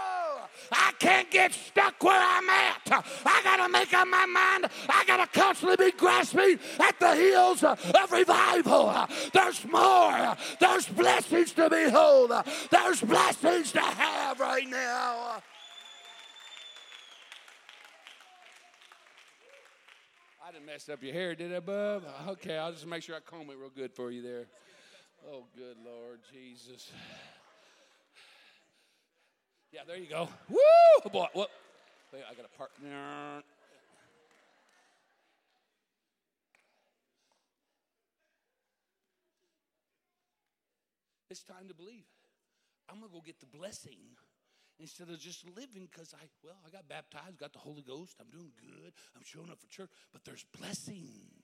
I 0.71 0.93
can't 0.99 1.31
get 1.31 1.53
stuck 1.53 2.03
where 2.03 2.21
I'm 2.21 2.49
at. 2.49 3.05
I 3.25 3.41
got 3.43 3.65
to 3.65 3.69
make 3.69 3.93
up 3.95 4.09
my 4.09 4.27
mind. 4.27 4.67
I 4.89 5.05
got 5.07 5.33
to 5.33 5.39
constantly 5.39 5.91
be 5.91 5.97
grasping 5.97 6.59
at 6.81 6.99
the 6.99 7.15
heels 7.15 7.63
of 7.65 8.13
revival. 8.13 8.95
There's 9.33 9.65
more. 9.67 10.37
There's 10.61 10.89
blessings 10.89 11.53
to 11.53 11.71
behold. 11.71 12.33
There's 12.71 13.01
blessings 13.01 13.73
to 13.73 13.81
have 13.81 14.41
right 14.41 14.69
now. 14.69 15.43
I 20.47 20.53
didn't 20.53 20.67
mess 20.67 20.89
up 20.89 21.03
your 21.03 21.13
hair, 21.13 21.35
did 21.35 21.55
I, 21.55 21.61
bub? 21.61 22.05
Okay, 22.29 22.57
I'll 22.57 22.73
just 22.73 22.87
make 22.87 23.03
sure 23.03 23.15
I 23.15 23.21
comb 23.21 23.51
it 23.51 23.59
real 23.59 23.69
good 23.69 23.93
for 23.93 24.11
you 24.11 24.23
there. 24.23 24.47
Oh, 25.31 25.45
good 25.55 25.77
Lord 25.85 26.21
Jesus. 26.33 26.91
Yeah, 29.73 29.81
there 29.87 29.97
you 29.97 30.09
go. 30.09 30.29
Woo! 30.49 31.11
Boy, 31.11 31.27
what? 31.33 31.51
Wait, 32.13 32.23
I 32.31 32.35
got 32.35 32.47
a 32.47 32.59
partner. 32.59 33.43
It's 41.31 41.43
time 41.43 41.69
to 41.69 41.75
believe. 41.75 42.07
I'm 42.89 43.01
gonna 43.01 43.13
go 43.13 43.21
get 43.21 43.39
the 43.39 43.47
blessing 43.47 43.99
instead 44.81 45.11
of 45.11 45.21
just 45.21 45.45
living 45.55 45.89
because 45.91 46.15
I, 46.15 46.25
well, 46.43 46.57
I 46.67 46.71
got 46.71 46.89
baptized, 46.89 47.39
got 47.39 47.53
the 47.53 47.59
Holy 47.59 47.83
Ghost, 47.83 48.17
I'm 48.21 48.31
doing 48.31 48.53
good, 48.59 48.93
I'm 49.17 49.23
showing 49.25 49.51
up 49.51 49.61
for 49.61 49.67
church, 49.69 49.91
but 50.13 50.25
there's 50.25 50.45
blessings. 50.59 51.43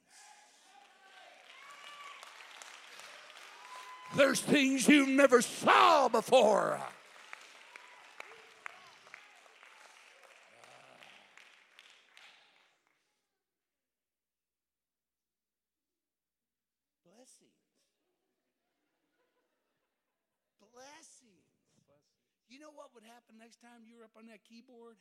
There's 4.17 4.41
things 4.41 4.89
you 4.89 5.07
never 5.07 5.43
saw 5.43 6.09
before. 6.09 6.81
Blessings. 17.03 17.51
Blessings. 20.73 21.49
You 22.49 22.54
know 22.65 22.73
what 22.75 22.89
would 22.95 23.05
happen 23.05 23.37
next 23.39 23.61
time 23.61 23.85
you're 23.85 24.05
up 24.05 24.17
on 24.17 24.25
that 24.25 24.41
keyboard 24.49 24.97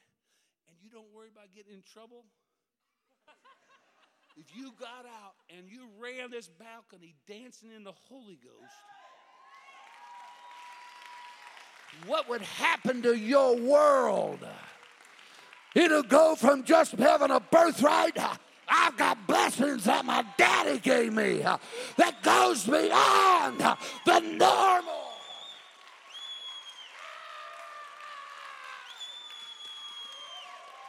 and 0.67 0.75
you 0.83 0.89
don't 0.89 1.07
worry 1.15 1.29
about 1.31 1.47
getting 1.55 1.71
in 1.71 1.81
trouble? 1.81 2.25
if 4.37 4.53
you 4.53 4.73
got 4.77 5.05
out 5.07 5.35
and 5.55 5.69
you 5.71 5.87
ran 5.97 6.29
this 6.29 6.49
balcony 6.59 7.15
dancing 7.25 7.71
in 7.73 7.85
the 7.85 7.93
Holy 8.09 8.37
Ghost, 8.43 8.75
what 12.05 12.27
would 12.27 12.41
happen 12.41 13.01
to 13.03 13.13
your 13.15 13.55
world? 13.55 14.45
It'll 15.73 16.03
go 16.03 16.35
from 16.35 16.65
just 16.65 16.91
having 16.93 17.31
a 17.31 17.39
birthright. 17.39 18.17
I've 18.67 18.97
got 18.97 19.25
blessings 19.25 19.85
that 19.85 20.03
my 20.03 20.25
daddy 20.37 20.79
gave 20.79 21.13
me 21.13 21.37
that 21.37 22.21
goes 22.23 22.65
beyond 22.65 23.59
the 24.05 24.19
normal. 24.19 25.02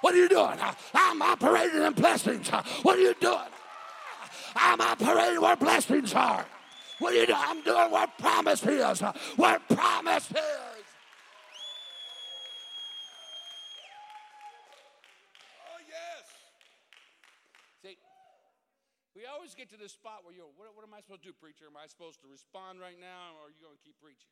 What 0.04 0.12
are 0.12 0.18
you 0.18 0.28
doing? 0.28 0.58
I'm 0.92 1.22
operating 1.22 1.80
in 1.80 1.94
blessings. 1.94 2.50
What 2.82 2.98
are 2.98 3.00
you 3.00 3.14
doing? 3.22 3.48
I'm 4.54 4.78
operating 4.78 5.40
where 5.40 5.56
blessings 5.56 6.12
are. 6.12 6.44
What 6.98 7.14
are 7.14 7.16
you 7.16 7.24
doing? 7.24 7.38
I'm 7.40 7.62
doing 7.62 7.90
where 7.90 8.06
promise 8.18 8.66
is. 8.66 9.00
Where 9.36 9.58
promise 9.60 10.30
is. 10.30 10.84
Oh, 15.56 15.80
yes. 15.88 16.28
See, 17.82 17.96
we 19.16 19.24
always 19.24 19.54
get 19.54 19.70
to 19.70 19.78
this 19.78 19.92
spot 19.92 20.20
where 20.22 20.34
you're, 20.34 20.44
what, 20.54 20.68
what 20.76 20.86
am 20.86 20.92
I 20.92 21.00
supposed 21.00 21.22
to 21.22 21.28
do, 21.28 21.32
preacher? 21.40 21.64
Am 21.64 21.80
I 21.82 21.86
supposed 21.86 22.20
to 22.20 22.28
respond 22.28 22.78
right 22.78 23.00
now, 23.00 23.40
or 23.40 23.48
are 23.48 23.52
you 23.56 23.64
going 23.64 23.72
to 23.72 23.82
keep 23.82 23.96
preaching? 24.02 24.28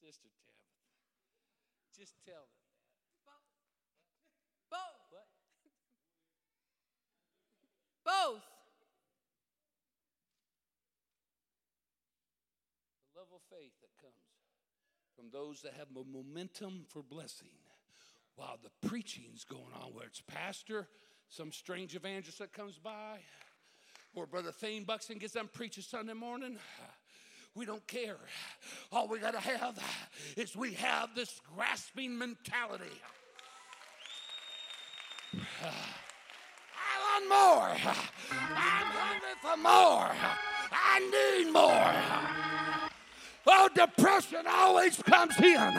Sister 0.00 0.28
Tim. 0.40 0.53
Just 1.96 2.14
tell 2.26 2.34
them. 2.34 2.64
Both. 4.70 4.80
What? 5.14 5.26
Both. 8.04 8.42
The 13.14 13.20
level 13.20 13.36
of 13.36 13.42
faith 13.48 13.72
that 13.80 13.90
comes 14.02 14.14
from 15.16 15.30
those 15.32 15.62
that 15.62 15.74
have 15.74 15.88
a 15.94 16.04
momentum 16.04 16.84
for 16.88 17.02
blessing 17.02 17.48
while 18.34 18.58
the 18.62 18.88
preaching's 18.88 19.44
going 19.44 19.72
on, 19.80 19.94
where 19.94 20.06
it's 20.06 20.20
pastor, 20.20 20.88
some 21.28 21.52
strange 21.52 21.94
evangelist 21.94 22.40
that 22.40 22.52
comes 22.52 22.78
by, 22.78 23.20
or 24.14 24.26
Brother 24.26 24.50
Thane 24.50 24.82
Buxton 24.84 25.18
gets 25.18 25.34
done 25.34 25.48
preaching 25.52 25.84
Sunday 25.84 26.14
morning. 26.14 26.58
We 27.54 27.64
don't 27.66 27.86
care. 27.86 28.16
All 28.90 29.06
we 29.06 29.20
got 29.20 29.34
to 29.34 29.40
have 29.40 29.78
is 30.36 30.56
we 30.56 30.74
have 30.74 31.14
this 31.14 31.40
grasping 31.54 32.18
mentality. 32.18 33.00
I 35.32 37.20
want 37.20 37.28
more. 37.28 37.92
I'm 38.32 38.86
hungry 38.86 39.36
for 39.40 39.56
more. 39.56 40.10
I 40.72 40.98
need 40.98 41.52
more. 41.52 42.90
Oh, 43.46 43.68
depression 43.74 44.46
always 44.48 45.00
comes 45.02 45.38
in 45.38 45.72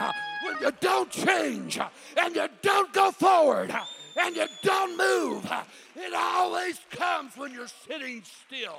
when 0.44 0.56
you 0.60 0.70
don't 0.80 1.10
change 1.10 1.78
and 2.16 2.34
you 2.34 2.48
don't 2.62 2.92
go 2.92 3.10
forward 3.10 3.74
and 4.16 4.36
you 4.36 4.46
don't 4.62 4.96
move. 4.96 5.50
It 5.94 6.14
always 6.14 6.80
comes 6.90 7.36
when 7.36 7.52
you're 7.52 7.68
sitting 7.86 8.22
still. 8.46 8.78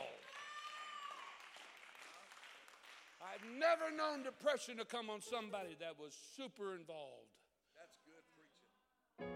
I've 3.37 3.59
never 3.59 3.95
known 3.95 4.23
depression 4.23 4.77
to 4.77 4.85
come 4.85 5.11
on 5.11 5.21
somebody 5.21 5.75
that 5.79 5.99
was 5.99 6.13
super 6.35 6.73
involved. 6.73 7.29
That's 7.77 7.97
good 8.05 8.23
preaching. 8.33 9.29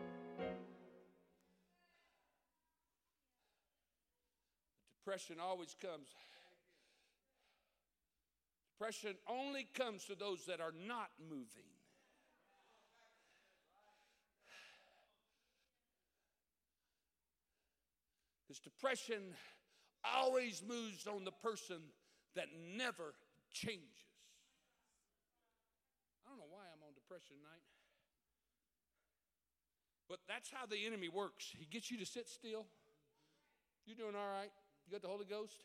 Depression 5.06 5.36
always 5.40 5.76
comes. 5.80 6.08
Depression 8.74 9.16
only 9.30 9.68
comes 9.76 10.06
to 10.06 10.16
those 10.16 10.46
that 10.46 10.60
are 10.60 10.74
not 10.88 11.10
moving. 11.30 11.70
Because 18.48 18.60
depression 18.60 19.22
always 20.04 20.64
moves 20.68 21.06
on 21.06 21.24
the 21.24 21.32
person 21.32 21.78
that 22.36 22.48
never 22.76 23.14
changes. 23.52 24.08
I 26.26 26.30
don't 26.30 26.40
know 26.40 26.50
why 26.50 26.66
I'm 26.72 26.82
on 26.84 26.96
depression 26.96 27.38
tonight. 27.38 27.66
But 30.08 30.20
that's 30.28 30.52
how 30.52 30.68
the 30.68 30.80
enemy 30.86 31.08
works. 31.08 31.56
He 31.56 31.66
gets 31.66 31.92
you 31.92 31.98
to 32.00 32.06
sit 32.06 32.28
still. 32.28 32.68
You're 33.86 33.96
doing 33.96 34.16
all 34.16 34.28
right? 34.28 34.52
You 34.86 34.92
got 34.92 35.02
the 35.02 35.08
Holy 35.08 35.26
Ghost? 35.26 35.64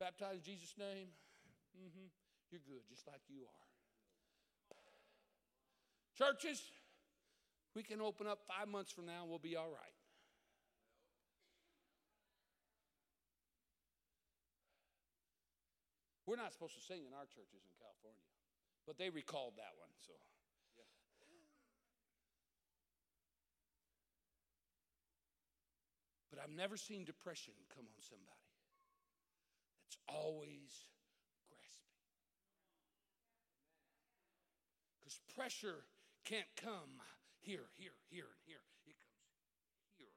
Baptized 0.00 0.42
in 0.42 0.42
Jesus' 0.42 0.74
name? 0.78 1.06
Mm-hmm. 1.78 2.10
You're 2.50 2.66
good, 2.66 2.82
just 2.90 3.06
like 3.06 3.22
you 3.28 3.46
are. 3.46 3.62
Churches, 6.18 6.60
we 7.74 7.82
can 7.82 8.00
open 8.00 8.26
up 8.26 8.40
five 8.46 8.68
months 8.68 8.92
from 8.92 9.06
now 9.06 9.22
and 9.22 9.30
we'll 9.30 9.38
be 9.38 9.56
all 9.56 9.70
right. 9.70 10.01
We're 16.32 16.40
not 16.40 16.56
supposed 16.56 16.72
to 16.80 16.80
sing 16.80 17.04
in 17.04 17.12
our 17.12 17.28
churches 17.28 17.60
in 17.60 17.76
California, 17.76 18.24
but 18.88 18.96
they 18.96 19.12
recalled 19.12 19.52
that 19.60 19.76
one, 19.76 19.92
so. 20.00 20.16
But 26.32 26.40
I've 26.40 26.56
never 26.56 26.80
seen 26.80 27.04
depression 27.04 27.52
come 27.76 27.84
on 27.84 28.00
somebody 28.00 28.48
that's 29.84 30.00
always 30.08 30.88
grasping. 31.52 32.00
Because 34.96 35.20
pressure 35.36 35.84
can't 36.24 36.48
come 36.56 37.04
here, 37.44 37.68
here, 37.76 38.00
here, 38.08 38.32
and 38.32 38.40
here. 38.48 38.64
It 38.88 38.96
comes 38.96 39.20
here. 40.00 40.16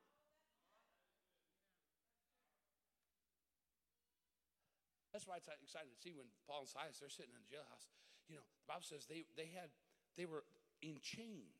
That's 5.15 5.31
why 5.31 5.39
it's 5.39 5.47
exciting 5.47 5.95
to 5.95 6.01
see 6.03 6.11
when 6.11 6.27
Paul 6.43 6.67
and 6.67 6.71
Silas 6.75 6.99
they're 6.99 7.07
sitting 7.07 7.31
in 7.31 7.39
the 7.39 7.47
jailhouse. 7.47 7.87
You 8.27 8.35
know, 8.35 8.43
the 8.43 8.67
Bible 8.67 8.83
says 8.83 9.07
they 9.07 9.23
they 9.39 9.47
had 9.55 9.71
they 10.19 10.27
were 10.27 10.43
in 10.83 10.99
chains. 10.99 11.55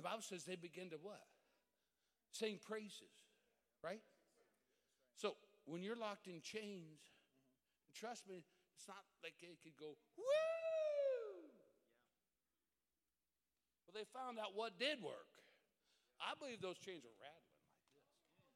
The 0.00 0.04
Bible 0.08 0.24
says 0.24 0.48
they 0.48 0.56
began 0.56 0.88
to 0.96 0.98
what? 1.04 1.20
Sing 2.32 2.56
praises, 2.56 3.28
right? 3.84 4.00
So 5.12 5.36
when 5.68 5.84
you're 5.84 6.00
locked 6.00 6.24
in 6.24 6.40
chains, 6.40 7.04
trust 7.92 8.24
me, 8.24 8.48
it's 8.72 8.88
not 8.88 9.04
like 9.20 9.36
they 9.44 9.52
could 9.60 9.76
go, 9.76 10.00
woo! 10.16 10.24
Well, 13.84 13.92
they 13.92 14.08
found 14.08 14.40
out 14.40 14.56
what 14.56 14.80
did 14.80 15.04
work. 15.04 15.28
I 16.16 16.32
believe 16.32 16.64
those 16.64 16.80
chains 16.80 17.04
were 17.04 17.12
rattling 17.20 17.52
like 17.60 17.76
this. 17.76 17.92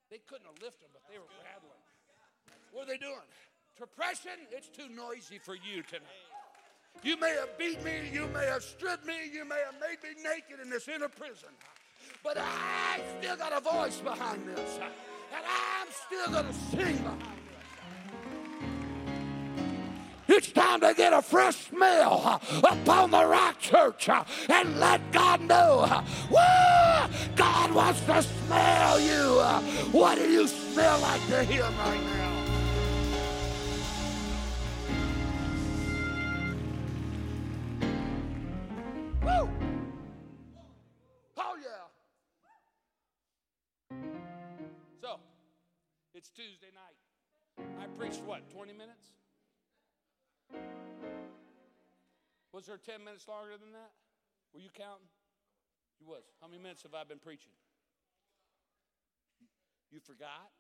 They 0.09 0.21
couldn't 0.25 0.49
have 0.49 0.57
lifted 0.65 0.89
them, 0.89 0.97
but 0.97 1.05
they 1.13 1.21
were 1.21 1.29
rattling. 1.45 1.86
What 2.73 2.85
are 2.85 2.93
they 2.93 2.99
doing? 2.99 3.17
Depression, 3.79 4.33
it's 4.51 4.69
too 4.69 4.89
noisy 4.89 5.39
for 5.39 5.55
you 5.55 5.83
tonight. 5.83 6.07
You 7.03 7.19
may 7.19 7.37
have 7.39 7.59
beat 7.59 7.85
me, 7.85 8.09
you 8.13 8.27
may 8.29 8.47
have 8.47 8.63
stripped 8.63 9.07
me, 9.07 9.15
you 9.33 9.45
may 9.45 9.61
have 9.65 9.75
made 9.81 10.03
me 10.03 10.23
naked 10.23 10.61
in 10.63 10.71
this 10.71 10.89
inner 10.89 11.09
prison. 11.09 11.51
But 12.23 12.39
I 12.39 13.01
still 13.19 13.37
got 13.37 13.53
a 13.53 13.61
voice 13.61 14.01
behind 14.01 14.49
this. 14.49 14.79
And 14.79 15.45
I'm 15.45 15.89
still 15.91 16.31
going 16.33 16.47
to 16.47 16.53
sing 16.53 16.97
behind 16.99 17.21
this. 17.23 17.57
It's 20.29 20.51
time 20.53 20.81
to 20.81 20.95
get 20.95 21.13
a 21.13 21.23
fresh 21.23 21.69
smell 21.69 22.41
upon 22.65 23.11
the 23.11 23.25
rock 23.25 23.59
church 23.59 24.09
and 24.09 24.81
let 24.81 25.13
God 25.13 25.41
know. 25.43 26.03
Woo! 26.31 27.09
God 27.37 27.73
wants 27.73 28.01
to 28.03 28.23
smell 28.23 29.01
you. 29.01 29.41
What 29.93 30.17
do 30.17 30.29
you 30.29 30.49
smell 30.49 30.99
like 31.01 31.27
to 31.29 31.45
Him 31.45 31.73
right 31.79 32.05
now? 32.05 32.26
Oh, 39.29 39.49
yeah. 41.61 41.89
So, 45.01 45.19
it's 46.15 46.31
Tuesday 46.31 46.71
night. 46.73 46.97
I 47.83 47.87
preached 47.99 48.23
what, 48.23 48.49
20 48.51 48.73
minutes? 48.73 49.07
Was 52.53 52.67
there 52.67 52.79
10 52.79 53.05
minutes 53.05 53.27
longer 53.29 53.59
than 53.61 53.73
that? 53.73 53.91
Were 54.55 54.61
you 54.61 54.71
counting? 54.73 55.09
You 56.01 56.07
was. 56.07 56.23
How 56.41 56.47
many 56.47 56.63
minutes 56.63 56.83
have 56.85 56.95
I 56.95 57.05
been 57.05 57.19
preaching? 57.19 57.53
You 59.91 60.01
forgot? 60.01 60.51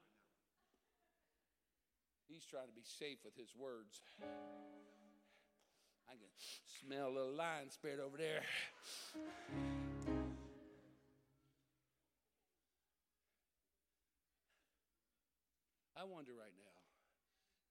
He's 2.28 2.44
trying 2.44 2.66
to 2.66 2.74
be 2.74 2.82
safe 2.82 3.18
with 3.24 3.36
his 3.36 3.54
words. 3.56 4.02
I 6.08 6.12
can 6.12 6.28
smell 6.80 7.08
a 7.08 7.12
little 7.12 7.34
lion 7.34 7.70
spirit 7.70 8.00
over 8.00 8.16
there. 8.16 8.42
I 15.98 16.04
wonder 16.04 16.32
right 16.38 16.52
now 16.56 16.76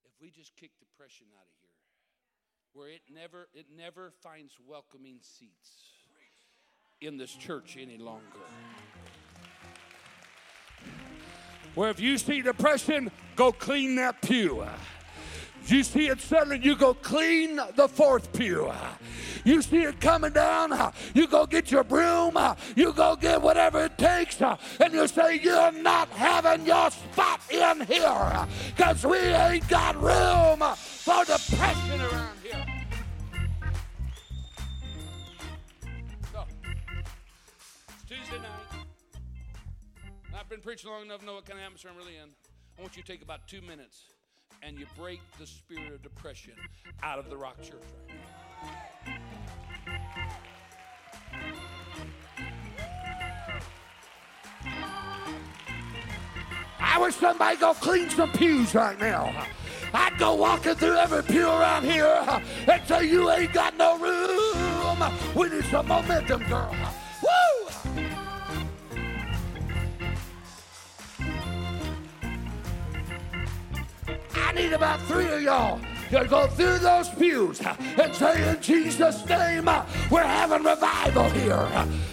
if 0.04 0.12
we 0.22 0.32
just 0.32 0.56
kick 0.56 0.72
depression 0.80 1.28
out 1.38 1.46
of 1.46 1.54
here, 1.62 1.70
where 2.74 2.90
it 2.90 3.02
never 3.10 3.48
it 3.54 3.68
never 3.76 4.12
finds 4.22 4.54
welcoming 4.68 5.20
seats 5.22 5.70
in 7.02 7.18
this 7.18 7.34
church 7.34 7.78
any 7.80 7.98
longer. 7.98 8.24
Where 11.76 11.90
if 11.90 12.00
you 12.00 12.18
see 12.18 12.42
depression, 12.42 13.12
go 13.36 13.52
clean 13.52 13.96
that 13.96 14.22
pew. 14.22 14.66
You 15.68 15.84
see 15.84 16.08
it 16.10 16.22
settling, 16.22 16.62
you 16.62 16.76
go 16.76 16.94
clean 16.94 17.60
the 17.76 17.88
fourth 17.88 18.32
pew. 18.34 18.72
You 19.44 19.62
see 19.62 19.84
it 19.84 20.00
coming 20.00 20.32
down, 20.32 20.94
you 21.14 21.28
go 21.28 21.46
get 21.46 21.72
your 21.72 21.84
broom, 21.84 22.38
you 22.76 22.94
go 22.94 23.16
get 23.16 23.42
whatever 23.42 23.86
it 23.86 23.98
takes, 23.98 24.40
and 24.42 24.94
you 24.94 25.08
say, 25.08 25.40
You're 25.40 25.72
not 25.72 26.10
having 26.10 26.66
your 26.68 26.92
spot 26.92 27.42
in 27.50 27.82
here 27.82 28.48
because 28.76 29.06
we 29.06 29.18
ain't 29.18 29.68
got 29.68 29.96
room 30.02 30.60
for 30.76 31.26
depression 31.26 32.02
around 32.02 32.38
here. 32.44 32.66
It's 37.90 38.04
Tuesday 38.08 38.38
night. 38.38 38.86
I've 40.38 40.50
been 40.50 40.62
preaching 40.62 40.92
long 40.92 41.06
enough 41.06 41.22
to 41.22 41.26
know 41.26 41.36
what 41.36 41.46
kind 41.46 41.60
of 41.60 41.66
atmosphere 41.66 41.92
I'm 41.92 41.98
really 41.98 42.18
in. 42.18 42.30
I 42.78 42.82
want 42.82 42.96
you 42.96 43.02
to 43.02 43.12
take 43.12 43.24
about 43.24 43.48
two 43.48 43.62
minutes 43.62 44.15
and 44.64 44.78
you 44.78 44.86
break 44.98 45.22
the 45.40 45.46
spirit 45.46 45.94
of 45.94 46.02
depression 46.02 46.54
out 47.04 47.20
of 47.20 47.30
the 47.30 47.38
Rock 47.38 47.62
Church 47.62 47.84
right 48.08 48.18
now. 48.18 48.26
I 56.80 57.00
wish 57.00 57.16
somebody 57.16 57.58
go 57.58 57.74
clean 57.74 58.10
some 58.10 58.32
pews 58.32 58.74
right 58.74 59.00
now. 59.00 59.46
I'd 59.94 60.18
go 60.18 60.34
walking 60.36 60.76
through 60.76 60.98
every 60.98 61.24
pew 61.24 61.48
around 61.48 61.84
here 61.84 62.42
and 62.68 62.88
say, 62.88 63.06
You 63.10 63.30
ain't 63.32 63.54
got 63.54 63.78
no 63.78 63.98
room. 63.98 65.14
We 65.36 65.50
need 65.50 65.66
some 65.66 65.88
momentum, 65.88 66.44
girl. 66.44 66.76
I 74.38 74.52
need 74.54 74.74
about 74.74 75.02
three 75.04 75.32
of 75.32 75.42
y'all 75.42 75.80
to 76.12 76.26
go 76.26 76.48
through 76.48 76.80
those 76.80 77.10
pews 77.10 77.62
and 77.62 78.14
say, 78.14 78.50
In 78.50 78.62
Jesus' 78.62 79.28
name, 79.28 79.70
we're 80.12 80.24
having 80.24 80.64
revival 80.64 81.30
here. 81.30 81.68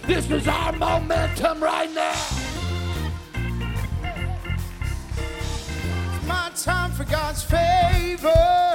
This 0.06 0.30
is 0.30 0.46
our 0.48 0.72
momentum 0.72 1.62
right 1.62 1.92
now. 1.92 2.14
It's 6.14 6.26
my 6.26 6.50
time 6.56 6.92
for 6.92 7.04
God's 7.04 7.42
favor. 7.42 8.74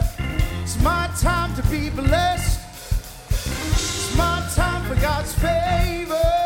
It's 0.64 0.82
my 0.84 1.10
time 1.20 1.56
to 1.56 1.64
be 1.70 1.90
blessed. 1.90 2.60
It's 3.30 4.18
my 4.18 4.46
time 4.56 4.84
for 4.86 5.02
God's 5.02 5.34
favor. 5.34 6.37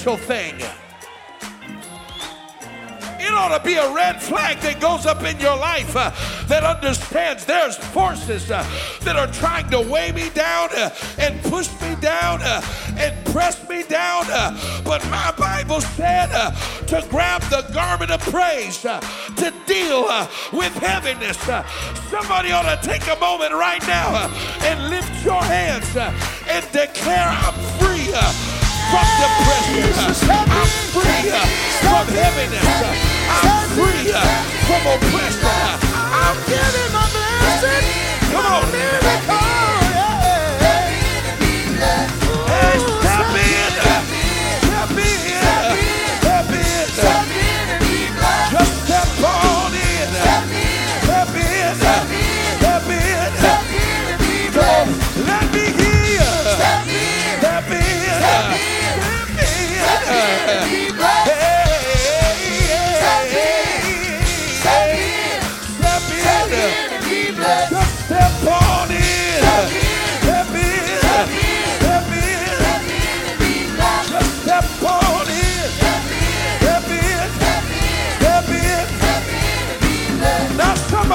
spiritual 0.00 0.26
thing. 0.26 0.54
It 3.22 3.34
ought 3.34 3.56
to 3.56 3.62
be 3.62 3.74
a 3.74 3.92
red 3.92 4.20
flag 4.22 4.58
that 4.60 4.80
goes 4.80 5.04
up 5.04 5.22
in 5.24 5.38
your 5.38 5.56
life 5.56 5.94
uh, 5.94 6.10
that 6.46 6.64
understands 6.64 7.44
there's 7.44 7.76
forces 7.76 8.50
uh, 8.50 8.64
that 9.02 9.16
are 9.16 9.26
trying 9.26 9.68
to 9.70 9.80
weigh 9.80 10.12
me 10.12 10.30
down 10.30 10.70
uh, 10.72 10.88
and 11.18 11.38
push 11.42 11.68
me 11.82 11.96
down 12.00 12.40
uh, 12.40 12.62
and 12.96 13.12
press 13.26 13.68
me 13.68 13.82
down. 13.82 14.24
Uh, 14.30 14.82
but 14.84 15.04
my 15.10 15.34
Bible 15.36 15.82
said 15.82 16.30
uh, 16.32 16.50
to 16.86 17.06
grab 17.10 17.42
the 17.50 17.62
garment 17.74 18.10
of 18.10 18.20
praise 18.22 18.78
to 18.80 19.52
deal 19.66 20.08
with 20.50 20.72
heaviness. 20.80 21.36
somebody 22.08 22.52
ought 22.52 22.74
to 22.74 22.88
take 22.88 23.06
a 23.06 23.20
moment 23.20 23.52
right 23.52 23.86
now 23.86 24.32
and 24.62 24.88
lift 24.88 25.24
your 25.24 25.42
hands 25.42 25.94
and 25.94 26.64
declare, 26.72 27.28
I'm 27.28 27.54
free 27.78 28.49
from 28.90 29.06
depression. 29.22 30.26
I'm 30.50 30.66
free 30.90 31.30
from 31.86 32.06
heaviness. 32.10 32.66
I'm 33.30 33.68
free 33.78 34.10
from 34.66 34.82
oppression. 34.94 35.46
I'm 35.94 36.36
giving 36.50 36.92
my 36.92 37.06
blessing. 37.14 37.86
Come 38.32 38.46
on. 38.46 38.72
Miracle. 38.72 39.69